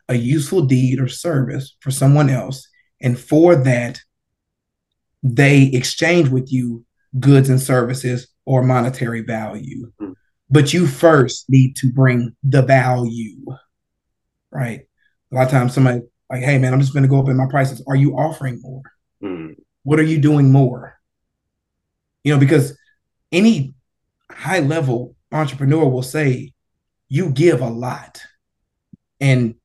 a 0.10 0.16
useful 0.16 0.66
deed 0.66 1.00
or 1.00 1.08
service 1.08 1.78
for 1.80 1.92
someone 1.92 2.30
else, 2.30 2.68
and 3.02 3.18
for 3.20 3.56
that, 3.56 4.00
they 5.24 5.64
exchange 5.74 6.30
with 6.30 6.52
you 6.52 6.84
goods 7.20 7.50
and 7.50 7.62
services 7.62 8.28
or 8.46 8.64
monetary 8.64 9.22
value. 9.22 9.92
Mm-hmm 10.02 10.14
but 10.50 10.74
you 10.74 10.88
first 10.88 11.50
need 11.50 11.76
to 11.78 11.92
bring 11.92 12.36
the 12.44 12.62
value, 12.62 13.44
right? 14.52 14.82
A 15.32 15.36
lot 15.36 15.46
of 15.46 15.52
times 15.52 15.74
somebody 15.74 16.02
like, 16.30 16.44
hey 16.44 16.58
man, 16.58 16.74
I'm 16.74 16.80
just 16.80 16.94
gonna 16.94 17.08
go 17.08 17.20
up 17.20 17.30
in 17.30 17.38
my 17.38 17.48
prices. 17.50 17.84
Are 17.88 17.96
you 17.96 18.14
offering 18.14 18.60
more? 18.62 18.82
Mm. 19.24 19.56
What 19.84 20.00
are 20.00 20.04
you 20.04 20.20
doing 20.20 20.52
more? 20.52 21.00
You 22.24 22.34
know, 22.34 22.40
because 22.40 22.78
any 23.32 23.74
high 24.32 24.60
level 24.60 25.16
entrepreneur 25.32 25.88
will 25.90 26.04
say 26.04 26.54
you 27.08 27.30
give 27.30 27.62
a 27.62 27.70
lot. 27.70 28.22
And 29.20 29.56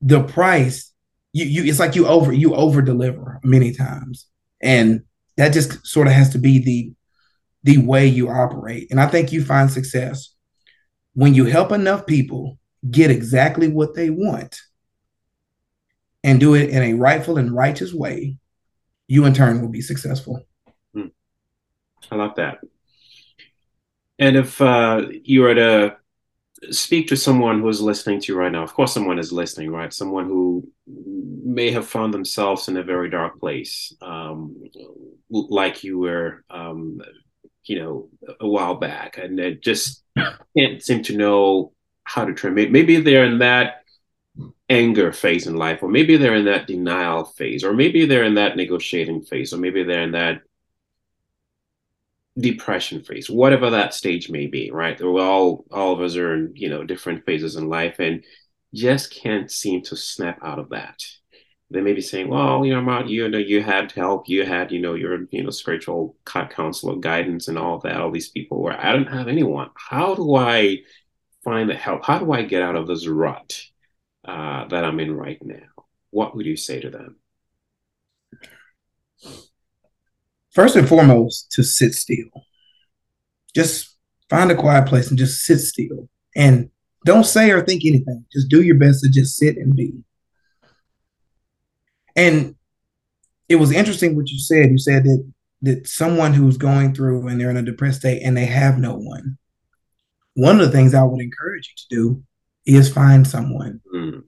the 0.00 0.22
price, 0.22 0.92
you 1.32 1.44
you 1.44 1.64
it's 1.64 1.78
like 1.78 1.94
you 1.94 2.06
over 2.06 2.32
you 2.32 2.54
over 2.54 2.82
deliver 2.82 3.40
many 3.42 3.72
times. 3.72 4.26
And 4.60 5.02
that 5.36 5.52
just 5.52 5.86
sort 5.86 6.06
of 6.06 6.12
has 6.12 6.30
to 6.30 6.38
be 6.38 6.58
the 6.58 6.92
the 7.62 7.78
way 7.78 8.06
you 8.06 8.28
operate. 8.28 8.88
And 8.90 9.00
I 9.00 9.06
think 9.06 9.32
you 9.32 9.44
find 9.44 9.70
success 9.70 10.34
when 11.14 11.34
you 11.34 11.44
help 11.44 11.72
enough 11.72 12.06
people 12.06 12.58
get 12.90 13.10
exactly 13.10 13.68
what 13.68 13.94
they 13.94 14.10
want 14.10 14.60
and 16.24 16.40
do 16.40 16.54
it 16.54 16.70
in 16.70 16.82
a 16.82 16.94
rightful 16.94 17.38
and 17.38 17.54
righteous 17.54 17.92
way, 17.92 18.36
you 19.06 19.24
in 19.24 19.34
turn 19.34 19.60
will 19.60 19.68
be 19.68 19.80
successful. 19.80 20.42
Hmm. 20.94 21.08
I 22.10 22.16
love 22.16 22.36
that. 22.36 22.58
And 24.18 24.36
if 24.36 24.60
uh, 24.60 25.06
you 25.24 25.40
were 25.40 25.54
to 25.54 25.96
speak 26.70 27.08
to 27.08 27.16
someone 27.16 27.60
who 27.60 27.68
is 27.68 27.80
listening 27.80 28.20
to 28.20 28.32
you 28.32 28.38
right 28.38 28.52
now, 28.52 28.62
of 28.62 28.74
course, 28.74 28.92
someone 28.92 29.18
is 29.18 29.32
listening, 29.32 29.70
right? 29.70 29.92
Someone 29.92 30.26
who 30.26 30.68
may 30.86 31.70
have 31.70 31.86
found 31.86 32.12
themselves 32.12 32.68
in 32.68 32.76
a 32.76 32.82
very 32.82 33.10
dark 33.10 33.40
place, 33.40 33.94
um, 34.02 34.62
like 35.30 35.82
you 35.82 35.98
were 35.98 36.44
um, 36.50 37.00
you 37.64 37.78
know, 37.78 38.08
a 38.40 38.48
while 38.48 38.74
back, 38.74 39.18
and 39.18 39.38
they 39.38 39.54
just 39.54 40.02
can't 40.56 40.82
seem 40.82 41.02
to 41.04 41.16
know 41.16 41.72
how 42.04 42.24
to 42.24 42.34
trim 42.34 42.58
it. 42.58 42.72
Maybe 42.72 43.00
they're 43.00 43.24
in 43.24 43.38
that 43.38 43.84
anger 44.68 45.12
phase 45.12 45.46
in 45.46 45.56
life, 45.56 45.82
or 45.82 45.88
maybe 45.88 46.16
they're 46.16 46.34
in 46.34 46.46
that 46.46 46.66
denial 46.66 47.24
phase, 47.24 47.64
or 47.64 47.72
maybe 47.72 48.06
they're 48.06 48.24
in 48.24 48.34
that 48.34 48.56
negotiating 48.56 49.22
phase, 49.22 49.52
or 49.52 49.58
maybe 49.58 49.82
they're 49.82 50.02
in 50.02 50.12
that 50.12 50.42
depression 52.38 53.02
phase, 53.02 53.28
whatever 53.28 53.70
that 53.70 53.94
stage 53.94 54.30
may 54.30 54.46
be, 54.46 54.70
right? 54.70 55.00
We're 55.00 55.20
all 55.20 55.64
all 55.70 55.92
of 55.92 56.00
us 56.00 56.16
are 56.16 56.34
in, 56.34 56.52
you 56.54 56.68
know, 56.68 56.84
different 56.84 57.24
phases 57.24 57.56
in 57.56 57.68
life 57.68 57.98
and 57.98 58.24
just 58.74 59.12
can't 59.12 59.50
seem 59.50 59.82
to 59.82 59.96
snap 59.96 60.38
out 60.42 60.58
of 60.58 60.70
that. 60.70 61.02
They 61.72 61.80
may 61.80 61.92
be 61.92 62.00
saying, 62.00 62.28
well, 62.28 62.64
you 62.64 62.80
know, 62.80 63.04
you 63.04 63.28
know, 63.28 63.38
you 63.38 63.62
had 63.62 63.92
help, 63.92 64.28
you 64.28 64.44
had, 64.44 64.72
you 64.72 64.80
know, 64.80 64.94
your, 64.94 65.26
you 65.30 65.44
know, 65.44 65.50
spiritual 65.50 66.16
counselor 66.24 66.96
guidance 66.96 67.46
and 67.46 67.56
all 67.56 67.78
that, 67.80 68.00
all 68.00 68.10
these 68.10 68.30
people 68.30 68.60
where 68.60 68.78
I 68.78 68.92
don't 68.92 69.06
have 69.06 69.28
anyone. 69.28 69.70
How 69.76 70.16
do 70.16 70.34
I 70.34 70.78
find 71.44 71.70
the 71.70 71.76
help? 71.76 72.04
How 72.04 72.18
do 72.18 72.32
I 72.32 72.42
get 72.42 72.62
out 72.62 72.74
of 72.74 72.88
this 72.88 73.06
rut 73.06 73.62
uh, 74.24 74.66
that 74.66 74.84
I'm 74.84 74.98
in 74.98 75.14
right 75.14 75.38
now? 75.44 75.84
What 76.10 76.34
would 76.34 76.46
you 76.46 76.56
say 76.56 76.80
to 76.80 76.90
them? 76.90 77.19
First 80.50 80.76
and 80.76 80.88
foremost, 80.88 81.50
to 81.52 81.62
sit 81.62 81.94
still. 81.94 82.28
Just 83.54 83.96
find 84.28 84.50
a 84.50 84.56
quiet 84.56 84.86
place 84.86 85.08
and 85.08 85.18
just 85.18 85.44
sit 85.44 85.58
still. 85.58 86.08
And 86.36 86.70
don't 87.04 87.24
say 87.24 87.50
or 87.50 87.62
think 87.62 87.84
anything. 87.84 88.24
Just 88.32 88.48
do 88.48 88.62
your 88.62 88.76
best 88.76 89.02
to 89.02 89.10
just 89.10 89.36
sit 89.36 89.56
and 89.56 89.74
be. 89.74 89.92
And 92.16 92.54
it 93.48 93.56
was 93.56 93.72
interesting 93.72 94.16
what 94.16 94.28
you 94.28 94.38
said. 94.38 94.70
You 94.70 94.78
said 94.78 95.04
that 95.04 95.32
that 95.62 95.86
someone 95.86 96.32
who's 96.32 96.56
going 96.56 96.94
through 96.94 97.28
and 97.28 97.40
they're 97.40 97.50
in 97.50 97.56
a 97.56 97.62
depressed 97.62 98.00
state 98.00 98.22
and 98.22 98.36
they 98.36 98.46
have 98.46 98.78
no 98.78 98.94
one. 98.94 99.36
One 100.34 100.58
of 100.58 100.66
the 100.66 100.72
things 100.72 100.94
I 100.94 101.02
would 101.02 101.20
encourage 101.20 101.68
you 101.68 101.74
to 101.76 102.02
do 102.02 102.22
is 102.64 102.92
find 102.92 103.26
someone. 103.26 103.80
Mm. 103.94 104.22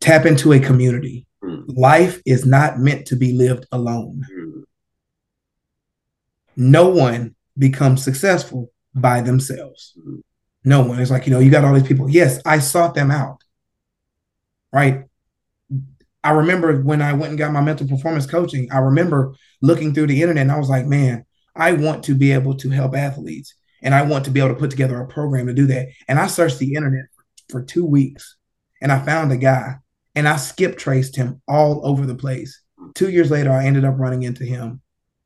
Tap 0.00 0.26
into 0.26 0.52
a 0.52 0.60
community. 0.60 1.26
Mm. 1.42 1.64
Life 1.68 2.20
is 2.26 2.44
not 2.44 2.78
meant 2.78 3.06
to 3.06 3.16
be 3.16 3.32
lived 3.32 3.66
alone. 3.72 4.22
Mm. 4.30 4.55
No 6.56 6.88
one 6.88 7.34
becomes 7.56 8.02
successful 8.02 8.72
by 8.94 9.20
themselves. 9.20 9.96
No 10.64 10.82
one. 10.82 10.98
It's 10.98 11.10
like, 11.10 11.26
you 11.26 11.32
know, 11.32 11.38
you 11.38 11.50
got 11.50 11.64
all 11.64 11.74
these 11.74 11.86
people. 11.86 12.10
Yes, 12.10 12.40
I 12.44 12.58
sought 12.58 12.94
them 12.94 13.10
out. 13.10 13.42
Right. 14.72 15.04
I 16.24 16.30
remember 16.30 16.82
when 16.82 17.02
I 17.02 17.12
went 17.12 17.30
and 17.30 17.38
got 17.38 17.52
my 17.52 17.60
mental 17.60 17.86
performance 17.86 18.26
coaching, 18.26 18.68
I 18.72 18.78
remember 18.78 19.34
looking 19.62 19.94
through 19.94 20.08
the 20.08 20.20
internet 20.20 20.42
and 20.42 20.52
I 20.52 20.58
was 20.58 20.68
like, 20.68 20.86
man, 20.86 21.24
I 21.54 21.72
want 21.72 22.04
to 22.04 22.14
be 22.14 22.32
able 22.32 22.56
to 22.56 22.70
help 22.70 22.96
athletes 22.96 23.54
and 23.80 23.94
I 23.94 24.02
want 24.02 24.24
to 24.24 24.30
be 24.30 24.40
able 24.40 24.50
to 24.50 24.60
put 24.60 24.70
together 24.70 25.00
a 25.00 25.06
program 25.06 25.46
to 25.46 25.54
do 25.54 25.66
that. 25.66 25.88
And 26.08 26.18
I 26.18 26.26
searched 26.26 26.58
the 26.58 26.74
internet 26.74 27.04
for 27.48 27.62
two 27.62 27.86
weeks 27.86 28.36
and 28.82 28.90
I 28.90 28.98
found 29.04 29.30
a 29.30 29.36
guy 29.36 29.76
and 30.16 30.26
I 30.26 30.36
skip 30.36 30.78
traced 30.78 31.14
him 31.14 31.40
all 31.46 31.86
over 31.86 32.06
the 32.06 32.16
place. 32.16 32.60
Two 32.94 33.10
years 33.10 33.30
later, 33.30 33.52
I 33.52 33.66
ended 33.66 33.84
up 33.84 33.94
running 33.98 34.24
into 34.24 34.44
him 34.44 34.80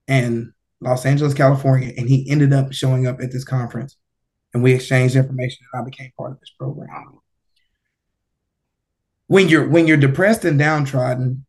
in 0.06 0.52
Los 0.80 1.04
Angeles, 1.04 1.34
California, 1.34 1.92
and 1.96 2.08
he 2.08 2.28
ended 2.30 2.52
up 2.52 2.72
showing 2.72 3.06
up 3.06 3.20
at 3.20 3.32
this 3.32 3.44
conference 3.44 3.96
and 4.52 4.62
we 4.62 4.72
exchanged 4.72 5.16
information 5.16 5.64
and 5.72 5.82
I 5.82 5.84
became 5.84 6.10
part 6.16 6.32
of 6.32 6.40
this 6.40 6.50
program. 6.58 7.18
When 9.26 9.48
you're 9.48 9.68
when 9.68 9.86
you're 9.86 9.96
depressed 9.96 10.44
and 10.44 10.58
downtrodden 10.58 11.46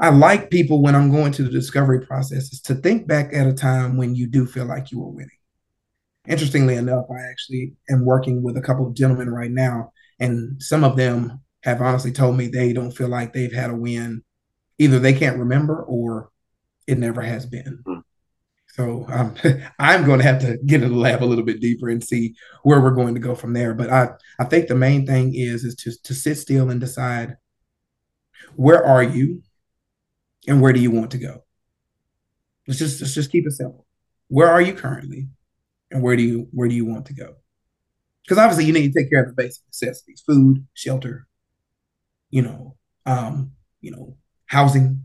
i 0.00 0.08
like 0.08 0.50
people 0.50 0.82
when 0.82 0.96
i'm 0.96 1.12
going 1.12 1.30
to 1.30 1.44
the 1.44 1.50
discovery 1.50 2.04
processes 2.04 2.60
to 2.60 2.74
think 2.74 3.06
back 3.06 3.32
at 3.32 3.46
a 3.46 3.52
time 3.52 3.96
when 3.96 4.16
you 4.16 4.26
do 4.26 4.46
feel 4.46 4.64
like 4.64 4.90
you 4.90 4.98
were 4.98 5.10
winning. 5.10 5.30
Interestingly 6.26 6.74
enough 6.74 7.04
i 7.08 7.20
actually 7.30 7.74
am 7.88 8.04
working 8.04 8.42
with 8.42 8.56
a 8.56 8.60
couple 8.62 8.84
of 8.84 8.94
gentlemen 8.94 9.30
right 9.30 9.52
now 9.52 9.92
and 10.18 10.60
some 10.60 10.82
of 10.82 10.96
them 10.96 11.40
have 11.62 11.80
honestly 11.80 12.12
told 12.12 12.36
me 12.36 12.46
they 12.46 12.72
don't 12.72 12.92
feel 12.92 13.08
like 13.08 13.32
they've 13.32 13.52
had 13.52 13.70
a 13.70 13.74
win. 13.74 14.22
Either 14.78 14.98
they 14.98 15.14
can't 15.14 15.38
remember 15.38 15.82
or 15.82 16.28
it 16.86 16.98
never 16.98 17.22
has 17.22 17.46
been 17.46 17.82
mm-hmm. 17.86 18.00
So 18.74 19.06
um, 19.08 19.36
I'm 19.78 20.04
going 20.04 20.18
to 20.18 20.24
have 20.24 20.40
to 20.40 20.58
get 20.66 20.82
in 20.82 20.90
the 20.90 20.98
lab 20.98 21.22
a 21.22 21.24
little 21.24 21.44
bit 21.44 21.60
deeper 21.60 21.88
and 21.88 22.02
see 22.02 22.34
where 22.64 22.80
we're 22.80 22.90
going 22.90 23.14
to 23.14 23.20
go 23.20 23.36
from 23.36 23.52
there. 23.52 23.72
But 23.72 23.90
I, 23.90 24.08
I 24.38 24.44
think 24.44 24.66
the 24.66 24.74
main 24.74 25.06
thing 25.06 25.32
is 25.34 25.64
is 25.64 25.76
to 25.76 25.92
to 26.02 26.14
sit 26.14 26.36
still 26.36 26.70
and 26.70 26.80
decide 26.80 27.36
where 28.56 28.84
are 28.84 29.02
you 29.02 29.42
and 30.48 30.60
where 30.60 30.72
do 30.72 30.80
you 30.80 30.90
want 30.90 31.12
to 31.12 31.18
go. 31.18 31.44
Let's 32.66 32.78
just 32.78 33.00
let's 33.00 33.14
just 33.14 33.30
keep 33.30 33.46
it 33.46 33.52
simple. 33.52 33.86
Where 34.26 34.48
are 34.48 34.60
you 34.60 34.74
currently, 34.74 35.28
and 35.92 36.02
where 36.02 36.16
do 36.16 36.22
you 36.24 36.48
where 36.50 36.68
do 36.68 36.74
you 36.74 36.84
want 36.84 37.06
to 37.06 37.14
go? 37.14 37.36
Because 38.24 38.38
obviously 38.38 38.64
you 38.64 38.72
need 38.72 38.92
to 38.92 38.98
take 38.98 39.10
care 39.10 39.22
of 39.22 39.28
the 39.28 39.40
basic 39.40 39.62
necessities: 39.68 40.24
food, 40.26 40.66
shelter, 40.74 41.28
you 42.30 42.42
know, 42.42 42.76
um, 43.06 43.52
you 43.80 43.92
know, 43.92 44.16
housing. 44.46 45.04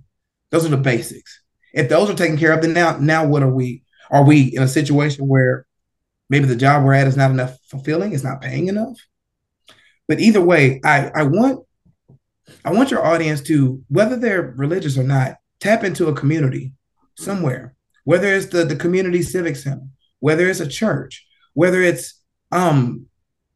Those 0.50 0.65
are 0.65 0.70
the 0.70 0.78
basics 0.78 1.42
if 1.73 1.89
those 1.89 2.10
are 2.10 2.15
taken 2.15 2.38
care 2.38 2.51
of, 2.51 2.62
then 2.62 2.73
now 2.73 2.97
now 2.97 3.25
what 3.25 3.43
are 3.43 3.53
we? 3.53 3.84
Are 4.10 4.23
we 4.23 4.55
in 4.55 4.63
a 4.63 4.67
situation 4.67 5.27
where 5.27 5.65
maybe 6.29 6.45
the 6.45 6.55
job 6.55 6.84
we're 6.84 6.93
at 6.93 7.08
is 7.08 7.17
not 7.17 7.32
enough 7.32 7.58
fulfilling, 7.69 8.13
it's 8.13 8.23
not 8.23 8.41
paying 8.41 8.67
enough? 8.67 8.97
But 10.08 10.19
either 10.19 10.41
way, 10.41 10.82
I, 10.84 11.12
I 11.13 11.23
want 11.23 11.65
I 12.65 12.73
want 12.73 12.91
your 12.91 13.05
audience 13.05 13.41
to, 13.41 13.84
whether 13.89 14.15
they're 14.15 14.53
religious 14.58 14.97
or 14.97 15.03
not, 15.03 15.36
tap 15.60 15.84
into 15.84 16.08
a 16.08 16.15
community 16.15 16.73
somewhere, 17.17 17.75
whether 18.03 18.34
it's 18.34 18.47
the, 18.47 18.65
the 18.65 18.75
community 18.75 19.21
civic 19.21 19.55
center, 19.55 19.88
whether 20.19 20.47
it's 20.49 20.60
a 20.60 20.67
church, 20.67 21.27
whether 21.53 21.82
it's 21.82 22.19
um, 22.51 23.05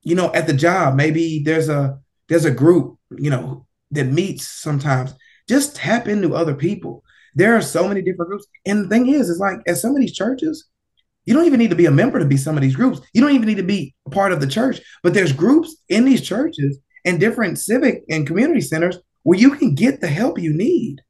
you 0.04 0.16
know, 0.16 0.32
at 0.34 0.48
the 0.48 0.54
job, 0.54 0.96
maybe 0.96 1.42
there's 1.44 1.70
a 1.70 2.00
there's 2.28 2.46
a 2.46 2.52
group, 2.52 2.98
you 3.18 3.30
know, 3.30 3.66
that 3.92 4.06
meets 4.06 4.48
sometimes. 4.48 5.14
Just 5.48 5.76
tap 5.76 6.08
into 6.08 6.36
other 6.36 6.56
people. 6.56 7.03
There 7.36 7.56
are 7.56 7.62
so 7.62 7.88
many 7.88 8.02
different 8.02 8.30
groups. 8.30 8.48
And 8.66 8.86
the 8.86 8.90
thing 8.90 9.10
is, 9.10 9.30
is 9.30 9.40
like 9.40 9.60
at 9.68 9.78
some 9.78 9.92
of 9.92 10.00
these 10.00 10.14
churches, 10.14 10.66
you 11.26 11.34
don't 11.34 11.46
even 11.46 11.60
need 11.60 11.70
to 11.70 11.76
be 11.76 11.86
a 11.86 11.92
member 11.92 12.20
to 12.20 12.26
be 12.26 12.38
some 12.38 12.58
of 12.58 12.62
these 12.62 12.76
groups. 12.76 13.00
You 13.14 13.22
don't 13.22 13.32
even 13.32 13.48
need 13.48 13.58
to 13.58 13.64
be 13.64 13.96
a 14.06 14.10
part 14.10 14.34
of 14.34 14.42
the 14.42 14.48
church. 14.48 14.82
But 15.04 15.14
there's 15.14 15.32
groups 15.32 15.76
in 15.90 16.06
these 16.06 16.22
churches 16.22 16.80
and 17.06 17.20
different 17.20 17.60
civic 17.60 18.04
and 18.10 18.28
community 18.28 18.62
centers 18.62 18.98
where 19.24 19.40
you 19.40 19.56
can 19.56 19.76
get 19.76 20.02
the 20.02 20.08
help 20.08 20.40
you 20.40 20.54
need. 20.54 21.02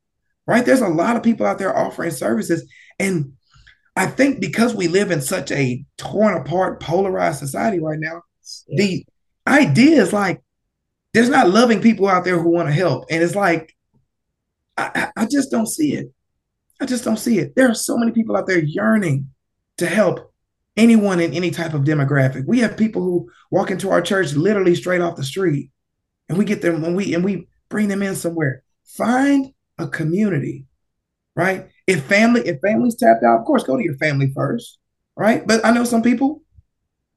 Right? 0.45 0.65
There's 0.65 0.81
a 0.81 0.88
lot 0.88 1.15
of 1.15 1.23
people 1.23 1.45
out 1.45 1.57
there 1.57 1.75
offering 1.75 2.12
services. 2.12 2.69
And 2.99 3.33
I 3.95 4.07
think 4.07 4.39
because 4.39 4.75
we 4.75 4.88
live 4.88 5.12
in 5.12 5.21
such 5.21 5.51
a 5.51 5.83
torn 5.97 6.36
apart, 6.36 6.81
polarized 6.81 7.39
society 7.39 7.79
right 7.79 7.99
now, 7.99 8.21
yeah. 8.67 8.83
the 8.83 9.05
idea 9.47 10.01
is 10.01 10.13
like 10.13 10.41
there's 11.13 11.29
not 11.29 11.49
loving 11.49 11.81
people 11.81 12.07
out 12.07 12.23
there 12.23 12.39
who 12.39 12.49
want 12.49 12.67
to 12.67 12.73
help. 12.73 13.05
And 13.09 13.23
it's 13.23 13.36
like 13.36 13.75
I, 14.77 15.12
I 15.15 15.25
just 15.25 15.51
don't 15.51 15.67
see 15.67 15.93
it. 15.93 16.12
I 16.81 16.86
just 16.86 17.03
don't 17.03 17.17
see 17.17 17.39
it. 17.39 17.55
There 17.55 17.69
are 17.69 17.75
so 17.75 17.97
many 17.97 18.12
people 18.12 18.36
out 18.36 18.47
there 18.47 18.59
yearning 18.59 19.29
to 19.77 19.86
help 19.86 20.33
anyone 20.75 21.19
in 21.19 21.33
any 21.33 21.51
type 21.51 21.73
of 21.73 21.81
demographic. 21.81 22.45
We 22.47 22.59
have 22.59 22.77
people 22.77 23.03
who 23.03 23.29
walk 23.51 23.71
into 23.71 23.89
our 23.89 24.01
church 24.01 24.33
literally 24.33 24.75
straight 24.75 25.01
off 25.01 25.15
the 25.15 25.23
street, 25.23 25.69
and 26.27 26.38
we 26.38 26.45
get 26.45 26.62
them 26.62 26.81
when 26.81 26.95
we 26.95 27.13
and 27.13 27.23
we 27.23 27.47
bring 27.69 27.88
them 27.88 28.03
in 28.03 28.15
somewhere. 28.15 28.63
Find 28.86 29.53
a 29.77 29.88
community, 29.88 30.65
right? 31.36 31.69
If 31.88 32.03
family, 32.03 32.41
if 32.41 32.59
family's 32.62 32.95
tapped 32.95 33.23
out, 33.23 33.39
of 33.39 33.45
course, 33.45 33.63
go 33.63 33.77
to 33.77 33.83
your 33.83 33.97
family 33.97 34.31
first, 34.36 34.77
right? 35.15 35.45
But 35.45 35.65
I 35.65 35.71
know 35.71 35.83
some 35.83 36.01
people, 36.01 36.41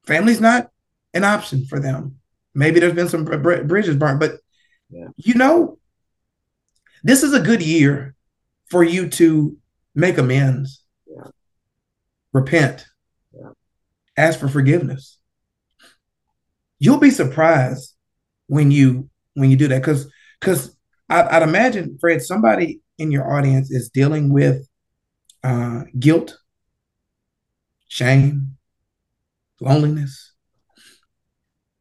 family's 0.06 0.40
not 0.40 0.70
an 1.14 1.24
option 1.24 1.66
for 1.66 1.80
them. 1.80 2.16
Maybe 2.54 2.80
there's 2.80 2.94
been 2.94 3.08
some 3.08 3.24
bridges 3.24 3.96
burnt, 3.96 4.20
but 4.20 4.40
yeah. 4.90 5.08
you 5.16 5.34
know, 5.34 5.78
this 7.06 7.22
is 7.22 7.32
a 7.32 7.40
good 7.40 7.62
year 7.62 8.16
for 8.64 8.82
you 8.82 9.08
to 9.08 9.56
make 9.94 10.18
amends, 10.18 10.82
yeah. 11.06 11.28
repent, 12.32 12.84
yeah. 13.32 13.50
ask 14.16 14.40
for 14.40 14.48
forgiveness. 14.48 15.16
You'll 16.80 16.98
be 16.98 17.10
surprised 17.10 17.94
when 18.48 18.72
you 18.72 19.08
when 19.34 19.52
you 19.52 19.56
do 19.56 19.68
that 19.68 19.82
because 19.82 20.10
because 20.40 20.76
I'd 21.08 21.44
imagine 21.44 21.96
Fred 22.00 22.22
somebody 22.22 22.80
in 22.98 23.12
your 23.12 23.32
audience 23.38 23.70
is 23.70 23.88
dealing 23.88 24.32
with 24.32 24.68
uh, 25.44 25.82
guilt, 25.96 26.36
shame, 27.86 28.56
loneliness. 29.60 30.32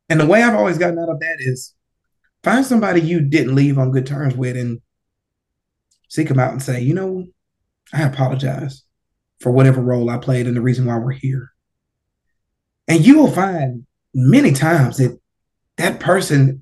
And 0.08 0.20
the 0.20 0.28
way 0.28 0.44
I've 0.44 0.54
always 0.54 0.78
gotten 0.78 1.00
out 1.00 1.10
of 1.10 1.20
that 1.20 1.38
is 1.40 1.74
find 2.44 2.64
somebody 2.64 3.02
you 3.02 3.22
didn't 3.22 3.56
leave 3.56 3.80
on 3.80 3.90
good 3.90 4.06
terms 4.06 4.36
with 4.36 4.56
and 4.56 4.82
seek 6.08 6.30
him 6.30 6.40
out 6.40 6.52
and 6.52 6.62
say, 6.62 6.82
you 6.82 6.94
know, 6.94 7.26
I 7.94 8.04
apologize 8.04 8.84
for 9.40 9.52
whatever 9.52 9.82
role 9.82 10.10
I 10.10 10.18
played 10.18 10.48
and 10.48 10.56
the 10.56 10.62
reason 10.62 10.86
why 10.86 10.98
we're 10.98 11.12
here. 11.12 11.52
And 12.88 13.06
you 13.06 13.18
will 13.18 13.32
find 13.32 13.86
many 14.14 14.52
times 14.52 14.98
that 14.98 15.20
that 15.78 16.00
person 16.00 16.62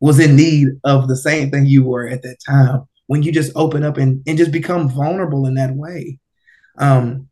was 0.00 0.18
in 0.20 0.36
need 0.36 0.68
of 0.84 1.08
the 1.08 1.16
same 1.16 1.50
thing 1.50 1.66
you 1.66 1.84
were 1.84 2.06
at 2.06 2.22
that 2.22 2.36
time 2.46 2.86
when 3.06 3.22
you 3.22 3.32
just 3.32 3.52
open 3.54 3.82
up 3.82 3.96
and, 3.96 4.22
and 4.26 4.36
just 4.36 4.52
become 4.52 4.88
vulnerable 4.88 5.46
in 5.46 5.54
that 5.54 5.74
way. 5.74 6.18
Um, 6.78 7.28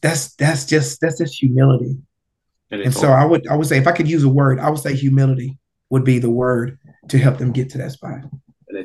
that's 0.00 0.34
that's 0.36 0.64
just 0.66 1.00
that's 1.00 1.18
just 1.18 1.38
humility. 1.38 1.96
And, 2.70 2.80
and 2.80 2.94
so 2.94 3.08
I 3.08 3.24
would 3.24 3.46
I 3.48 3.56
would 3.56 3.66
say 3.66 3.76
if 3.76 3.86
I 3.86 3.92
could 3.92 4.08
use 4.08 4.22
a 4.22 4.28
word, 4.28 4.58
I 4.58 4.70
would 4.70 4.78
say 4.78 4.94
humility 4.94 5.58
would 5.90 6.04
be 6.04 6.18
the 6.18 6.30
word 6.30 6.78
to 7.08 7.18
help 7.18 7.38
them 7.38 7.52
get 7.52 7.70
to 7.70 7.78
that 7.78 7.92
spot 7.92 8.20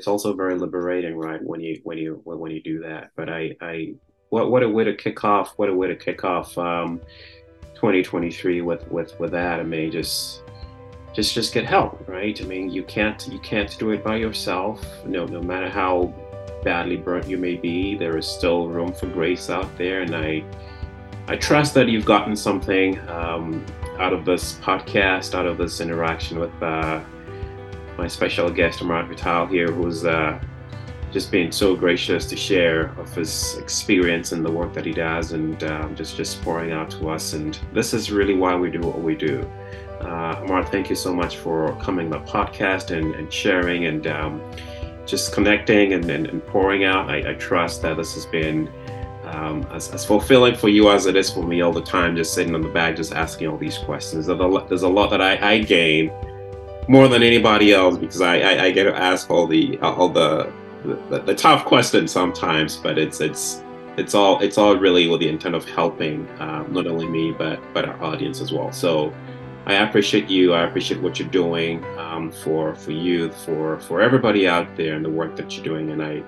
it's 0.02 0.08
also 0.08 0.34
very 0.34 0.58
liberating, 0.58 1.16
right? 1.16 1.40
When 1.44 1.62
you 1.62 1.80
when 1.84 2.00
you 2.00 2.20
when 2.24 2.50
you 2.50 2.60
do 2.64 2.80
that. 2.80 3.12
But 3.16 3.30
I 3.30 3.56
I 3.62 3.94
what 4.30 4.50
what 4.50 4.64
a 4.64 4.68
way 4.70 4.84
to 4.84 4.96
kick 4.96 5.24
off! 5.24 5.54
What 5.58 5.70
a 5.70 5.76
way 5.76 5.90
to 5.90 5.96
kick 5.96 6.24
off 6.24 6.58
um, 6.58 7.00
2023 7.76 8.62
with 8.62 8.90
with 8.90 9.20
with 9.20 9.30
that. 9.34 9.60
I 9.60 9.64
mean, 9.64 9.92
just 9.92 10.42
just 11.14 11.36
just 11.36 11.54
get 11.54 11.68
help, 11.68 12.04
right? 12.08 12.36
I 12.42 12.46
mean, 12.46 12.72
you 12.72 12.82
can't 12.82 13.28
you 13.28 13.38
can't 13.42 13.78
do 13.78 13.92
it 13.92 14.04
by 14.04 14.16
yourself. 14.16 14.84
No, 15.06 15.28
no 15.28 15.40
matter 15.40 15.70
how 15.70 16.12
badly 16.64 16.98
burnt 16.98 17.28
you 17.28 17.38
may 17.38 17.58
be, 17.58 17.96
there 17.96 18.18
is 18.18 18.26
still 18.26 18.70
room 18.70 18.94
for 18.94 19.06
grace 19.06 19.52
out 19.52 19.70
there, 19.78 20.02
and 20.02 20.16
I 20.16 20.44
I 21.28 21.36
trust 21.36 21.76
that 21.76 21.90
you've 21.90 22.06
gotten 22.06 22.36
something 22.36 22.98
um, 23.08 23.64
out 24.00 24.14
of 24.14 24.26
this 24.26 24.56
podcast, 24.64 25.36
out 25.36 25.46
of 25.46 25.60
this 25.60 25.80
interaction 25.80 26.40
with 26.40 26.64
uh, 26.64 27.02
my 28.02 28.08
special 28.08 28.50
guest, 28.50 28.82
Ahmad 28.82 29.08
Vital 29.08 29.46
here, 29.46 29.72
who's 29.72 30.06
uh, 30.06 30.42
just 31.12 31.32
being 31.32 31.52
so 31.52 31.76
gracious 31.76 32.26
to 32.26 32.36
share 32.36 32.86
of 32.98 33.14
his 33.14 33.58
experience 33.60 34.32
and 34.32 34.44
the 34.44 34.52
work 34.52 34.74
that 34.74 34.88
he 34.88 34.92
does 34.92 35.34
and 35.34 35.64
um, 35.66 35.96
just 35.96 36.18
just 36.18 36.42
pouring 36.42 36.72
out 36.72 36.90
to 36.90 37.10
us 37.10 37.34
and 37.34 37.60
this 37.74 37.94
is 37.94 38.12
really 38.12 38.34
why 38.34 38.56
we 38.56 38.72
do 38.72 38.80
what 38.80 39.02
we 39.02 39.14
do 39.14 39.48
uh, 40.00 40.42
Amar, 40.42 40.66
thank 40.66 40.90
you 40.90 40.96
so 40.96 41.14
much 41.14 41.38
for 41.38 41.76
coming 41.76 42.12
on 42.12 42.26
the 42.26 42.32
podcast 42.32 42.90
and, 42.90 43.14
and 43.14 43.32
sharing 43.32 43.86
and 43.86 44.08
um, 44.08 44.42
just 45.06 45.32
connecting 45.32 45.94
and, 45.94 46.10
and, 46.10 46.26
and 46.26 46.44
pouring 46.48 46.86
out. 46.86 47.08
I, 47.08 47.18
I, 47.32 47.34
trust 47.36 47.84
that 47.84 47.98
this 47.98 48.16
has 48.16 48.26
been 48.26 48.68
um, 49.26 49.64
as, 49.72 49.92
as, 49.92 50.04
fulfilling 50.04 50.56
for 50.56 50.70
you 50.70 50.90
as 50.90 51.06
it 51.06 51.16
is 51.16 51.30
for 51.30 51.44
me 51.44 51.62
all 51.62 51.72
the 51.72 51.84
time, 51.84 52.16
just 52.16 52.34
sitting 52.34 52.56
on 52.56 52.64
the 52.64 52.70
bag, 52.70 52.96
just 52.96 53.14
asking 53.14 53.48
all 53.48 53.58
these 53.58 53.78
questions. 53.78 54.26
There's 54.26 54.40
a 54.40 54.44
lot, 54.44 54.70
there's 54.70 54.82
a 54.82 54.90
lot 54.90 55.12
that 55.12 55.22
I, 55.22 55.52
I 55.52 55.60
gain 55.60 56.12
more 56.92 57.08
than 57.08 57.24
anybody 57.24 57.74
else 57.74 57.98
because 57.98 58.20
I, 58.20 58.40
I, 58.40 58.64
I, 58.66 58.72
get 58.72 58.84
to 58.84 58.94
ask 58.94 59.30
all 59.30 59.48
the 59.48 59.80
all 59.80 60.10
the 60.10 60.52
the, 60.84 61.20
the 61.20 61.34
tough 61.34 61.64
questions 61.64 62.12
sometimes, 62.12 62.76
but 62.76 62.98
it's 62.98 63.22
it's 63.22 63.64
it's 63.96 64.14
all 64.14 64.42
it's 64.42 64.58
all 64.58 64.76
really 64.76 65.08
with 65.08 65.22
the 65.22 65.30
intent 65.30 65.56
of 65.56 65.64
helping 65.64 66.28
um, 66.42 66.74
not 66.74 66.88
only 66.88 67.08
me 67.08 67.32
but 67.32 67.62
but 67.74 67.86
our 67.86 68.04
audience 68.04 68.42
as 68.42 68.52
well. 68.52 68.74
So 68.74 69.14
I 69.66 69.76
appreciate 69.76 70.30
you. 70.30 70.54
I 70.54 70.64
appreciate 70.64 71.02
what 71.02 71.18
you're 71.18 71.30
doing 71.30 71.82
um, 71.98 72.30
for 72.30 72.76
for 72.76 72.92
youth, 72.92 73.36
for 73.46 73.80
for 73.80 74.02
everybody 74.02 74.46
out 74.46 74.68
there, 74.76 74.96
and 74.96 75.06
the 75.06 75.10
work 75.10 75.38
that 75.38 75.56
you're 75.56 75.64
doing. 75.64 75.92
And 75.92 76.04
I 76.04 76.24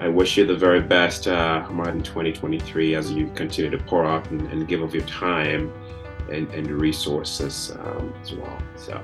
I 0.00 0.08
wish 0.08 0.36
you 0.36 0.44
the 0.44 0.54
very 0.54 0.82
best, 0.82 1.28
uh, 1.28 1.64
in 1.86 2.02
2023 2.02 2.94
as 2.94 3.10
you 3.10 3.30
continue 3.34 3.70
to 3.70 3.82
pour 3.84 4.04
out 4.04 4.30
and, 4.30 4.42
and 4.52 4.68
give 4.68 4.82
of 4.82 4.94
your 4.94 5.06
time 5.06 5.72
and, 6.30 6.46
and 6.50 6.70
resources 6.70 7.72
um, 7.80 8.12
as 8.20 8.34
well. 8.34 8.58
So 8.76 9.00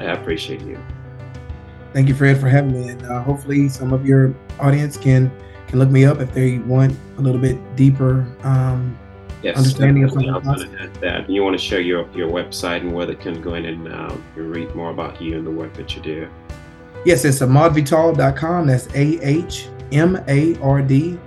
I 0.00 0.12
appreciate 0.12 0.62
you. 0.62 0.78
Thank 1.92 2.08
you, 2.08 2.14
Fred, 2.14 2.38
for 2.38 2.48
having 2.48 2.72
me. 2.72 2.88
And 2.90 3.02
uh, 3.06 3.22
hopefully, 3.22 3.68
some 3.68 3.92
of 3.92 4.06
your 4.06 4.34
audience 4.60 4.96
can 4.96 5.30
can 5.66 5.78
look 5.78 5.90
me 5.90 6.04
up 6.04 6.20
if 6.20 6.32
they 6.32 6.58
want 6.58 6.96
a 7.18 7.20
little 7.20 7.40
bit 7.40 7.58
deeper 7.76 8.26
um, 8.42 8.98
yes, 9.42 9.56
understanding 9.56 10.04
of 10.04 10.12
something. 10.12 10.90
That 11.00 11.28
you 11.28 11.42
want 11.42 11.58
to 11.58 11.62
share 11.62 11.80
your 11.80 12.08
your 12.14 12.28
website 12.28 12.80
and 12.80 12.92
where 12.92 13.06
they 13.06 13.14
can 13.14 13.40
go 13.40 13.54
in 13.54 13.64
and 13.64 13.88
uh, 13.88 14.14
read 14.36 14.74
more 14.74 14.90
about 14.90 15.20
you 15.20 15.36
and 15.36 15.46
the 15.46 15.50
work 15.50 15.74
that 15.74 15.96
you 15.96 16.02
do. 16.02 16.28
Yes, 17.04 17.24
it's 17.24 17.38
ahmadvital.com. 17.38 18.66
That's 18.66 18.86
A 18.94 19.20
H 19.26 19.68
M 19.92 20.22
A 20.28 20.58
R 20.60 20.82
D 20.82 21.18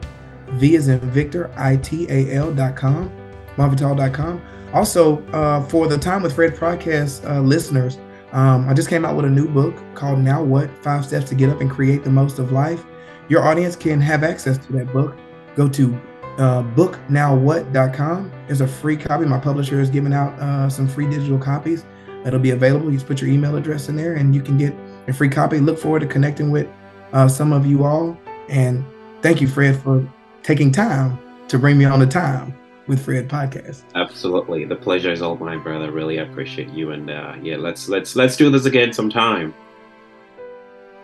V 0.50 0.76
is 0.76 0.88
in 0.90 1.00
Victor 1.12 1.52
I 1.58 1.78
T 1.78 2.08
A 2.10 2.36
L.com. 2.36 3.12
ahmadvital.com. 3.56 4.42
Also, 4.74 5.26
uh, 5.30 5.64
for 5.68 5.88
the 5.88 5.98
Time 5.98 6.24
with 6.24 6.34
Fred 6.34 6.56
podcast 6.56 7.30
uh, 7.30 7.42
listeners, 7.42 7.98
um, 8.32 8.68
I 8.70 8.74
just 8.74 8.90
came 8.90 9.04
out 9.04 9.16
with 9.16 9.26
a 9.26 9.30
new 9.30 9.48
book 9.48 9.76
called 9.94 10.20
Now 10.20 10.44
What 10.44 10.70
Five 10.84 11.06
Steps 11.06 11.28
to 11.30 11.36
Get 11.36 11.50
Up 11.50 11.62
and 11.62 11.70
Create 11.70 12.04
the 12.04 12.10
Most 12.10 12.40
of 12.40 12.52
Life. 12.52 12.86
Your 13.28 13.44
audience 13.44 13.76
can 13.76 14.00
have 14.02 14.24
access 14.24 14.58
to 14.58 14.74
that 14.74 14.92
book. 14.94 15.18
Go 15.56 15.68
to 15.70 15.94
uh, 16.38 16.64
booknowwhat.com. 16.64 18.32
There's 18.48 18.62
a 18.62 18.68
free 18.68 18.96
copy. 18.96 19.26
My 19.26 19.40
publisher 19.40 19.80
is 19.80 19.90
giving 19.90 20.14
out 20.14 20.38
uh, 20.40 20.70
some 20.70 20.88
free 20.88 21.10
digital 21.10 21.38
copies 21.38 21.86
that'll 22.24 22.40
be 22.40 22.52
available. 22.52 22.86
You 22.86 22.94
just 22.94 23.08
put 23.08 23.22
your 23.22 23.30
email 23.30 23.58
address 23.58 23.90
in 23.90 23.96
there 23.96 24.16
and 24.16 24.34
you 24.34 24.42
can 24.42 24.58
get 24.58 24.74
a 25.08 25.14
free 25.14 25.30
copy. 25.30 25.60
Look 25.60 25.78
forward 25.78 26.00
to 26.00 26.08
connecting 26.08 26.52
with 26.52 26.70
uh, 27.12 27.28
some 27.28 27.52
of 27.52 27.66
you 27.66 27.84
all. 27.84 28.18
And 28.48 28.86
thank 29.22 29.42
you, 29.42 29.48
Fred, 29.48 29.78
for 29.82 30.08
taking 30.42 30.72
time 30.72 31.20
to 31.50 31.60
bring 31.60 31.78
me 31.78 31.86
on 31.86 32.00
the 32.00 32.08
time 32.08 32.56
with 32.88 33.04
Fred 33.04 33.30
podcast. 33.30 33.84
Absolutely, 33.96 34.66
the 34.66 34.76
pleasure 34.76 35.12
is 35.12 35.22
all 35.22 35.38
mine, 35.38 35.62
brother. 35.62 35.92
Really 35.92 36.18
appreciate 36.18 36.70
you, 36.70 36.92
and 36.92 37.10
uh, 37.10 37.36
yeah, 37.42 37.58
let's 37.58 37.90
let's 37.90 38.16
let's 38.16 38.36
do 38.36 38.50
this 38.50 38.66
again 38.66 38.94
sometime. 38.94 39.54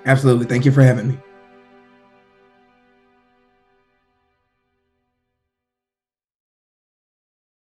Absolutely, 0.06 0.46
thank 0.46 0.66
you 0.66 0.72
for 0.72 0.82
having 0.82 1.10
me. 1.10 1.20